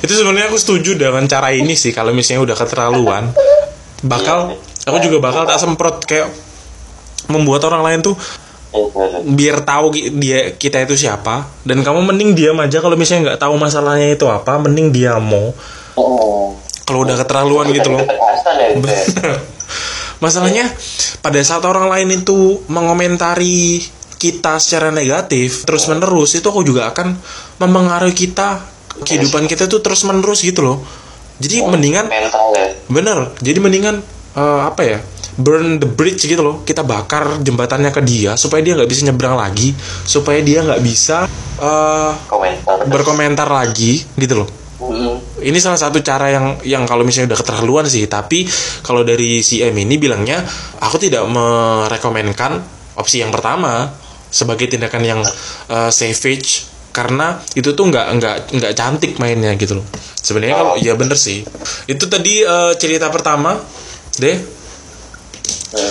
Itu 0.00 0.12
sebenarnya 0.16 0.48
aku 0.50 0.58
setuju 0.58 0.96
dengan 0.96 1.28
cara 1.28 1.52
ini 1.52 1.76
sih. 1.76 1.92
Kalau 1.92 2.10
misalnya 2.16 2.48
udah 2.48 2.56
keterlaluan, 2.56 3.30
bakal 4.02 4.56
aku 4.88 4.98
juga 4.98 5.20
bakal 5.20 5.44
tak 5.44 5.60
semprot 5.60 6.02
kayak 6.08 6.26
membuat 7.28 7.62
orang 7.70 7.86
lain 7.86 7.98
tuh 8.02 8.16
biar 9.26 9.66
tahu 9.66 9.90
dia 10.18 10.54
kita 10.54 10.86
itu 10.86 10.94
siapa 10.94 11.50
dan 11.66 11.82
kamu 11.82 12.06
mending 12.06 12.38
diam 12.38 12.58
aja 12.62 12.78
kalau 12.78 12.94
misalnya 12.94 13.34
nggak 13.34 13.40
tahu 13.42 13.54
masalahnya 13.58 14.14
itu 14.14 14.26
apa 14.30 14.62
mending 14.62 14.94
diamo 14.94 15.50
oh 15.98 16.54
kalau 16.86 17.02
udah 17.02 17.18
keterlaluan 17.18 17.70
gitu 17.74 17.90
loh 17.90 18.02
ya 18.02 18.66
gitu 18.74 18.88
ya 18.90 19.38
Masalahnya 20.20 20.68
pada 21.24 21.40
saat 21.40 21.64
orang 21.64 21.88
lain 21.88 22.20
itu 22.20 22.60
mengomentari 22.68 23.80
kita 24.20 24.60
secara 24.60 24.92
negatif 24.92 25.64
terus 25.64 25.88
menerus 25.88 26.36
itu 26.36 26.44
aku 26.44 26.60
juga 26.60 26.92
akan 26.92 27.16
mempengaruhi 27.56 28.12
kita 28.12 28.60
kehidupan 29.00 29.48
kita 29.48 29.64
tuh 29.64 29.80
terus 29.80 30.04
menerus 30.04 30.44
gitu 30.44 30.60
loh. 30.60 30.84
Jadi 31.40 31.64
mendingan 31.64 32.04
mental 32.12 32.52
ya 32.52 32.68
bener. 32.92 33.18
Jadi 33.40 33.58
mendingan 33.64 34.04
eh, 34.36 34.60
apa 34.68 34.82
ya? 34.84 34.98
Burn 35.40 35.80
the 35.80 35.88
bridge 35.88 36.28
gitu 36.28 36.44
loh. 36.44 36.56
Kita 36.62 36.84
bakar 36.84 37.40
jembatannya 37.40 37.90
ke 37.90 38.04
dia 38.04 38.36
supaya 38.36 38.60
dia 38.60 38.76
nggak 38.76 38.90
bisa 38.90 39.08
nyebrang 39.08 39.34
lagi, 39.34 39.72
supaya 40.04 40.44
dia 40.44 40.60
nggak 40.60 40.82
bisa 40.84 41.26
komentar 42.28 42.88
berkomentar 42.88 43.48
lagi 43.48 44.00
gitu 44.16 44.44
loh. 44.44 44.48
Ini 45.40 45.56
salah 45.60 45.76
satu 45.76 46.00
cara 46.00 46.32
yang 46.32 46.46
yang 46.64 46.88
kalau 46.88 47.04
misalnya 47.04 47.36
udah 47.36 47.40
keterlaluan 47.44 47.84
sih 47.84 48.08
tapi 48.08 48.48
kalau 48.80 49.04
dari 49.04 49.44
si 49.44 49.60
M 49.60 49.76
ini 49.76 50.00
bilangnya 50.00 50.40
aku 50.80 50.96
tidak 50.96 51.24
merekomenkan 51.28 52.60
opsi 52.96 53.20
yang 53.20 53.28
pertama 53.28 53.88
sebagai 54.32 54.68
tindakan 54.68 55.02
yang 55.04 55.20
uh, 55.68 55.90
savage 55.92 56.68
karena 56.90 57.38
itu 57.54 57.76
tuh 57.76 57.86
nggak 57.86 58.06
nggak 58.18 58.36
nggak 58.56 58.72
cantik 58.72 59.20
mainnya 59.20 59.52
gitu 59.56 59.80
loh. 59.80 59.86
Sebenarnya 60.16 60.56
kalau 60.56 60.74
ya 60.80 60.96
bener 60.96 61.16
sih. 61.16 61.44
Itu 61.84 62.08
tadi 62.08 62.40
uh, 62.40 62.72
cerita 62.76 63.12
pertama 63.12 63.60
deh 64.16 64.59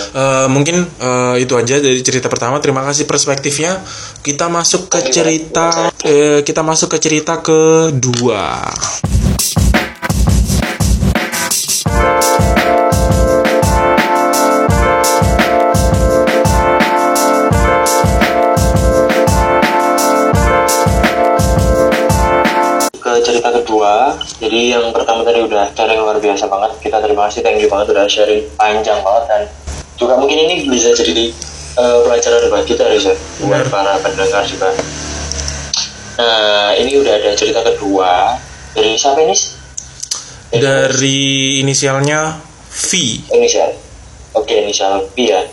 Eh, 0.09 0.47
mungkin 0.49 0.83
eh, 0.83 1.35
itu 1.39 1.53
aja 1.55 1.79
dari 1.79 2.01
cerita 2.03 2.27
pertama. 2.27 2.59
Terima 2.59 2.83
kasih 2.83 3.05
perspektifnya. 3.07 3.79
Kita 4.19 4.51
masuk 4.51 4.91
ke 4.91 4.99
cerita 5.13 5.93
eh, 6.03 6.41
kita 6.43 6.65
masuk 6.65 6.95
ke 6.95 6.97
cerita 6.99 7.39
kedua. 7.39 8.67
Jadi 24.69 24.85
yang 24.85 24.93
pertama 24.93 25.25
tadi 25.25 25.41
udah 25.41 25.73
sharing 25.73 25.97
luar 25.97 26.21
biasa 26.21 26.45
banget. 26.45 26.77
Kita 26.77 27.01
terima 27.01 27.25
kasih 27.25 27.41
thank 27.41 27.57
you 27.57 27.65
banget 27.65 27.89
udah 27.89 28.05
sharing 28.05 28.45
panjang 28.53 29.01
banget 29.01 29.25
dan 29.25 29.41
juga 29.97 30.13
mungkin 30.21 30.45
ini 30.45 30.69
bisa 30.69 30.93
jadi 30.93 31.33
eh, 31.73 31.97
pelajaran 32.05 32.53
buat 32.53 32.69
kita 32.69 32.85
Risa 32.85 33.17
buat 33.41 33.65
para 33.73 33.97
pendengar 33.97 34.45
juga. 34.45 34.69
Nah 36.21 36.77
ini 36.77 37.01
udah 37.01 37.17
ada 37.17 37.33
cerita 37.33 37.65
kedua. 37.65 38.37
Dari 38.77 38.93
siapa 38.93 39.25
ini 39.25 39.33
Dari 40.53 41.17
inisialnya 41.65 42.37
V. 42.69 42.89
inisial. 43.41 43.73
Oke 44.37 44.53
inisial 44.53 45.01
V 45.01 45.17
ya. 45.17 45.49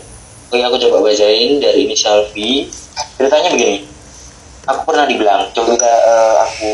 Oke 0.53 0.61
aku 0.61 0.77
coba 0.77 1.09
bacain 1.09 1.57
dari 1.57 1.89
inisial 1.89 2.21
V. 2.29 2.69
Ceritanya 3.17 3.49
begini. 3.49 3.81
Aku 4.69 4.85
pernah 4.85 5.09
dibilang 5.09 5.49
coba 5.57 5.73
kita 5.73 5.89
eh, 5.89 6.35
aku 6.45 6.71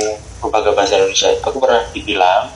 ke 0.49 0.71
bahasa 0.75 0.99
Indonesia 0.99 1.29
aku 1.39 1.61
pernah 1.61 1.83
dibilang 1.93 2.51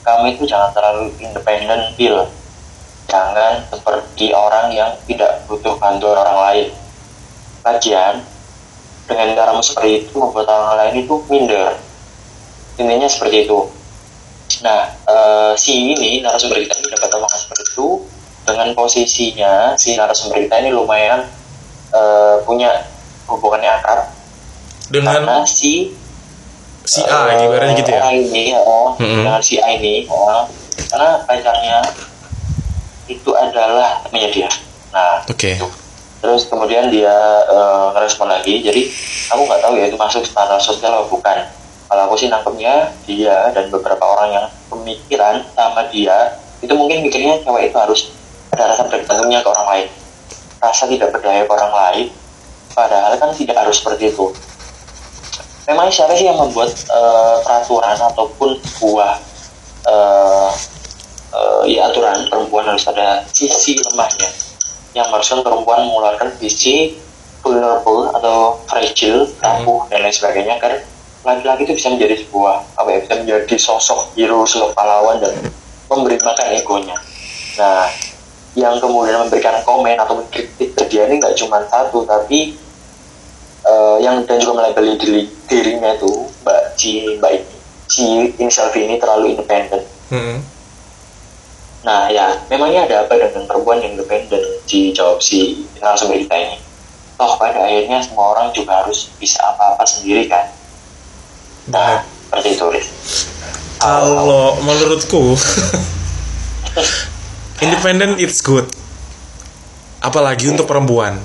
kamu 0.00 0.36
itu 0.36 0.48
jangan 0.48 0.72
terlalu 0.72 1.12
independen 1.20 1.92
Bill 1.94 2.24
jangan 3.10 3.66
seperti 3.66 4.30
orang 4.30 4.70
yang 4.70 4.90
tidak 5.10 5.42
butuh 5.50 5.74
bantuan 5.82 6.14
orang 6.14 6.38
lain. 6.38 6.68
Lagian 7.66 8.22
dengan 9.10 9.34
caramu 9.34 9.60
seperti 9.60 10.06
itu 10.06 10.14
membuat 10.14 10.46
orang 10.46 10.78
lain 10.78 10.94
itu 11.02 11.14
minder. 11.26 11.74
Intinya 12.78 13.10
seperti 13.10 13.50
itu. 13.50 13.58
Nah, 14.62 14.94
eh, 14.94 15.52
si 15.58 15.92
ini 15.92 16.22
narasumber 16.22 16.62
kita 16.62 16.78
ini 16.78 16.88
dapat 16.94 17.10
omongan 17.18 17.38
seperti 17.42 17.64
itu. 17.74 17.88
Dengan 18.40 18.72
posisinya 18.72 19.76
si 19.76 19.98
narasumber 19.98 20.40
kita 20.46 20.62
ini 20.62 20.70
lumayan 20.72 21.26
eh, 21.92 22.36
punya 22.46 22.86
hubungannya 23.26 23.70
akrab. 23.82 24.08
Dengan 24.90 25.22
karena 25.22 25.36
si 25.46 25.92
si 26.84 27.00
A 27.04 27.28
ibaratnya 27.36 27.76
gitu 27.76 27.90
ya. 27.92 28.00
orang 28.00 28.16
ini 28.16 28.44
oh, 28.56 28.96
Mm-mm. 28.96 29.24
dengan 29.24 29.42
si 29.42 29.60
A 29.60 29.68
ini 29.76 30.08
oh, 30.08 30.48
karena 30.90 31.22
pacarnya 31.28 31.78
itu 33.10 33.30
adalah 33.34 34.00
temannya 34.06 34.30
dia. 34.30 34.50
Nah, 34.94 35.22
Oke. 35.26 35.58
itu. 35.58 35.68
terus 36.20 36.46
kemudian 36.52 36.92
dia 36.92 37.16
eh, 37.48 37.86
ngerespon 37.96 38.28
lagi 38.28 38.60
jadi 38.60 38.82
aku 39.32 39.40
nggak 39.48 39.60
tahu 39.64 39.72
ya 39.80 39.88
itu 39.88 39.96
masuk 39.96 40.20
standar 40.20 40.60
sosial 40.60 40.92
atau 40.92 41.08
bukan 41.08 41.48
kalau 41.88 42.06
aku 42.06 42.14
sih 42.20 42.28
nangkepnya 42.28 42.92
dia 43.08 43.48
dan 43.56 43.72
beberapa 43.72 44.04
orang 44.04 44.28
yang 44.36 44.46
pemikiran 44.68 45.40
sama 45.56 45.88
dia 45.88 46.36
itu 46.60 46.70
mungkin 46.76 47.00
mikirnya 47.00 47.40
cewek 47.40 47.72
itu 47.72 47.76
harus 47.80 48.00
ada 48.52 48.68
rasa 48.68 48.84
bergantungnya 48.84 49.40
ke 49.40 49.48
orang 49.48 49.66
lain 49.72 49.86
rasa 50.60 50.84
tidak 50.92 51.08
berdaya 51.08 51.48
ke 51.48 51.52
orang 51.56 51.72
lain 51.72 52.06
padahal 52.76 53.12
kan 53.16 53.32
tidak 53.32 53.56
harus 53.56 53.80
seperti 53.80 54.12
itu 54.12 54.28
memang 55.70 55.86
siapa 55.86 56.18
sih 56.18 56.26
yang 56.26 56.38
membuat 56.38 56.74
eh, 56.74 57.36
peraturan 57.46 57.94
ataupun 57.94 58.58
sebuah 58.58 59.12
eh, 59.86 60.50
eh, 61.30 61.62
ya 61.70 61.86
aturan 61.86 62.26
perempuan 62.26 62.66
harus 62.66 62.84
ada 62.90 63.22
sisi 63.30 63.78
lemahnya 63.78 64.26
yang 64.98 65.06
maksudnya 65.14 65.46
perempuan 65.46 65.86
mengeluarkan 65.86 66.34
sisi 66.42 66.98
vulnerable 67.40 68.10
atau 68.12 68.58
fragile, 68.68 69.24
rapuh 69.40 69.86
dan 69.88 70.04
lain 70.04 70.12
sebagainya 70.12 70.58
agar 70.60 70.82
laki-laki 71.22 71.68
itu 71.68 71.72
bisa 71.78 71.88
menjadi 71.94 72.26
sebuah 72.26 72.56
apa 72.76 72.88
ya 72.90 72.98
bisa 73.06 73.14
menjadi 73.22 73.56
sosok 73.56 74.12
hero, 74.18 74.42
sosok 74.44 74.74
pahlawan 74.74 75.22
dan 75.22 75.32
memberi 75.88 76.18
makan 76.20 76.46
egonya. 76.58 76.96
Nah, 77.56 77.86
yang 78.58 78.82
kemudian 78.82 79.22
memberikan 79.22 79.62
komen 79.62 79.94
atau 79.94 80.18
mengkritik 80.18 80.74
ke 80.74 80.84
dia 80.90 81.06
ini 81.06 81.22
nggak 81.22 81.38
cuma 81.38 81.62
satu 81.70 82.02
tapi 82.02 82.58
eh, 83.64 83.96
yang 84.04 84.24
dan 84.24 84.40
juga 84.40 84.64
melabeli 84.64 84.96
diri, 84.96 85.22
dirinya 85.48 85.96
itu 85.96 86.28
Mbak 86.44 86.62
Ci 86.76 87.20
Mbak 87.20 87.32
ini 87.36 87.50
si 87.90 88.06
inisial 88.38 88.70
V 88.70 88.86
ini 88.86 88.96
terlalu 89.02 89.34
independen. 89.34 89.82
Mm-mm. 90.14 90.38
Nah 91.82 92.06
ya, 92.06 92.38
memangnya 92.46 92.86
ada 92.86 92.96
apa 93.04 93.18
dengan 93.18 93.50
perempuan 93.50 93.82
yang 93.82 93.98
independen? 93.98 94.40
Dijawab 94.70 95.18
si 95.18 95.66
narasumber 95.82 96.22
kita 96.22 96.36
ini. 96.38 96.56
Toh 97.18 97.36
pada 97.36 97.66
akhirnya 97.66 97.98
semua 98.00 98.32
orang 98.32 98.54
juga 98.54 98.80
harus 98.86 99.10
bisa 99.18 99.42
apa-apa 99.42 99.84
sendiri 99.84 100.30
kan? 100.30 100.46
Nah, 101.68 102.00
seperti 102.06 102.56
itu. 102.56 102.66
Kalau 103.80 104.56
menurutku 104.62 105.36
independent 107.64 108.16
it's 108.22 108.40
good. 108.40 108.70
Apalagi 110.00 110.48
untuk 110.48 110.64
perempuan. 110.64 111.20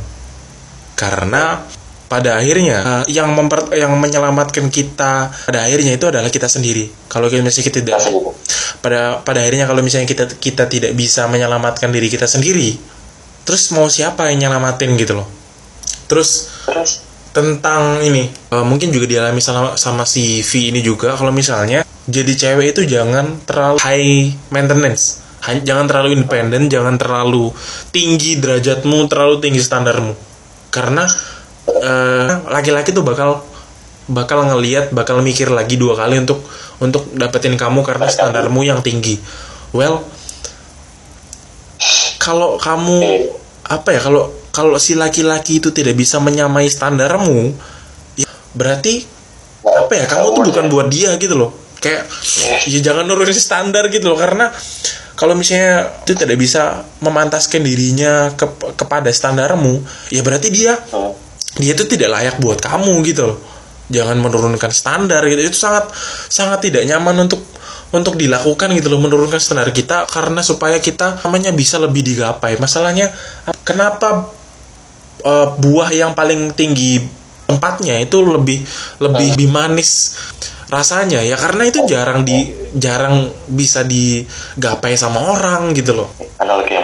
Karena 0.95 1.63
pada 2.05 2.37
akhirnya 2.37 3.03
eh, 3.05 3.17
yang 3.17 3.33
memper, 3.33 3.73
yang 3.73 3.93
menyelamatkan 3.97 4.69
kita 4.69 5.33
pada 5.49 5.59
akhirnya 5.65 5.97
itu 5.97 6.05
adalah 6.05 6.29
kita 6.29 6.45
sendiri. 6.45 7.09
Kalau 7.09 7.27
kita 7.27 7.41
misalnya 7.41 7.67
kita 7.69 7.79
tidak 7.81 7.99
pada 8.79 9.19
pada 9.25 9.39
akhirnya 9.41 9.65
kalau 9.65 9.81
misalnya 9.81 10.05
kita 10.05 10.25
kita 10.37 10.69
tidak 10.69 10.91
bisa 10.93 11.25
menyelamatkan 11.25 11.89
diri 11.89 12.07
kita 12.07 12.29
sendiri, 12.29 12.77
terus 13.43 13.73
mau 13.73 13.89
siapa 13.89 14.29
yang 14.29 14.49
nyelamatin 14.49 14.93
gitu 14.97 15.17
loh. 15.17 15.27
Terus 16.05 16.53
Terus, 16.65 17.01
tentang 17.33 17.99
ini 18.05 18.29
eh, 18.29 18.65
mungkin 18.65 18.93
juga 18.93 19.09
dialami 19.09 19.41
sama, 19.41 19.75
sama 19.75 20.05
si 20.05 20.45
V 20.45 20.71
ini 20.71 20.79
juga 20.85 21.17
kalau 21.17 21.33
misalnya 21.33 21.83
jadi 22.05 22.31
cewek 22.37 22.77
itu 22.77 22.85
jangan 22.85 23.41
terlalu 23.49 23.77
high 23.81 24.29
maintenance. 24.53 25.25
Jangan 25.45 25.85
terlalu 25.85 26.17
independen 26.17 26.65
jangan 26.73 26.97
terlalu 26.97 27.53
tinggi 27.93 28.41
derajatmu 28.41 29.05
terlalu 29.05 29.37
tinggi 29.41 29.61
standarmu. 29.61 30.13
Karena 30.73 31.05
eh, 31.69 32.31
laki-laki 32.49 32.93
tuh 32.93 33.05
bakal 33.05 33.41
bakal 34.05 34.45
ngeliat 34.45 34.93
bakal 34.93 35.21
mikir 35.25 35.49
lagi 35.49 35.81
dua 35.81 35.97
kali 35.97 36.21
untuk 36.21 36.45
untuk 36.77 37.09
dapetin 37.17 37.57
kamu 37.57 37.81
karena 37.81 38.05
standarmu 38.05 38.61
yang 38.61 38.85
tinggi 38.85 39.17
well 39.73 40.05
kalau 42.21 42.61
kamu 42.61 43.01
apa 43.65 43.89
ya 43.97 44.01
kalau 44.01 44.29
kalau 44.53 44.77
si 44.77 44.93
laki-laki 44.93 45.57
itu 45.57 45.73
tidak 45.73 45.97
bisa 45.97 46.21
menyamai 46.21 46.69
standarmu 46.69 47.49
ya 48.13 48.29
berarti 48.53 49.01
apa 49.65 49.93
ya 49.97 50.05
kamu 50.05 50.27
tuh 50.37 50.43
bukan 50.53 50.65
buat 50.69 50.87
dia 50.93 51.17
gitu 51.17 51.33
loh 51.33 51.51
kayak 51.81 52.05
ya 52.69 52.79
jangan 52.81 53.09
nurunin 53.09 53.33
standar 53.33 53.89
gitu 53.89 54.05
loh 54.09 54.17
karena 54.17 54.53
kalau 55.15 55.31
misalnya 55.33 56.03
itu 56.03 56.13
tidak 56.13 56.35
bisa 56.35 56.83
memantaskan 56.99 57.63
dirinya 57.63 58.35
ke, 58.35 58.45
kepada 58.75 59.07
standarmu 59.09 59.79
ya 60.11 60.19
berarti 60.21 60.51
dia. 60.51 60.75
Dia 61.55 61.71
itu 61.71 61.87
tidak 61.87 62.09
layak 62.11 62.35
buat 62.43 62.59
kamu 62.59 62.93
gitu 63.07 63.23
loh. 63.31 63.39
Jangan 63.87 64.17
menurunkan 64.17 64.71
standar 64.73 65.23
gitu. 65.29 65.41
Itu 65.45 65.57
sangat 65.57 65.87
sangat 66.27 66.67
tidak 66.67 66.83
nyaman 66.89 67.29
untuk 67.29 67.41
untuk 67.95 68.19
dilakukan 68.19 68.75
gitu 68.75 68.91
loh 68.91 68.99
menurunkan 68.99 69.39
standar 69.39 69.71
kita 69.71 70.03
karena 70.11 70.43
supaya 70.43 70.83
kita 70.83 71.23
namanya 71.23 71.55
bisa 71.55 71.79
lebih 71.79 72.03
digapai. 72.03 72.59
Masalahnya 72.59 73.13
kenapa 73.63 74.27
eh, 75.23 75.47
buah 75.55 75.89
yang 75.95 76.11
paling 76.11 76.51
tinggi 76.51 76.99
tempatnya 77.45 78.01
itu 78.03 78.19
lebih 78.25 78.65
lebih 78.99 79.27
lebih 79.37 79.47
manis 79.47 80.17
rasanya 80.67 81.23
ya? 81.23 81.39
Karena 81.39 81.63
itu 81.71 81.87
jarang 81.87 82.27
di 82.27 82.51
jarang 82.75 83.31
bisa 83.47 83.87
digapai 83.87 84.99
sama 84.99 85.31
orang 85.31 85.71
gitu 85.71 85.95
loh. 85.95 86.11
Analogi 86.35 86.74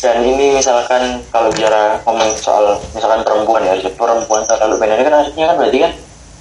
dan 0.00 0.24
ini 0.24 0.56
misalkan 0.56 1.20
kalau 1.28 1.52
bicara 1.52 2.00
ngomong 2.08 2.32
soal 2.40 2.80
misalkan 2.96 3.20
perempuan 3.20 3.60
ya 3.68 3.76
perempuan 3.92 4.42
terlalu 4.48 4.80
independen 4.80 5.04
kan 5.04 5.14
artinya 5.20 5.46
kan 5.52 5.56
berarti 5.60 5.78
kan 5.84 5.92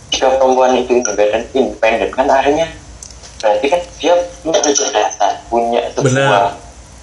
jika 0.10 0.28
perempuan 0.40 0.72
itu 0.80 0.92
independen 0.96 1.42
independen 1.52 2.10
kan 2.16 2.26
akhirnya 2.32 2.68
berarti 3.40 3.66
kan 3.68 3.82
dia 4.00 4.14
punya 4.44 4.60
kecerdasan 4.64 5.34
punya 5.52 5.82
sebuah 5.96 6.56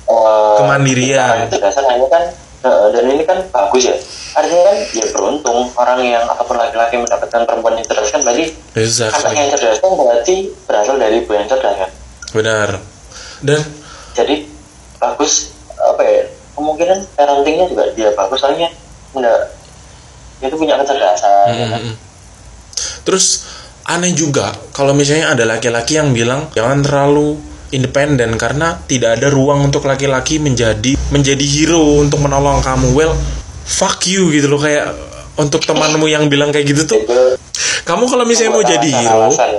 eh, 0.07 0.57
Kemandirian. 0.61 1.49
kecerdasan. 1.49 1.85
Hanya 1.89 2.09
kan 2.09 2.25
eh, 2.65 2.87
dan 2.93 3.05
ini 3.11 3.23
kan 3.25 3.39
bagus 3.53 3.85
ya. 3.89 3.97
Artinya 4.37 4.63
kan 4.69 4.77
ya 4.93 5.07
beruntung 5.17 5.59
orang 5.77 6.01
yang 6.05 6.25
ataupun 6.29 6.57
laki-laki 6.61 7.01
mendapatkan 7.01 7.41
perempuan 7.49 7.81
yang 7.81 7.87
cerdas 7.89 8.13
kan 8.13 8.21
berarti 8.21 8.53
anak 8.53 8.85
exactly 8.85 9.37
yang 9.37 9.51
cerdas 9.53 9.79
kan 9.81 9.93
berarti 9.97 10.37
berasal 10.69 10.97
dari 11.01 11.25
ibu 11.25 11.31
yang 11.33 11.49
cerdas 11.49 11.75
kan. 11.85 11.91
Benar. 12.37 12.69
Dan 13.41 13.61
jadi 14.17 14.45
bagus 14.97 15.53
apa 15.77 16.03
ya 16.05 16.25
kemungkinan 16.57 16.99
parentingnya 17.15 17.67
juga 17.69 17.85
dia 17.93 18.09
bagus 18.17 18.41
soalnya 18.41 18.73
enggak 19.13 19.55
dia 20.41 20.49
tuh 20.53 20.59
punya 20.61 20.75
kecerdasan 20.81 21.53
ya 21.53 21.67
kan? 21.73 21.81
Mm-mm. 21.81 21.95
Terus 23.05 23.47
aneh 23.87 24.13
juga 24.17 24.51
kalau 24.75 24.93
misalnya 24.93 25.33
ada 25.37 25.45
laki-laki 25.47 25.97
yang 26.01 26.11
bilang 26.11 26.51
jangan 26.53 26.83
terlalu 26.83 27.39
independen 27.71 28.35
karena 28.39 28.79
tidak 28.87 29.19
ada 29.19 29.29
ruang 29.31 29.71
untuk 29.71 29.87
laki-laki 29.87 30.39
menjadi 30.39 30.99
menjadi 31.11 31.47
hero 31.47 32.03
untuk 32.03 32.23
menolong 32.23 32.63
kamu. 32.63 32.95
Well, 32.95 33.15
fuck 33.67 34.07
you 34.07 34.31
gitu 34.31 34.51
loh 34.51 34.61
kayak 34.61 34.93
untuk 35.37 35.63
temanmu 35.67 36.07
yang 36.09 36.31
bilang 36.31 36.55
kayak 36.55 36.67
gitu 36.73 36.83
tuh. 36.87 37.01
Kamu 37.87 38.09
kalau 38.11 38.25
misalnya 38.27 38.53
mau 38.55 38.65
jadi 38.65 38.89
hero, 38.91 39.31
alasan 39.31 39.51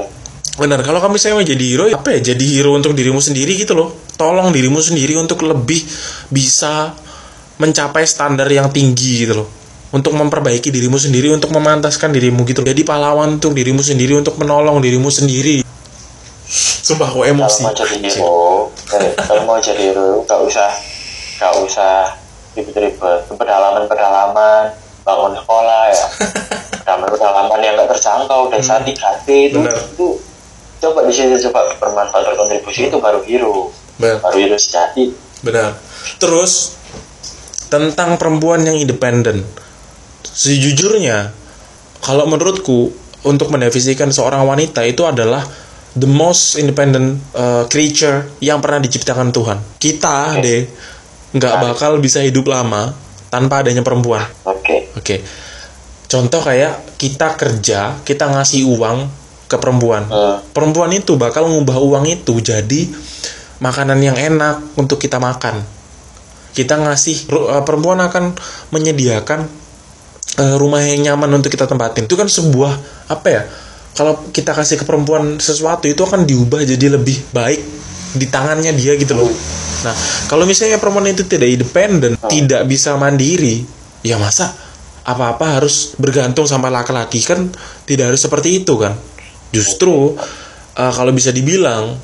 benar. 0.57 0.81
Kalau 0.81 0.99
kamu 0.99 1.15
misalnya 1.15 1.35
mau 1.37 1.47
jadi 1.47 1.65
hero, 1.69 1.83
apa 1.93 2.09
ya? 2.17 2.19
Jadi 2.33 2.45
hero 2.57 2.73
untuk 2.73 2.91
dirimu 2.97 3.21
sendiri 3.21 3.53
gitu 3.55 3.77
loh. 3.77 3.93
Tolong 4.17 4.49
dirimu 4.49 4.81
sendiri 4.81 5.13
untuk 5.13 5.45
lebih 5.45 5.85
bisa 6.33 6.89
mencapai 7.61 8.01
standar 8.09 8.49
yang 8.49 8.73
tinggi 8.73 9.25
gitu 9.25 9.45
loh. 9.45 9.49
Untuk 9.93 10.17
memperbaiki 10.17 10.73
dirimu 10.73 10.99
sendiri 10.99 11.31
untuk 11.31 11.53
memantaskan 11.53 12.11
dirimu 12.11 12.43
gitu 12.43 12.59
jadi 12.59 12.81
pahlawan 12.83 13.39
untuk 13.39 13.55
dirimu 13.55 13.79
sendiri 13.79 14.19
untuk 14.19 14.35
menolong 14.35 14.81
dirimu 14.83 15.07
sendiri. 15.07 15.63
Sumpah 16.87 17.07
aku 17.07 17.23
kalau 17.23 17.31
emosi 17.31 17.61
mau 17.63 17.75
jadi 17.75 17.95
hero 17.99 18.71
eh, 18.95 19.11
kalau 19.19 19.41
mau 19.43 19.59
jadi 19.59 19.83
hero 19.91 20.23
gak 20.23 20.39
usah 20.43 20.69
gak 21.39 21.53
usah 21.61 22.15
ribet-ribet. 22.57 23.31
Pedalaman 23.31 23.85
pedalaman 23.87 24.75
bangun 25.05 25.33
sekolah 25.39 25.83
ya. 25.93 26.05
Pedalaman 26.83 27.09
pedalaman 27.13 27.59
yang 27.63 27.73
gak 27.79 27.89
terjangkau 27.95 28.49
desa 28.51 28.81
3T 28.83 29.27
itu 29.53 29.59
Benar. 29.61 29.77
itu 29.77 30.07
coba 30.77 30.99
di 31.05 31.13
situ 31.13 31.35
coba 31.49 31.73
bermanfaat 31.79 32.23
berkontribusi 32.27 32.91
itu 32.91 32.97
baru 33.01 33.23
hero 33.25 33.71
benar. 33.97 34.23
Sejati. 34.57 35.13
Benar. 35.43 35.77
Terus 36.17 36.77
tentang 37.67 38.15
perempuan 38.15 38.63
yang 38.63 38.79
independen 38.79 39.43
sejujurnya 40.23 41.33
kalau 41.99 42.29
menurutku 42.29 42.93
untuk 43.25 43.51
mendefinisikan 43.51 44.13
seorang 44.13 44.47
wanita 44.47 44.85
itu 44.87 45.03
adalah 45.03 45.43
the 45.97 46.07
most 46.07 46.55
independent 46.55 47.19
uh, 47.33 47.65
creature 47.67 48.29
yang 48.39 48.61
pernah 48.61 48.79
diciptakan 48.79 49.33
Tuhan. 49.33 49.57
Kita 49.81 50.37
deh 50.39 50.61
nggak 51.33 51.55
bakal 51.59 51.99
bisa 51.99 52.23
hidup 52.23 52.47
lama 52.47 52.93
tanpa 53.27 53.65
adanya 53.65 53.83
perempuan. 53.83 54.23
Oke. 54.47 54.93
Oke. 54.95 55.19
Contoh 56.07 56.39
kayak 56.39 56.95
kita 56.95 57.35
kerja, 57.35 57.99
kita 58.07 58.31
ngasih 58.31 58.63
uang 58.63 58.97
ke 59.51 59.57
perempuan. 59.59 60.07
Hmm. 60.07 60.39
Perempuan 60.55 60.93
itu 60.95 61.19
bakal 61.19 61.51
ngubah 61.51 61.81
uang 61.83 62.05
itu 62.07 62.39
jadi 62.39 62.87
makanan 63.59 63.99
yang 64.01 64.17
enak 64.17 64.77
untuk 64.77 65.01
kita 65.01 65.17
makan. 65.17 65.61
Kita 66.53 66.77
ngasih 66.77 67.29
eh, 67.29 67.63
perempuan 67.63 68.01
akan 68.01 68.33
menyediakan 68.73 69.39
eh, 70.41 70.55
rumah 70.57 70.81
yang 70.81 71.13
nyaman 71.13 71.41
untuk 71.41 71.53
kita 71.53 71.69
tempatin. 71.69 72.05
Itu 72.05 72.17
kan 72.17 72.29
sebuah 72.29 72.73
apa 73.09 73.27
ya? 73.29 73.43
Kalau 73.97 74.29
kita 74.29 74.53
kasih 74.53 74.77
ke 74.77 74.85
perempuan 74.85 75.41
sesuatu 75.41 75.89
itu 75.89 76.05
akan 76.05 76.29
diubah 76.29 76.61
jadi 76.61 77.01
lebih 77.01 77.33
baik 77.33 77.61
di 78.13 78.29
tangannya 78.29 78.69
dia 78.77 78.93
gitu 78.93 79.17
loh. 79.17 79.29
Nah, 79.85 79.93
kalau 80.29 80.45
misalnya 80.45 80.77
perempuan 80.77 81.09
itu 81.09 81.25
tidak 81.25 81.49
independen, 81.49 82.13
tidak 82.29 82.65
bisa 82.69 82.93
mandiri, 82.97 83.65
ya 84.05 84.21
masa 84.21 84.53
apa-apa 85.07 85.61
harus 85.61 85.95
bergantung 85.95 86.43
sama 86.43 86.67
laki-laki 86.67 87.23
kan 87.23 87.47
tidak 87.87 88.13
harus 88.13 88.21
seperti 88.21 88.61
itu 88.61 88.77
kan. 88.77 88.93
Justru 89.49 90.13
eh, 90.77 90.91
kalau 90.93 91.09
bisa 91.09 91.33
dibilang 91.33 91.97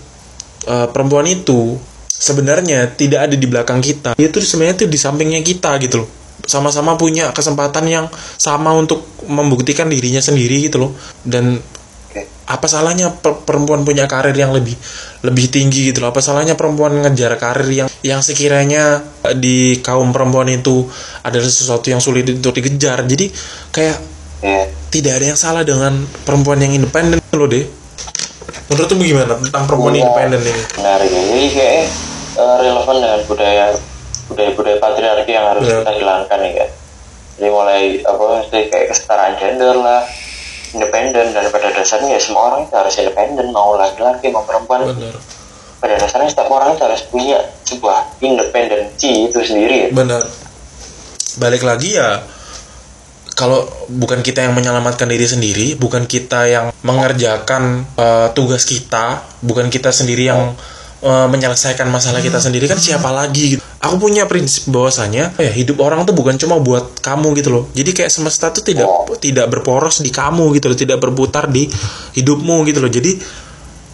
eh, 0.67 0.87
perempuan 0.91 1.27
itu 1.27 1.77
sebenarnya 2.07 2.93
tidak 2.95 3.29
ada 3.29 3.35
di 3.35 3.47
belakang 3.47 3.83
kita. 3.83 4.15
Dia 4.15 4.29
tuh 4.31 4.43
sebenarnya 4.43 4.85
tuh 4.85 4.89
di 4.89 4.99
sampingnya 4.99 5.41
kita 5.43 5.75
gitu 5.83 6.05
loh. 6.05 6.09
Sama-sama 6.43 6.99
punya 6.99 7.31
kesempatan 7.31 7.87
yang 7.87 8.05
sama 8.35 8.75
untuk 8.75 9.07
membuktikan 9.27 9.87
dirinya 9.87 10.19
sendiri 10.19 10.67
gitu 10.67 10.87
loh. 10.87 10.91
Dan 11.23 11.59
apa 12.43 12.67
salahnya 12.67 13.09
per- 13.23 13.47
perempuan 13.47 13.87
punya 13.87 14.03
karir 14.05 14.35
yang 14.35 14.51
lebih 14.51 14.75
lebih 15.23 15.47
tinggi 15.47 15.89
gitu 15.89 16.03
loh 16.03 16.11
apa 16.11 16.19
salahnya 16.19 16.59
perempuan 16.59 16.91
ngejar 16.99 17.39
karir 17.39 17.69
yang 17.71 17.89
yang 18.03 18.19
sekiranya 18.19 18.99
di 19.39 19.79
kaum 19.79 20.11
perempuan 20.11 20.51
itu 20.51 20.83
adalah 21.23 21.47
sesuatu 21.47 21.87
yang 21.87 22.03
sulit 22.03 22.27
untuk 22.27 22.51
dikejar 22.59 23.07
jadi 23.07 23.31
kayak 23.71 23.97
ya 24.43 24.67
tidak 24.91 25.23
ada 25.23 25.25
yang 25.33 25.39
salah 25.39 25.63
dengan 25.63 26.03
perempuan 26.27 26.59
yang 26.59 26.75
independen 26.75 27.23
loh 27.33 27.47
deh 27.47 27.63
menurutmu 28.67 29.03
gimana 29.03 29.33
tentang 29.39 29.63
perempuan 29.67 29.93
Iya. 29.93 30.01
independen 30.07 30.41
ini? 30.43 30.61
Menarik. 30.79 31.09
Jadi 31.11 31.47
kayak 31.51 31.75
eh, 32.33 32.55
relevan 32.63 32.95
dengan 33.01 33.19
budaya 33.27 33.65
budaya 34.23 34.49
budaya 34.55 34.77
patriarki 34.79 35.31
yang 35.31 35.45
harus 35.51 35.63
Benar. 35.67 35.79
kita 35.83 35.91
hilangkan 35.99 36.39
ya 36.39 36.51
kan 36.63 36.69
jadi 37.33 37.49
mulai 37.49 37.81
apa 38.05 38.23
mesti 38.39 38.59
kayak 38.69 38.87
kesetaraan 38.93 39.33
gender 39.41 39.73
lah 39.81 40.05
independen. 40.73 41.33
Dan 41.33 41.49
pada 41.49 41.69
dasarnya 41.73 42.17
ya 42.17 42.21
semua 42.21 42.53
orang 42.53 42.69
itu 42.69 42.73
harus 42.77 42.93
independen. 42.97 43.49
Mau 43.49 43.73
laki-laki 43.73 44.29
mau 44.29 44.45
perempuan. 44.45 44.85
Benar. 44.89 45.17
Pada 45.81 45.93
dasarnya 45.99 46.29
setiap 46.31 46.49
orang 46.53 46.77
itu 46.77 46.83
harus 46.85 47.01
punya 47.09 47.37
sebuah 47.65 48.21
independensi 48.21 49.33
itu 49.33 49.39
sendiri. 49.41 49.75
Ya. 49.75 49.89
benar. 49.91 50.21
Balik 51.33 51.65
lagi 51.65 51.97
ya 51.97 52.21
kalau 53.33 53.65
bukan 53.89 54.21
kita 54.21 54.45
yang 54.45 54.53
menyelamatkan 54.53 55.09
diri 55.09 55.25
sendiri, 55.25 55.67
bukan 55.77 56.05
kita 56.05 56.45
yang 56.45 56.65
mengerjakan 56.85 57.85
eh, 57.97 58.27
tugas 58.37 58.65
kita, 58.65 59.25
bukan 59.41 59.73
kita 59.73 59.89
sendiri 59.89 60.29
yang 60.29 60.53
eh, 61.01 61.27
menyelesaikan 61.27 61.89
masalah 61.89 62.21
kita 62.21 62.37
sendiri 62.37 62.69
kan 62.69 62.77
siapa 62.77 63.09
lagi 63.09 63.57
gitu. 63.57 63.61
Aku 63.83 63.99
punya 63.99 64.23
prinsip 64.29 64.71
bahwasanya 64.71 65.35
ya 65.35 65.51
hidup 65.51 65.83
orang 65.83 66.07
tuh 66.07 66.15
bukan 66.15 66.39
cuma 66.39 66.55
buat 66.61 67.03
kamu 67.03 67.35
gitu 67.41 67.49
loh. 67.51 67.63
Jadi 67.75 67.91
kayak 67.91 68.11
semesta 68.13 68.53
tuh 68.53 68.63
tidak 68.63 68.87
tidak 69.19 69.51
berporos 69.51 69.99
di 69.99 70.07
kamu 70.07 70.55
gitu 70.55 70.71
loh, 70.71 70.77
tidak 70.79 71.03
berputar 71.03 71.51
di 71.51 71.67
hidupmu 72.15 72.63
gitu 72.69 72.79
loh. 72.79 72.87
Jadi 72.87 73.19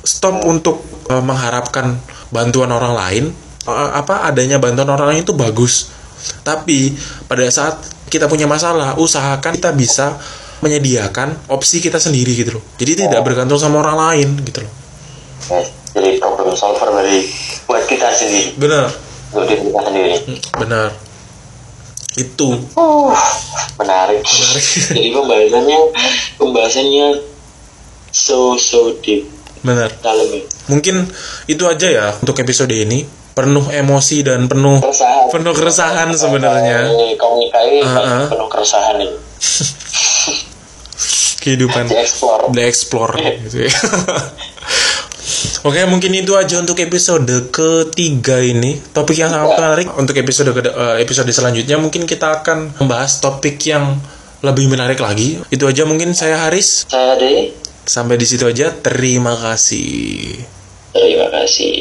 stop 0.04 0.46
untuk 0.46 0.84
eh, 1.10 1.24
mengharapkan 1.24 1.98
bantuan 2.30 2.70
orang 2.70 2.94
lain. 2.94 3.24
Eh, 3.66 3.90
apa 3.96 4.30
adanya 4.30 4.62
bantuan 4.62 4.92
orang 4.94 5.16
lain 5.16 5.22
itu 5.26 5.34
bagus. 5.34 5.90
Tapi 6.44 6.94
pada 7.26 7.48
saat 7.48 7.80
kita 8.10 8.26
punya 8.26 8.50
masalah, 8.50 8.98
usahakan 8.98 9.56
kita 9.56 9.72
bisa 9.72 10.18
menyediakan 10.60 11.48
opsi 11.48 11.80
kita 11.80 12.02
sendiri 12.02 12.36
gitu 12.36 12.60
loh. 12.60 12.64
Jadi 12.76 13.08
tidak 13.08 13.24
bergantung 13.24 13.56
sama 13.56 13.80
orang 13.80 13.96
lain 13.96 14.28
gitu 14.44 14.66
loh. 14.66 14.74
Ya, 15.50 15.64
jadi 15.96 16.20
problem 16.22 16.54
solver 16.54 16.90
dari 16.94 17.26
buat 17.66 17.82
kita 17.90 18.14
sendiri 18.14 18.54
Benar, 18.58 18.86
diri 19.34 19.56
kita 19.66 19.82
sendiri 19.82 20.14
benar. 20.58 20.90
Itu 22.18 22.58
Uh, 22.76 23.14
menarik. 23.80 24.20
Menarik. 24.22 24.66
Jadi 24.98 25.10
pembahasannya 25.14 25.80
pembahasannya 26.36 27.08
so 28.12 28.58
so 28.60 28.98
deep 29.00 29.30
benar. 29.62 29.94
dalam. 30.04 30.28
Mungkin 30.68 31.06
itu 31.48 31.64
aja 31.70 31.88
ya 31.88 32.06
untuk 32.20 32.36
episode 32.42 32.74
ini. 32.74 33.19
Penuh 33.40 33.66
emosi 33.66 34.18
dan 34.20 34.46
penuh 34.46 34.78
Keresahan. 34.78 35.32
penuh 35.32 35.54
keresahan 35.54 36.10
sebenarnya 36.12 36.80
Eh, 36.86 37.16
Komunikai 37.16 37.80
Uh-uh. 37.80 38.28
penuh 38.28 38.48
keresahan 38.48 39.00
ini. 39.00 39.16
kehidupan 41.40 41.88
di 42.52 42.62
explore 42.62 43.16
gitu 43.40 43.64
ya. 43.64 43.72
Oke, 45.62 45.84
mungkin 45.86 46.12
itu 46.14 46.34
aja 46.34 46.56
untuk 46.58 46.76
episode 46.78 47.28
ketiga 47.50 48.40
ini. 48.40 48.76
Topik 48.92 49.16
yang 49.16 49.30
sangat 49.30 49.56
menarik 49.56 49.88
untuk 49.94 50.16
episode 50.16 50.52
ke- 50.52 50.68
eh, 50.68 50.96
episode 51.00 51.28
selanjutnya 51.30 51.76
mungkin 51.76 52.04
kita 52.04 52.42
akan 52.42 52.76
membahas 52.76 53.20
topik 53.20 53.56
yang 53.62 54.00
lebih 54.42 54.68
menarik 54.68 54.98
lagi. 54.98 55.40
Itu 55.48 55.64
aja 55.66 55.84
mungkin 55.84 56.12
saya 56.12 56.44
Haris. 56.44 56.88
Saya 56.88 57.16
Ade. 57.16 57.56
Sampai 57.84 58.16
di 58.16 58.24
situ 58.24 58.44
aja. 58.44 58.72
Terima 58.74 59.36
kasih. 59.36 60.40
Terima 60.92 61.28
kasih. 61.30 61.78